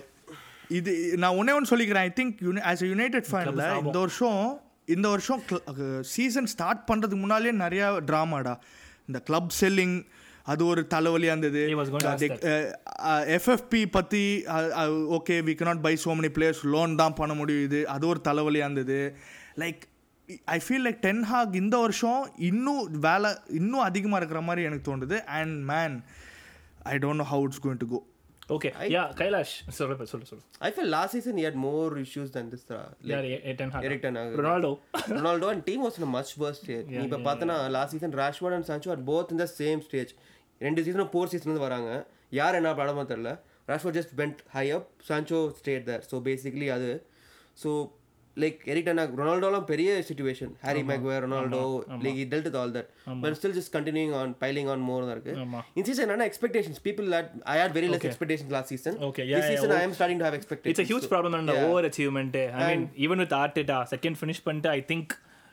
இது 0.77 0.91
நான் 1.23 1.35
ஒன்னே 1.39 1.53
ஒன்று 1.57 1.71
சொல்லிக்கிறேன். 1.73 2.05
I 2.09 2.13
think 2.19 2.61
as 2.71 2.83
a 2.85 2.89
United 2.93 3.27
ஃபேனில் 3.31 3.61
இந்த 3.83 3.99
வருஷம் 4.05 4.41
இந்த 4.95 5.07
வருஷம் 5.13 5.41
சீசன் 6.13 6.49
ஸ்டார்ட் 6.53 6.83
பண்ணுறதுக்கு 6.89 7.23
முன்னாலே 7.23 7.51
நிறைய 7.63 7.83
ட்ராமாடா 8.09 8.53
இந்த 9.09 9.19
கிளப் 9.29 9.51
செல்லிங் 9.59 9.97
அது 10.51 10.63
ஒரு 10.71 10.81
தலைவலியாக 10.93 11.33
இருந்தது 11.33 11.61
எஃப்எஃப்பி 13.37 13.81
பற்றி 13.95 14.23
okay 15.17 15.35
we 15.47 15.53
cannot 15.61 15.81
buy 15.87 15.93
so 16.05 16.13
many 16.19 16.31
players. 16.37 16.59
Loan 16.75 16.93
தான் 17.01 17.17
பண்ண 17.19 17.33
முடியுது. 17.41 17.79
அது 17.95 18.03
ஒரு 18.11 18.21
தலைவலியாக 18.27 18.67
இருந்தது 18.67 18.99
like 19.63 19.81
I 20.55 20.57
feel 20.65 20.85
like 20.87 20.99
ten 21.07 21.23
Hag 21.31 21.53
இந்த 21.61 21.75
வருஷம் 21.85 22.21
இன்னும் 22.49 22.83
வேலை 23.07 23.29
இன்னும் 23.59 23.85
அதிகமாக 23.89 24.19
இருக்கிற 24.21 24.39
மாதிரி 24.49 24.67
எனக்கு 24.69 24.85
தோணுது. 24.91 25.17
And 25.39 25.55
man 25.71 25.95
I 26.91 26.95
don't 27.05 27.21
know 27.23 27.27
how 27.33 27.45
it's 27.47 27.61
going 27.65 27.81
to 27.83 27.89
go 27.95 27.99
okay 28.55 28.69
yeah 28.95 29.01
Kailash 29.19 29.53
சொல்லு 29.77 30.05
சொல்லு 30.11 30.25
சொல்லு. 30.29 30.43
I 30.67 30.71
feel 30.75 30.87
last 30.95 31.11
season 31.15 31.33
he 31.39 31.43
had 31.47 31.57
more 31.67 31.89
issues 32.03 32.29
than 32.35 32.45
this 32.53 32.63
uh, 32.75 32.77
like 33.09 33.27
யார் 33.31 33.57
ten 33.61 33.73
Hag. 33.73 34.37
Ronaldo 34.41 34.71
Ronaldo. 35.15 35.47
And 35.53 35.63
team 35.69 35.81
was 35.87 35.97
in 35.99 36.05
a 36.07 36.11
much 36.17 36.31
worse 36.43 36.59
state. 36.63 36.87
நீ 36.93 37.01
இப்போ 37.07 37.19
பார்த்தனா 37.27 37.57
last 37.77 37.93
season 37.95 38.15
Rashford 38.21 38.55
and 38.57 38.67
Sancho 38.69 38.91
are 38.95 39.03
both 39.11 39.33
in 39.35 39.41
the 39.43 39.47
same 39.59 39.81
stage 39.87 40.13
ரெண்டு 40.65 40.83
சீசனும் 40.87 41.11
poor 41.15 41.31
season 41.33 41.65
வராங்க. 41.67 41.91
யார் 42.39 42.57
என்ன 42.59 42.71
படமோ 42.79 43.05
தெரில 43.11 43.31
Rashford 43.71 43.99
just 43.99 44.15
went 44.21 44.39
high 44.55 44.65
up 44.77 44.87
Sancho 45.09 45.39
stayed 45.59 45.85
there 45.89 46.05
so 46.11 46.19
basically 46.29 46.69
அது. 46.77 46.91
ஸோ 47.63 47.71
லைக் 48.43 48.59
எரிக் 48.71 48.87
டென் 48.89 49.01
ரொனால்டோலாம் 49.19 49.65
பெரிய 49.71 49.89
situation 50.09 50.51
Harry 50.65 50.81
Maguire 50.89 51.21
Ronaldo 51.25 51.61
like 52.05 52.19
dealt 52.33 52.47
with 52.49 52.57
all 52.61 52.73
that 52.77 52.89
but 53.23 53.37
still 53.39 53.55
just 53.57 53.73
continuing 53.77 54.13
on 54.21 54.33
piling 54.43 54.69
on 54.73 54.83
more 54.89 55.05
தான் 55.07 55.15
இருக்கு. 55.17 55.33
இந்த 55.77 55.85
சீசன் 55.89 56.05
என்னன்னா 56.07 56.27
expectations 56.31 56.81
people 56.87 57.07
I 57.53 57.57
had 57.61 57.75
very 57.77 57.89
less 57.93 58.07
expectations 58.09 58.53
last 58.57 58.73
season 58.75 58.97
Okay, 59.09 59.25
yeah, 59.31 59.39
this 59.39 59.49
season 59.53 59.75
I 59.79 59.83
am 59.87 59.95
starting 59.99 60.21
to 60.21 60.27
have 60.27 60.35
It's 60.35 60.43
expectations 60.43 60.83
a 60.87 60.91
huge 60.93 61.07
problem 61.13 61.35
and 61.39 61.51
over 61.59 61.81
achievement. 61.91 62.35
I 62.41 62.67
mean, 62.69 62.83
even 63.05 63.17
with 63.23 63.33
Arteta, 63.41 63.79
second 63.93 64.17
finish 64.23 64.41
பண்ணிட்டு 64.47 64.71
I 64.77 64.83
think 64.91 65.07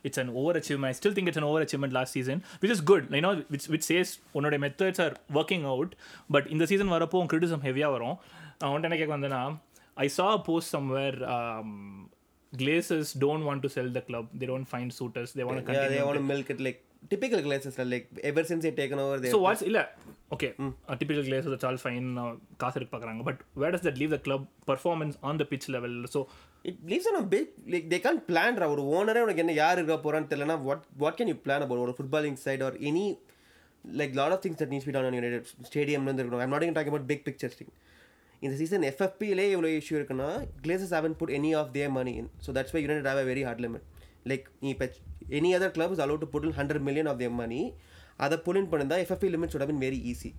it's 0.05 0.19
an 0.23 0.31
over 0.41 0.53
achievement. 0.61 0.89
I 0.93 0.97
still 0.99 1.15
think 1.17 1.29
it's 1.31 1.41
an 1.41 1.47
over 1.51 1.61
achievement 1.67 1.93
last 1.99 2.13
season, 2.17 2.39
which 2.63 2.73
is 2.75 2.81
good. 2.91 3.05
You 3.11 3.23
know, 3.27 3.35
which, 3.53 3.67
which 3.75 3.85
says 3.91 4.09
உன்னோட 4.37 4.57
methods 4.65 4.99
are 5.05 5.13
working 5.39 5.63
out. 5.75 5.91
But 6.35 6.45
இந்த 6.55 6.65
season 6.73 6.89
வரப்போ 6.95 7.21
உன் 7.23 7.31
criticism 7.33 7.63
ஹெவியாக 7.69 7.95
வரும் 7.97 8.17
நான் 8.59 8.73
உன்ட்ட 8.73 8.89
என்ன 8.91 8.99
கேட்க 9.01 9.15
வந்தேன்னா 9.17 9.43
I 9.97 10.09
saw 10.17 10.27
a 10.37 10.43
post 10.49 10.69
somewhere 10.75 11.17
um, 11.35 11.71
Glazers 12.55 13.09
don't 13.17 13.45
want 13.45 13.63
to 13.63 13.69
sell 13.69 13.89
the 13.91 14.03
club. 14.03 14.27
They 14.35 14.47
don't 14.47 14.69
find 14.69 14.89
suitors. 14.93 15.31
They 15.33 15.45
want 15.45 15.59
to 15.59 15.63
Yeah, 15.63 15.69
continue. 15.71 15.93
they 15.93 16.05
want 16.09 16.19
to 16.19 16.25
milk 16.25 16.51
it 16.51 16.61
like 16.61 16.79
typical 17.13 17.41
Glazers. 17.47 17.77
Like 17.93 18.07
ever 18.23 18.45
since 18.45 18.63
they 18.63 18.73
taken 18.73 18.99
over, 18.99 19.17
they 19.19 19.31
So 19.31 19.41
what's 19.47 19.65
இல்ல 19.69 19.81
okay 20.35 20.49
typical 21.01 21.27
Glazers 21.27 21.47
it's 21.49 21.67
all 21.69 21.81
fine 21.83 22.07
காசு 22.63 22.77
இருக்கு 22.79 22.93
பார்க்குறாங்க 22.95 23.25
but 23.27 23.41
where 23.63 23.73
does 23.75 23.85
that 23.87 23.99
leave 24.01 24.13
the 24.15 24.19
club 24.27 24.47
performance 24.71 25.17
on 25.29 25.41
the 25.41 25.45
pitch 25.51 25.67
level 25.75 25.97
so 26.15 26.21
it 26.71 26.79
leaves 26.93 27.09
on 27.11 27.29
big 27.35 27.51
like 27.75 27.87
they 27.93 27.99
can 28.07 28.21
plan 28.29 28.59
ஒரு 28.75 28.85
ஓனரே 28.97 29.23
உனக்கு 29.27 29.43
என்ன 29.45 29.55
யார் 29.61 29.79
இருக்க 29.79 29.99
போறான்னு 30.07 30.31
தெரியலனா 30.33 30.57
what 30.69 30.85
what 31.03 31.19
can 31.19 31.31
you 31.33 31.37
plan 31.47 31.65
about 31.67 31.83
ஒரு 31.87 31.95
footballing 31.99 32.39
side 32.47 32.65
or 32.69 32.79
any 32.91 33.07
like 33.85 34.15
lot 34.21 34.35
of 34.37 34.43
things 34.47 34.61
that 34.63 34.73
needs 34.75 34.89
be 34.91 34.95
done 34.97 35.09
United 35.11 35.51
ஸ்டேடியம்லேருந்து 35.71 36.25
இருக்கணும் 36.25 36.45
I'm 36.47 36.55
not 36.57 36.67
talking 36.79 36.93
about 36.95 37.09
big 37.13 37.25
pictures 37.29 37.59
thing 37.61 37.73
இந்த 38.45 38.55
சீசன் 38.61 38.85
எஃப்எஃபிலே 38.89 39.47
எவ்வளோ 39.51 39.69
இஷ்யூ 39.75 39.97
இருக்குன்னா 39.99 40.29
Glazers 40.65 40.95
haven't 40.97 41.15
put 41.21 41.33
any 41.37 41.51
of 41.61 41.71
their 41.73 41.93
money 41.93 42.13
in 42.21 42.31
so 42.45 42.53
that's 42.57 42.75
why 42.75 42.81
United 42.83 43.09
have 43.11 43.21
a 43.23 43.27
very 43.31 43.43
hard 43.47 43.63
limit 43.65 43.85
like 44.27 44.47
நீ 44.63 44.69
இப்போ 44.75 44.87
any 45.39 45.51
other 45.57 45.75
club 45.77 45.93
is 45.93 46.03
allowed 46.05 46.23
to 46.25 46.29
put 46.35 46.49
hundred 46.59 46.85
million 46.89 47.09
of 47.13 47.21
their 47.23 47.37
money 47.41 47.61
அதை 48.19 48.37
pull 48.47 48.59
in 48.61 48.71
பண்ணிருந்தா 48.73 48.99
FFP 49.05 49.29
limit 49.35 49.53
should 49.55 49.67
been 49.67 49.83
very 49.85 50.01
easy 50.13 50.31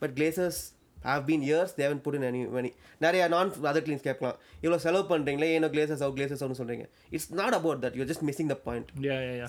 but 0.00 0.14
Glazers 0.16 0.60
have 1.08 1.22
been 1.28 1.44
years 1.48 1.72
they haven't 1.80 2.00
put 2.04 2.16
in 2.18 2.26
any 2.28 2.40
money. 2.56 2.70
நிறைய 3.04 3.22
நான் 3.34 3.50
other 3.70 3.84
cleans 3.86 4.04
கேட்கலாம். 4.08 4.36
இவ்வளோ 4.62 4.78
செலவு 4.84 5.04
பண்ணுறீங்களே 5.10 5.48
ஏனோ 5.56 5.68
கிளேசஸ் 5.74 6.02
out 6.06 6.16
Glazers 6.18 6.42
அவுட்னு 6.42 6.60
சொல்கிறீங்க 6.60 6.86
it's 7.16 7.28
not 7.40 7.56
about 7.60 7.80
that 7.84 7.96
you 8.00 8.06
just 8.10 8.24
missing 8.28 8.50
the 8.54 8.58
point 8.68 8.90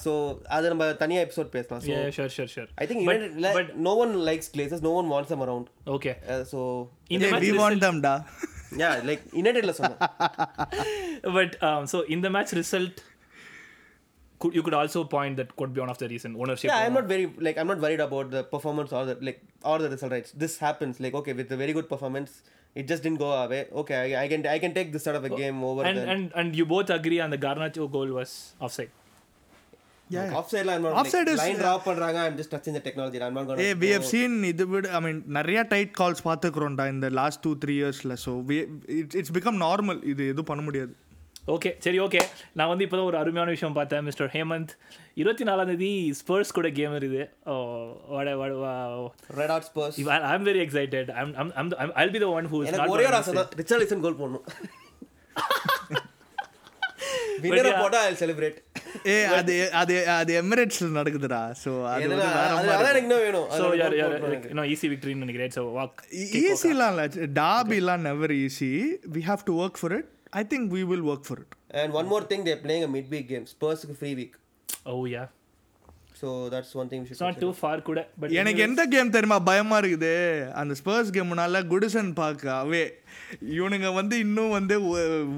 so 0.06 0.14
அது 0.58 0.72
நம்ம 0.74 0.88
தனியாக 1.04 1.26
எபிசோட் 1.28 1.52
பேசலாம். 1.58 1.84
So 1.88 1.92
yeah 1.96 2.02
sure 2.20 2.34
sure 2.38 2.52
sure 2.56 2.70
I 2.84 2.88
think 2.92 3.04
no 3.90 3.94
one 4.06 4.16
likes 4.30 4.52
Glazers 4.56 4.84
no 4.90 4.94
one 5.02 5.12
wants 5.16 5.36
um 5.38 5.46
around 5.48 5.70
okay 5.98 6.14
so 6.54 6.62
இந்த 7.16 7.26
we 7.28 7.34
match 7.36 7.62
want 7.64 7.84
them 7.88 8.02
டா 8.08 8.16
yeah 8.82 8.90
like 9.10 9.24
யுனைடெட்ல 9.40 9.74
சொன்னேன் 9.80 10.02
but 11.38 11.52
so 11.92 11.98
in 12.14 12.20
the 12.26 12.30
match 12.36 12.52
result 12.60 12.96
could, 14.41 14.55
you 14.57 14.63
could 14.65 14.75
also 14.75 15.01
point 15.15 15.35
that 15.41 15.51
could 15.59 15.73
be 15.75 15.81
one 15.81 15.93
of 15.93 15.99
the 15.99 16.09
reason 16.09 16.31
ownership 16.43 16.69
yeah 16.71 16.83
i'm 16.85 16.97
not 16.99 17.07
very 17.13 17.27
like 17.47 17.57
i'm 17.61 17.71
not 17.73 17.81
worried 17.85 18.03
about 18.09 18.27
the 18.31 18.43
performance 18.55 18.93
or 18.93 19.05
the 19.11 19.17
like 19.29 19.41
or 19.71 19.77
the 19.85 19.91
result 19.95 20.13
rights 20.17 20.33
this 20.45 20.55
happens 20.59 21.01
like 21.05 21.15
okay 21.21 21.35
with 21.41 21.57
a 21.57 21.61
very 21.63 21.75
good 21.79 21.89
performance 21.95 22.33
it 22.81 22.87
just 22.87 23.03
didn't 23.03 23.23
go 23.27 23.31
away 23.45 23.63
okay 23.83 23.97
i, 24.05 24.25
I 24.25 24.29
can 24.29 24.43
i 24.57 24.59
can 24.65 24.75
take 24.79 24.91
this 24.97 25.05
sort 25.09 25.17
of 25.17 25.25
a 25.25 25.35
game 25.43 25.59
over 25.65 25.83
and, 25.85 25.99
than 26.01 26.09
and 26.15 26.25
and 26.41 26.57
you 26.61 26.67
both 26.77 26.91
agree 26.99 27.21
on 27.27 27.31
the 27.31 27.41
Garnacho 27.47 27.87
goal 27.97 28.13
was 28.21 28.33
offside 28.67 28.93
Yeah. 30.11 30.35
offside 30.39 30.69
i'm 30.73 30.83
not 30.83 30.93
Offside 31.01 31.27
like, 31.27 31.33
is- 31.37 31.41
line 31.45 31.57
drop 31.63 31.81
பண்றாங்க 31.87 32.19
i'm 32.25 32.37
just 32.41 32.51
touching 32.55 32.75
the 32.77 32.83
technology 32.85 33.19
i'm 33.27 33.35
not 33.39 33.47
going 33.49 33.63
uh 33.65 33.71
we 33.83 33.89
have 33.95 34.05
seen 34.11 34.37
இது 34.51 34.65
விட 34.73 34.91
ஐ 34.97 35.01
மீன் 35.07 35.19
நிறைய 35.39 35.61
tight 35.73 35.91
calls 36.01 36.23
பார்த்துக்குறோம்டா 36.29 36.85
இந்த 36.93 37.09
last 37.21 37.41
two 37.47 37.53
three 37.63 37.75
இயர்ஸில் 37.81 38.15
so 38.25 38.33
it's 38.99 39.17
it's 39.21 39.35
become 39.39 39.59
normal 39.67 40.01
இது 40.13 40.23
எதுவும் 40.33 40.51
பண்ண 40.51 40.65
முடியாது 40.69 40.95
ஓகே 41.48 41.70
சரி 41.84 42.00
ஓகே. 42.06 42.20
நான் 42.58 42.70
வந்து 42.72 42.84
இப்போ 42.86 42.98
ஒரு 43.10 43.18
அருமையான 43.22 43.50
விஷயம் 43.56 43.78
பார்த்தேன் 43.78 44.04
மிஸ்டர் 44.08 44.30
ஹேமந்த். 44.34 44.72
இருபத்தி 45.22 45.44
நாலாம் 45.50 45.70
தேதி 45.72 45.90
ஸ்பர்ஸ் 46.20 46.54
கூட 46.58 46.68
கேம் 46.80 46.96
இருக்குது. 47.00 47.24
red 49.40 49.50
hot 49.54 49.64
spurs. 49.70 49.96
I'm 50.34 50.46
very 50.50 50.62
excited 50.66 51.10
I'll 52.02 52.14
be 52.16 52.22
the 52.26 52.30
one 52.38 52.48
who 52.54 52.60
ஒரே 52.96 53.08
ஒரு 53.10 53.18
ஆசை 53.22 53.34
தான். 53.40 53.52
ரிச்சர்லிசன் 53.62 54.06
கோல் 54.06 54.22
போடணும். 54.22 54.46
Yeah. 57.44 57.78
போட்டா 57.82 58.00
ஐ 58.08 58.10
செலிப்ரேட் 58.20 58.58
ஏ 59.12 59.14
அது 59.38 59.54
அது 59.80 59.94
அது 60.16 60.32
எமிரேட்ஸ்ல 60.42 60.88
நடக்குதுடா. 60.98 61.40
ஸோ 61.62 61.72
அது 61.92 62.10
வந்து 62.12 62.28
வேற 62.36 62.52
அதான் 62.58 62.90
எனக்கு 62.92 63.08
இன்னும் 63.08 63.24
வேணும். 63.26 63.48
அது 63.56 63.78
யார் 63.82 63.96
யார். 64.00 64.14
இன்னும் 64.52 64.68
ஈஸி 64.74 64.88
விக்ட்ரின்னு 64.92 65.24
நினைக்கிறேன். 65.26 65.54
ஸோ 65.58 65.62
வாக் 65.78 66.02
ஈஸிலாம் 66.44 66.92
இல்லை. 66.94 67.06
டாபிலாம் 67.40 68.04
never 68.10 68.34
easy 68.44 68.72
we 69.16 69.24
have 69.30 69.48
to 69.50 69.56
work 69.64 69.80
for 69.82 69.96
it 69.98 70.10
I 70.40 70.44
think 70.54 70.70
we 70.78 70.82
will 70.94 71.06
work 71.12 71.28
for 71.30 71.42
it 71.44 71.56
and 71.82 71.92
one 72.00 72.10
more 72.14 72.24
thing 72.32 72.42
they're 72.48 72.64
playing 72.66 72.86
a 72.90 72.92
midweek 72.98 73.28
game 73.34 73.46
ஸ்பர்ஸ்க்கு 73.54 73.96
free 74.00 74.14
week 74.22 74.36
oh 74.94 74.96
yeah 75.14 75.24
so 76.22 76.32
that's 76.54 76.72
one 76.80 76.88
thing 76.90 77.00
we 77.02 77.08
should 77.08 77.14
it's 77.16 77.24
not 77.26 77.40
too 77.44 77.50
far 77.60 77.80
கூட 77.88 78.00
but 78.22 78.34
எனக்கு 78.42 78.62
எந்த 78.66 78.82
game 78.94 79.14
தெரியுமா? 79.16 79.38
பயமா 79.50 79.78
இருக்குது. 79.82 80.12
அந்த 80.62 80.74
spruce 80.80 81.10
கேம்னால 81.16 81.62
Goodison 81.72 82.12
பார்க்க 82.20 82.52
அவே 82.64 82.84
இவனுங்க 83.58 83.90
வந்து 84.00 84.16
இன்னும் 84.26 84.54
வந்து 84.58 84.76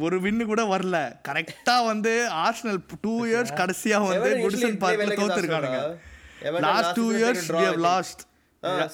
ஒரு 0.06 0.18
வின்னு 0.26 0.46
கூட 0.52 0.64
வரல. 0.74 0.98
கரெக்டா 1.28 1.76
வந்து 1.92 2.14
ஆர்சனல் 2.46 2.80
டூ 3.06 3.14
இயர்ஸ் 3.30 3.54
கடைசியா 3.62 4.00
வந்து 4.10 4.32
குடிசன் 4.46 4.78
பார்க்க 4.84 5.20
தோத்துருக்கானுங்க. 5.22 5.80
Last 6.68 6.68
last 6.68 6.98
two 7.00 7.06
years 7.20 7.48
we 7.56 7.64
I 7.64 7.66
have 7.70 7.74
think. 7.74 7.88
Last 7.90 8.24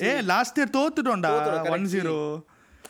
a 0.10 0.14
last 0.34 0.60
year 0.60 0.74
தோத்துட்டோம்டா. 0.80 1.34
One 1.76 1.88
zero 1.96 2.18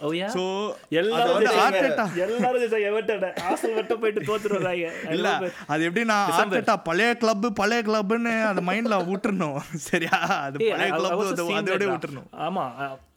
எல்லாரும் 0.02 1.38
எல்லாரும். 2.24 2.76
எவர்டன் 2.90 3.24
ஆசல் 3.50 3.76
மட்டும் 3.76 4.00
போயிட்டு 4.00 4.22
தோத்துருவாங்க. 4.22 4.88
இல்ல 5.16 5.30
அது 5.68 5.90
எப்படின்னா 5.90 6.18
ஆர்டெட்டா 6.38 6.76
பழைய 6.82 7.16
கிளப் 7.16 7.48
பழைய 7.56 7.82
கிளப்னு 7.84 8.34
அந்த 8.44 8.62
மைண்ட்ல 8.62 8.98
விட்டுறணும் 9.10 9.58
சரியா? 9.90 10.18
அது 10.40 10.58
பழைய 10.66 10.90
கிளப் 10.92 11.22
அதோட 11.60 11.86
விட்டுறணும் 11.90 12.30
ஆமா 12.40 12.66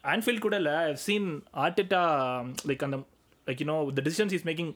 ஆன்ஃபீல்ட் 0.05 0.38
கூட 0.38 0.57
இல்ல. 0.57 0.71
ஐ 0.85 0.95
சீன் 1.03 1.29
ஆர்டெட்டா 1.64 2.03
லைக் 2.68 2.85
அந்த 2.85 2.99
like 3.47 3.61
you 3.61 3.66
know 3.66 3.79
the 3.95 4.03
decisions 4.05 4.33
is 4.33 4.47
making. 4.47 4.73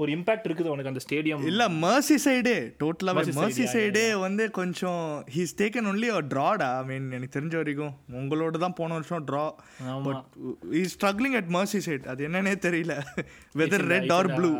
ஒரு 0.00 0.10
இம்பாக்ட் 0.16 0.44
இருக்குது 0.48 0.70
உனக்கு 0.72 0.90
அந்த 0.90 1.00
ஸ்டேடியம் 1.04 1.46
இல்ல 1.50 1.62
மர்சி 1.84 2.16
சைடே 2.24 2.54
டோட்டலாவே 2.82 3.22
மர்சி 3.38 3.64
சைடே 3.72 4.04
வந்து 4.24 4.44
கொஞ்சம் 4.58 5.02
ஹீஸ் 5.36 5.54
டேக்கன் 5.60 5.88
ஒன்லி 5.92 6.08
ஒரு 6.18 6.26
ட்ராடா 6.34 6.68
ஐ 6.82 6.84
மீன் 6.90 7.08
எனக்கு 7.16 7.34
தெரிஞ்ச 7.38 7.56
வரைக்கும் 7.60 7.94
உங்களோட 8.20 8.58
தான் 8.64 8.76
போன 8.80 8.94
வருஷம் 8.98 9.24
draw. 9.30 9.44
But 10.06 10.22
he 10.80 10.82
struggling 10.94 11.36
at 11.40 11.50
Merseyside 11.86 12.06
அது 12.12 12.28
என்னன்னே 12.28 12.54
தெரியல. 12.66 12.96
Whether 13.62 13.86
red 13.94 14.12
or 14.18 14.30
blue 14.36 14.52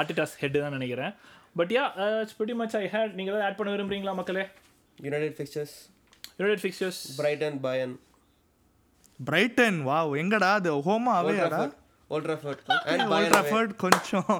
Arteta's 0.00 0.34
head 0.42 0.58
தான் 0.64 0.76
நினைக்கிறேன். 0.78 1.12
But 1.60 1.72
yeah 1.78 1.84
it's 2.22 2.38
pretty 2.40 2.56
much 2.62 2.76
I 2.82 2.84
hate 2.94 3.14
நீங்க 3.18 3.30
ஏதாவது 3.32 3.46
ஆட் 3.48 3.58
பண்ண 3.60 3.74
விரும்புறீங்களா 3.76 4.14
மக்களே? 4.20 4.46
United 5.10 5.34
fixtures. 5.40 5.74
United 6.38 6.62
fixtures 6.64 7.02
Brighton 7.20 7.54
Bayern. 7.66 7.92
Brighton 9.20 9.78
wow 9.90 10.12
எங்கடா 10.20 10.50
அது? 10.58 10.70
ஹோமா 10.88 11.14
அவேடா 11.20 11.60
Trafford 12.10 12.16
Old 12.16 12.24
Trafford 12.28 12.58
and 12.92 13.02
Old 13.02 13.12
Bayern 13.12 13.26
away. 13.26 13.30
Trafford 13.34 13.72
கொஞ்சம் 13.84 14.30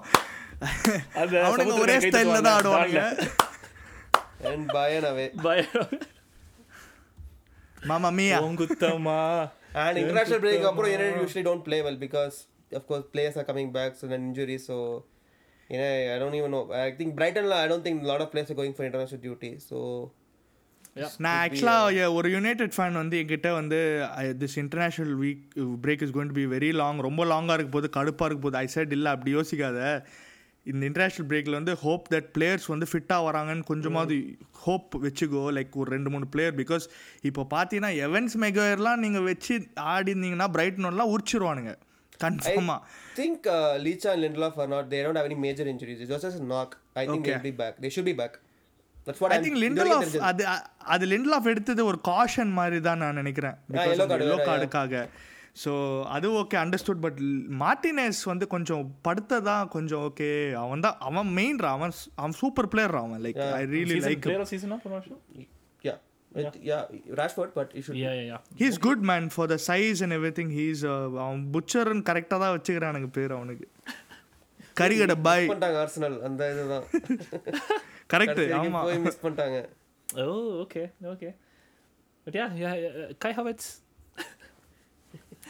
அவனுங்க 1.49 1.75
ஒரே 1.85 1.97
ஸ்டைல்ல 2.07 2.39
தான் 2.49 2.59
பண்ணுவாங்க, 2.59 3.01
ஆடுவானுங்க 3.01 4.49
and 4.51 4.65
Bayern 4.77 5.07
away 5.13 5.29
மாமா 7.91 8.09
மியா 8.19 8.39
உங்குத்தமா 8.49 9.19
and 9.83 9.97
international 10.03 10.41
break 10.45 10.63
அப்புறம் 10.71 10.93
United 10.97 11.19
usually 11.25 11.45
don't 11.49 11.65
play 11.69 11.81
well 11.87 11.99
because 12.07 12.37
of 12.79 12.83
course 12.91 13.05
players 13.15 13.37
are 13.41 13.47
coming 13.51 13.69
back 13.79 13.93
so 14.01 14.05
then 14.13 14.23
injuries 14.31 14.65
so 14.71 14.77
you 15.71 15.79
know 15.81 15.89
I 16.15 16.19
don't 16.23 16.37
even 16.41 16.51
know 16.55 16.63
I 16.87 16.91
think 16.99 17.11
Brighton 17.19 17.47
I 17.65 17.69
don't 17.73 17.85
think 17.87 17.99
a 18.07 18.11
lot 18.13 18.21
of 18.25 18.29
players 18.33 18.51
are 18.53 18.59
going 18.61 18.75
for 18.79 18.85
international 18.89 19.23
duty 19.29 19.53
so 19.69 19.79
நான் 21.25 21.39
ஆக்சுவலாக 21.43 22.07
ஒரு 22.15 22.29
United 22.31 22.75
fan 22.77 22.97
வந்து 23.01 23.17
என்கிட்ட 23.23 23.53
வந்து 23.59 23.79
this 24.43 24.57
international 24.63 25.13
week 25.23 25.45
break 25.85 26.03
is 26.07 26.15
going 26.17 26.33
to 26.33 26.37
be 26.41 26.47
very 26.55 26.71
long 26.81 27.01
ரொம்ப 27.09 27.25
லாங்காக 27.33 27.59
இருக்க 27.59 27.73
போது 27.77 27.91
கடுப்பாக 27.97 28.29
இருக்க 28.31 28.43
போது 28.47 28.57
ஐ 28.57 28.67
சைட் 28.75 28.93
இல்லை 28.97 29.13
அப்படி 29.17 29.35
யோசிக்காத. 29.37 29.79
இந்த 30.71 30.83
இன்டர்நேஷ்னல் 30.89 31.29
பிரேக்கில் 31.31 31.59
வந்து 31.59 31.77
ஹோப் 31.77 32.09
தட் 32.15 32.29
பிளேயர்ஸ் 32.39 32.67
வந்து 32.73 32.87
ஃபிட்டாக 32.93 33.27
வராங்கன்னு 33.29 33.65
கொஞ்சமாவது 33.71 34.17
ஹோப் 34.65 34.97
வச்சுக்கோ. 35.05 35.45
லைக் 35.59 35.79
ஒரு 35.83 35.91
ரெண்டு 35.97 36.11
மூணு 36.11 36.27
பிளேயர் 36.35 36.55
பிகாஸ் 36.55 36.87
இப்போ 37.31 37.47
பார்த்தீங்கன்னா 37.55 37.93
எவன்ஸ் 38.09 38.37
மெகோயர்லாம் 38.47 39.05
நீங்கள் 39.05 39.23
வச்சு 39.23 39.57
ஆடிருந்தீங்கன்னா 39.95 40.49
பிரைட்னோடலாம் 40.57 41.15
உரிச்சிருவானுங்க. 41.15 41.75
கன்ஃபார்மாக 42.25 42.81
think 43.19 43.47
uh, 43.47 43.79
Licha 43.85 44.09
and 44.13 44.23
Lindelof 44.25 44.57
are 44.63 44.71
not 44.73 44.91
they 44.91 45.03
don't 45.05 45.19
have 45.21 45.29
any 45.31 45.39
major 45.47 45.67
injuries. 45.73 46.01
It 46.01 46.11
was 46.15 46.23
just 46.27 46.41
a 46.41 46.45
knock. 46.51 46.71
I 46.95 47.07
think 47.07 47.25
they'll 47.27 48.50
I 49.31 49.39
think 49.39 49.57
very 49.57 49.65
Lindelof 49.91 50.05
intelligent. 50.05 50.27
அது 50.29 50.45
அது 50.89 51.07
லிண்டல் 51.07 51.35
ஆஃப் 51.35 51.47
எடுத்தது 51.47 51.83
ஒரு 51.87 52.01
காஷன் 52.09 52.53
மாதிரி 52.53 52.81
தான் 52.81 53.03
நான் 53.03 53.21
நினைக்கிறேன். 53.21 53.57
எல்லோ 54.23 54.39
கார்டுக்காக 54.47 55.03
ஸோ 55.57 55.73
அது 56.09 56.27
ஓகே 56.41 56.57
அண்டர்ஸ்டுட் 56.57 57.01
பட் 57.01 57.19
மார்டினேஸ் 57.63 58.21
வந்து 58.25 58.47
கொஞ்சம் 58.47 58.85
படுத்ததான் 59.09 59.69
கொஞ்சம் 59.69 60.03
ஓகே 60.09 60.29
அவன் 60.57 60.85
தான் 60.87 60.99
அவன் 61.09 61.31
மெயின்ரா 61.39 61.71
அவன் 61.71 61.95
அவன் 62.17 62.37
சூப்பர் 62.41 62.69
பிளேயர் 62.69 62.97
அவன் 62.97 63.23
like 63.25 63.41
I 63.57 63.65
really 63.73 63.99
like 64.05 64.29
he's 68.61 68.79
good 68.81 69.05
man 69.09 69.27
for 69.35 69.49
the 69.49 69.59
size 69.67 70.03
and 70.03 70.17
everything 70.39 70.53
he's 70.59 70.83
அவன் 71.19 71.43
புச்சர்னு 71.55 72.05
கரெக்டாக 72.11 72.41
தான் 72.45 72.55
வச்சுக்கிறானுங்க 72.57 73.11
பேர் 73.11 73.33
அவனுக்கு. 73.33 73.67
கரிகடை 74.81 75.17
பாய். 75.23 75.47
பண்ணிட்டாங்க 75.49 75.79
ஆர்சனல் 75.83 76.19
அந்த 76.27 76.43
இதுதான் 76.53 76.87
கரெக்ட். 78.11 78.41
ஆமா. 78.59 78.83
போய் 78.83 78.99
மிஸ் 78.99 79.23
பண்ணிட்டாங்க. 79.23 79.59
ஓ 80.09 80.25
okay 80.63 80.83
okay 81.05 81.29
but 82.27 82.35
yeah 82.35 82.47
yeah 82.63 82.71
Kai 83.19 83.33
Havertz 83.33 83.71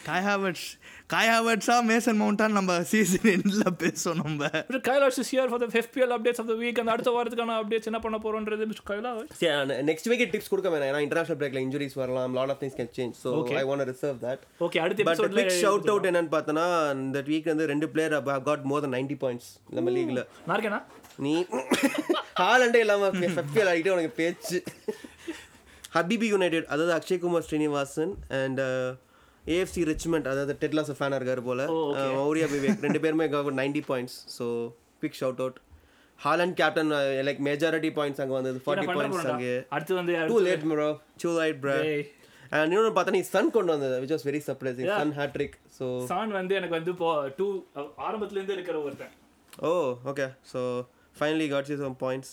Kai 0.05 0.25
Havertz 0.27 0.67
Kai 1.07 1.31
ஹாவர்ட்ஸா 1.31 1.75
Mason 1.89 2.19
மவுண்டான் 2.21 2.55
நம்ம 2.57 2.75
சீசன் 2.83 3.27
எண்டில் 3.33 3.65
பேசுவோம் 3.83 4.19
நம்ம. 4.21 4.49
Kailash 4.89 5.19
is 5.23 5.29
here 5.35 5.47
for 5.53 5.59
the 5.59 5.69
FPL 5.81 6.11
updates 6.17 6.39
of 6.39 6.47
the 6.47 6.57
week 6.63 6.77
and 6.79 6.91
அடுத்த 6.93 7.11
வாரத்துக்கான 7.17 7.57
updates 7.63 7.89
என்ன 7.91 7.99
பண்ண 7.99 8.19
போறோம்ன்றது 8.25 8.67
mister 8.71 8.87
Kailash 8.91 9.43
next 9.91 10.09
week 10.13 10.25
tips 10.35 10.51
கொடுக்க 10.53 10.71
வேணாம். 10.75 10.89
ஏன்னா 10.91 11.03
இன்டர்நேஷனல் 11.07 11.41
பிரேக்ல 11.41 11.63
இன்ஜுரிஸ் 11.67 11.97
வரலாம் 12.01 12.37
lot 12.39 12.53
of 12.55 12.61
things 12.63 12.79
can 12.81 12.93
change 12.99 13.19
Okay. 13.35 13.57
I 13.61 13.65
want 13.71 13.87
reserve 13.91 14.19
that 14.27 14.45
okay 14.67 14.81
அடுத்த 14.85 15.01
பட் 15.03 15.15
எபிசோட்ல 15.15 15.37
குவிக் 15.37 15.61
ஷவுட் 15.65 15.91
அவுட் 15.93 16.09
என்னன்னு 16.11 16.33
பார்த்தோன்னா 16.37 16.67
இந்த 17.01 17.21
வீக் 17.29 17.51
வந்து 17.53 17.67
ரெண்டு 17.73 17.89
player 17.95 18.17
got 18.49 18.65
more 18.73 18.85
than 18.87 18.97
90 19.01 19.21
points 19.25 19.51
நம்ம 19.79 19.95
லீக்ல 19.97 20.23
நார்க்கேனா 20.51 20.81
நீ 21.19 21.35
ஹாலண்டே 22.41 22.81
இல்லாம 22.85 23.09
ஃபெஃபியல் 23.37 23.71
ஆகிட்டு 23.71 23.95
உனக்கு 23.97 24.13
பேச்சு. 24.21 24.59
ஹபிபி 25.97 26.27
யுனைடெட் 26.29 26.69
அதாவது 26.73 26.93
Akshay 26.97 27.23
Kumar 27.23 27.47
Srinivasan 27.47 28.13
and 28.41 28.61
AFC 29.55 29.83
Richmond 29.91 30.29
அதாவது 30.33 30.55
டெட்லாஸ் 30.63 30.93
ஃபேனாக 30.99 31.19
இருக்காரு 31.21 31.43
போல. 31.49 31.61
மௌரியா 32.19 32.47
விவேக் 32.53 32.85
ரெண்டு 32.87 33.01
பேருமே 33.05 33.27
ninety 33.61 33.83
points 33.91 34.17
so 34.37 34.47
big 35.03 35.19
shout 35.21 35.43
out 35.45 35.59
Haaland 36.19 36.57
captain 36.59 36.91
like 37.29 37.41
majority 37.49 37.91
points 37.99 38.23
அங்கே 38.23 38.35
வந்தது 38.39 38.59
ஃபார்ட்டி 38.65 38.89
பாயிண்ட்ஸ் 38.91 39.29
அங்கே. 39.33 39.53
அடுத்து 39.75 39.95
வந்து 40.01 40.15
too 40.33 40.39
late 40.49 40.65
bro 40.73 40.89
too 41.23 41.31
light 41.39 41.61
bro 41.63 41.77
and 42.53 42.67
இன்னொன்று 42.67 42.93
பார்த்தா 42.95 43.15
நீ 43.17 43.23
சன் 43.29 43.51
கொண்டு 43.57 43.71
வந்தது 43.75 43.97
which 44.03 44.15
was 44.15 44.27
very 44.29 44.41
surprising 44.47 44.89
Son 44.95 45.15
hat trick 45.19 45.57
so 45.79 45.87
Son 46.11 46.33
வந்து 46.39 46.55
எனக்கு 46.61 46.77
வந்து 46.79 46.93
இப்போ 46.97 47.11
டூ 47.39 47.47
ஆரம்பத்துல 48.07 48.39
இருந்து 48.39 48.57
இருக்கிற 48.57 48.77
ஒருத்தன். 48.87 49.13
ஓ 49.63 49.73
okay 50.13 50.27
so 50.53 50.61
finally 51.17 51.49
gots 51.53 51.83
some 51.85 51.99
points 52.05 52.33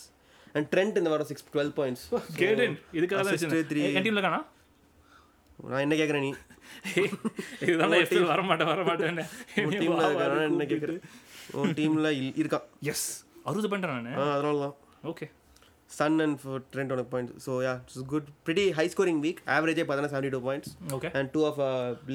and 0.56 0.68
Trent 0.74 0.98
இந்த 1.02 1.10
வாரம் 1.14 1.30
சிக்ஸ் 1.32 1.48
டுவெல் 1.54 1.74
பாயிண்ட்ஸ் 1.80 2.06
கேடன் 2.42 2.76
இதுக்காக 2.98 3.64
three. 3.72 3.86
என் 3.90 4.08
டீம்ல 4.08 4.24
காணா 4.28 4.40
நான் 5.60 5.84
என்ன 5.84 5.96
கேட்குறேன் 5.96 6.26
நீ? 6.26 6.32
இதுதான் 7.64 7.96
எஃப்எல் 8.00 8.30
வர 8.32 8.42
மாட்டேன் 8.44 8.70
வர 8.70 8.82
மாட்டேன்னு 8.88 9.24
உன் 9.62 9.74
டீமில் 9.76 10.04
இருக்கானா 10.04 10.44
என்ன 10.50 10.66
கேட்குறேன் 10.72 11.02
உன் 11.60 11.74
டீமில் 11.78 12.08
இருக்கான். 12.40 12.66
எஸ் 12.92 13.08
அறுபது 13.46 13.70
பண்ணிட்டேன் 13.70 14.06
நான். 14.08 14.30
அதனால 14.30 14.58
தான் 14.64 14.76
ஓகே 15.12 15.28
சன் 15.92 16.18
அண்ட் 16.22 16.40
ட்ரெண்ட் 16.72 16.94
உனக்கு 16.94 17.12
point 17.12 17.32
so 17.44 17.52
yeah 17.66 17.74
it's 17.82 18.02
good 18.10 18.28
pretty 18.46 18.66
high 18.78 18.86
scoring 18.94 19.22
week 19.26 19.40
ஆவரேஜே 19.54 19.84
பார்த்தீங்கன்னா 19.84 20.14
seventy 20.14 20.32
two 20.34 20.42
points 20.48 20.72
okay 20.96 21.10
and 21.18 21.30
two 21.36 21.44
of 21.50 21.60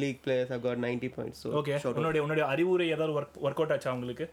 league 0.02 0.18
players 0.24 0.52
have 0.54 0.62
got 0.66 0.82
ninety 0.84 1.10
points 1.14 1.42
okay 1.60 1.74
உன்னுடைய 1.94 2.22
உன்னுடைய 2.24 2.46
அறிவுரை 2.52 2.88
ஏதாவது 2.90 3.14
ஒர்க் 3.18 3.38
ஒர்க் 3.42 3.60
அவுட் 3.62 3.74
ஆச்சா 3.76 3.92
உங்களுக்கு? 3.96 4.26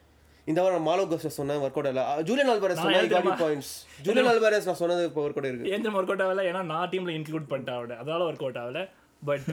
இந்த 0.47 0.59
வாரம் 0.63 0.85
மாலோ 0.87 1.03
கோஸ்டர் 1.09 1.37
சொன்னேன் 1.37 1.61
ஒர்க் 1.63 1.77
அவுட் 1.77 1.89
இல்லை 1.91 2.03
ஜூலியன் 2.27 2.51
அல்வாரஸ் 2.51 2.81
சொன்னா 2.83 3.01
காடி 3.11 3.31
பாயிண்ட்ஸ் 3.41 3.73
ஜூலியன் 4.05 4.29
அல்வாரஸ் 4.31 4.67
நான் 4.69 4.79
சொன்னது 4.79 5.03
இப்போ 5.09 5.21
ஒர்க் 5.25 5.39
அவுட் 5.39 5.49
இருக்கு 5.51 5.71
ஏன் 5.73 5.87
ஒர்க் 5.93 6.11
அவுட் 6.11 6.23
ஆகல 6.25 6.45
ஏன்னா 6.49 6.61
நான் 6.69 6.89
டீம்ல 6.91 7.13
இன்க்ளூட் 7.17 7.49
பண்ணிட்டேன் 7.51 7.77
அவட 7.79 7.95
அதனால 8.01 8.23
ஒர்க் 8.29 8.45
அவுட் 8.45 8.59
ஆகல. 8.61 8.81
But 9.25 9.47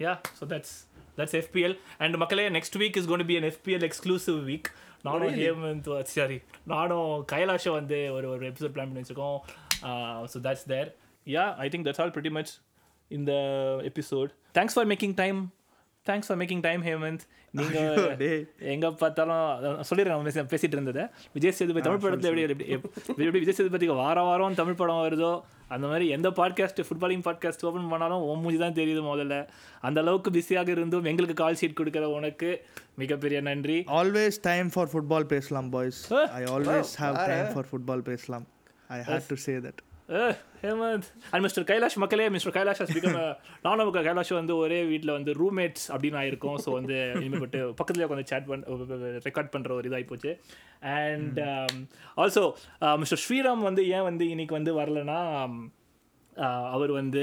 yeah 0.00 0.20
so 0.40 0.46
that's 0.46 0.74
that's 1.18 1.36
EFL 1.40 1.78
and 1.98 2.16
மக்களே 2.16 2.48
next 2.48 2.78
week 2.78 2.96
is 2.96 3.06
gonna 3.06 3.26
be 3.26 3.36
an 3.36 3.48
EFL 3.52 3.84
exclusive 3.88 4.40
week 4.44 4.68
நானும் 5.02 5.34
ஹேமந்த் 5.34 6.02
சாரி 6.02 6.40
நானும் 6.64 7.24
கைலாஷம் 7.32 7.72
வந்து 7.72 8.12
ஒரு 8.12 8.28
ஒரு 8.28 8.50
எபிசோட் 8.50 8.74
பிளான் 8.74 8.90
பண்ணி 8.90 9.00
வச்சிருக்கோம். 9.00 9.40
So 10.32 10.38
that's 10.42 10.66
there 10.66 10.96
yeah 11.26 11.54
I 11.54 11.68
think 11.68 11.86
that's 11.86 12.00
all 12.00 12.10
pretty 12.10 12.30
much 12.30 12.52
இந்த 13.08 13.32
episode 13.82 14.30
thanks 14.54 14.74
for 14.74 14.86
making 14.86 15.14
time 15.14 15.40
thanks 16.06 16.26
for 16.26 16.38
making 16.38 16.60
time 16.60 16.84
Hemant 16.84 17.24
நீங்கள் 17.50 18.46
எங்க 18.66 18.90
பார்த்தாலும் 18.92 19.42
சொல்லிடுறேன் 19.82 20.08
அவன் 20.08 20.26
பேசி- 20.26 20.48
பேசிட்டு 20.48 20.72
இருந்ததை 20.72 21.04
விஜய் 21.32 21.52
சேதுபதி 21.52 21.80
தமிழ் 21.80 22.02
படத்துல 22.04 22.30
எப்படி 22.36 22.64
எப்படி 22.68 22.68
எப்படி 23.18 23.38
விஜய் 23.38 23.56
சேதுபதிக்கு 23.58 23.96
வார 23.96 24.22
வாரம் 24.22 24.54
தமிழ் 24.54 24.74
படம் 24.74 25.02
வருதோ 25.02 25.32
அந்த 25.68 25.86
மாதிரி 25.86 26.08
எந்த 26.08 26.30
பாட்காஸ்ட் 26.30 26.80
ஃபுட்பாலிங் 26.80 27.24
பாட்காஸ்ட் 27.24 27.64
ஓப்பன் 27.64 27.88
பண்ணாலும் 27.88 28.22
உன் 28.22 28.40
மூஞ்சி 28.40 28.58
தான் 28.58 28.74
தெரியுது 28.74 29.02
முதல்ல. 29.02 29.36
அந்த 29.80 30.00
அளவுக்கு 30.00 30.30
பிஸியாக 30.30 30.70
இருந்தும் 30.70 31.04
எங்களுக்கு 31.04 31.34
கால் 31.34 31.58
ஷீட் 31.60 31.78
கொடுக்குற 31.80 32.04
உனக்கு 32.12 32.50
மிகப்பெரிய 32.96 33.40
நன்றி. 33.40 33.84
ஆல்வேஸ் 33.92 34.38
டைம் 34.42 34.70
ஃபார் 34.70 34.88
ஃபுட்பால் 34.92 35.26
பேசலாம் 35.26 35.70
boys? 35.70 36.02
I 36.32 36.42
always 36.54 36.92
have 36.98 37.26
time 37.26 37.52
for 37.52 37.68
football 37.72 38.00
பேசலாம். 38.02 38.46
I 38.88 39.00
hate 39.00 39.28
to 39.28 39.34
say 39.36 39.52
that 39.58 39.82
Hemant 40.62 41.06
and 41.30 41.42
mister 41.42 41.64
Kailash 41.64 41.96
மக்களே 41.96 42.28
மிஸ்டர் 42.28 42.52
கைலாஷ் 42.52 42.80
become 42.94 43.16
a- 43.16 43.36
நானும் 43.62 43.94
கைலாஷ் 43.94 44.32
வந்து 44.32 44.56
ஒரே 44.56 44.84
வீட்டில் 44.84 45.10
வந்து 45.10 45.32
ரூம்மேட்ஸ் 45.32 45.86
அப்படின்னு 45.92 46.18
ஆயிருக்கோம் 46.18 46.58
ஸோ 46.58 46.70
வந்து 46.70 46.96
இனிமேட்டு 47.20 47.60
பக்கத்துலேயே 47.72 48.08
உட்காந்து 48.08 48.28
சேட் 48.28 48.46
பண்ண 48.46 48.64
ரெக்கார்ட் 49.24 49.52
பண்ணுற 49.52 49.72
ஒரு 49.72 49.88
இதாகி 49.90 50.06
போச்சு 50.06 50.32
அண்ட் 50.96 51.40
ஆல்சோ 52.16 52.44
மிஸ்டர் 52.96 53.22
ஸ்ரீராம் 53.26 53.62
வந்து 53.62 53.88
ஏன் 53.88 54.02
வந்து 54.02 54.28
இன்னைக்கு 54.28 54.54
வந்து 54.54 54.74
வரலன்னா 54.80 55.20
அவர் 56.74 56.90
வந்து 56.90 57.22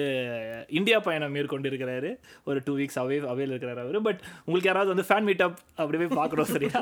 இந்தியா 0.79 0.97
பயணம் 1.05 1.31
மேற்கொண்டு 1.35 1.69
இருக்கிறாரு 1.69 2.09
ஒரு 2.49 2.59
டூ 2.65 2.73
வீக்ஸ் 2.79 2.97
அவே 3.03 3.17
அவையில் 3.31 3.53
இருக்கிறாரு 3.53 3.81
அவர். 3.83 3.97
பட் 4.07 4.19
உங்களுக்கு 4.45 4.69
யாராவது 4.69 4.91
வந்து 4.93 5.05
ஃபேன் 5.09 5.27
மீட் 5.29 5.41
அப் 5.45 5.57
அப்படி 5.75 5.97
போய் 6.01 6.17
பார்க்குறோம் 6.19 6.49
சரியா? 6.55 6.81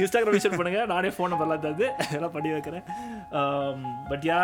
இன்ஸ்டாகிராம் 0.00 0.36
விஷயம் 0.38 0.58
பண்ணுங்க. 0.58 0.80
நானே 0.94 1.08
ஃபோன் 1.16 1.32
நம்பர்லாம் 1.34 1.64
தந்து 1.66 1.86
எல்லாம் 2.16 2.34
பண்ணி 2.36 2.50
வைக்கிறேன். 2.56 2.84
But 4.10 4.26
yeah 4.30 4.40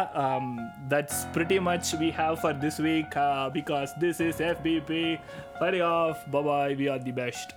that's 0.94 1.20
pretty 1.34 1.58
much 1.70 1.90
we 2.02 2.08
have 2.20 2.38
for 2.44 2.56
this 2.64 2.80
week 2.86 3.18
because 3.58 3.92
this 4.04 4.22
is 4.28 4.40
FPP 4.52 5.04
சரி 5.60 5.82
ஆஃப் 5.90 6.22
பபாய் 6.36 6.74
வி 6.80 6.88
ஆர் 6.94 7.04
தி 7.08 7.14
பெஸ்ட் 7.22 7.52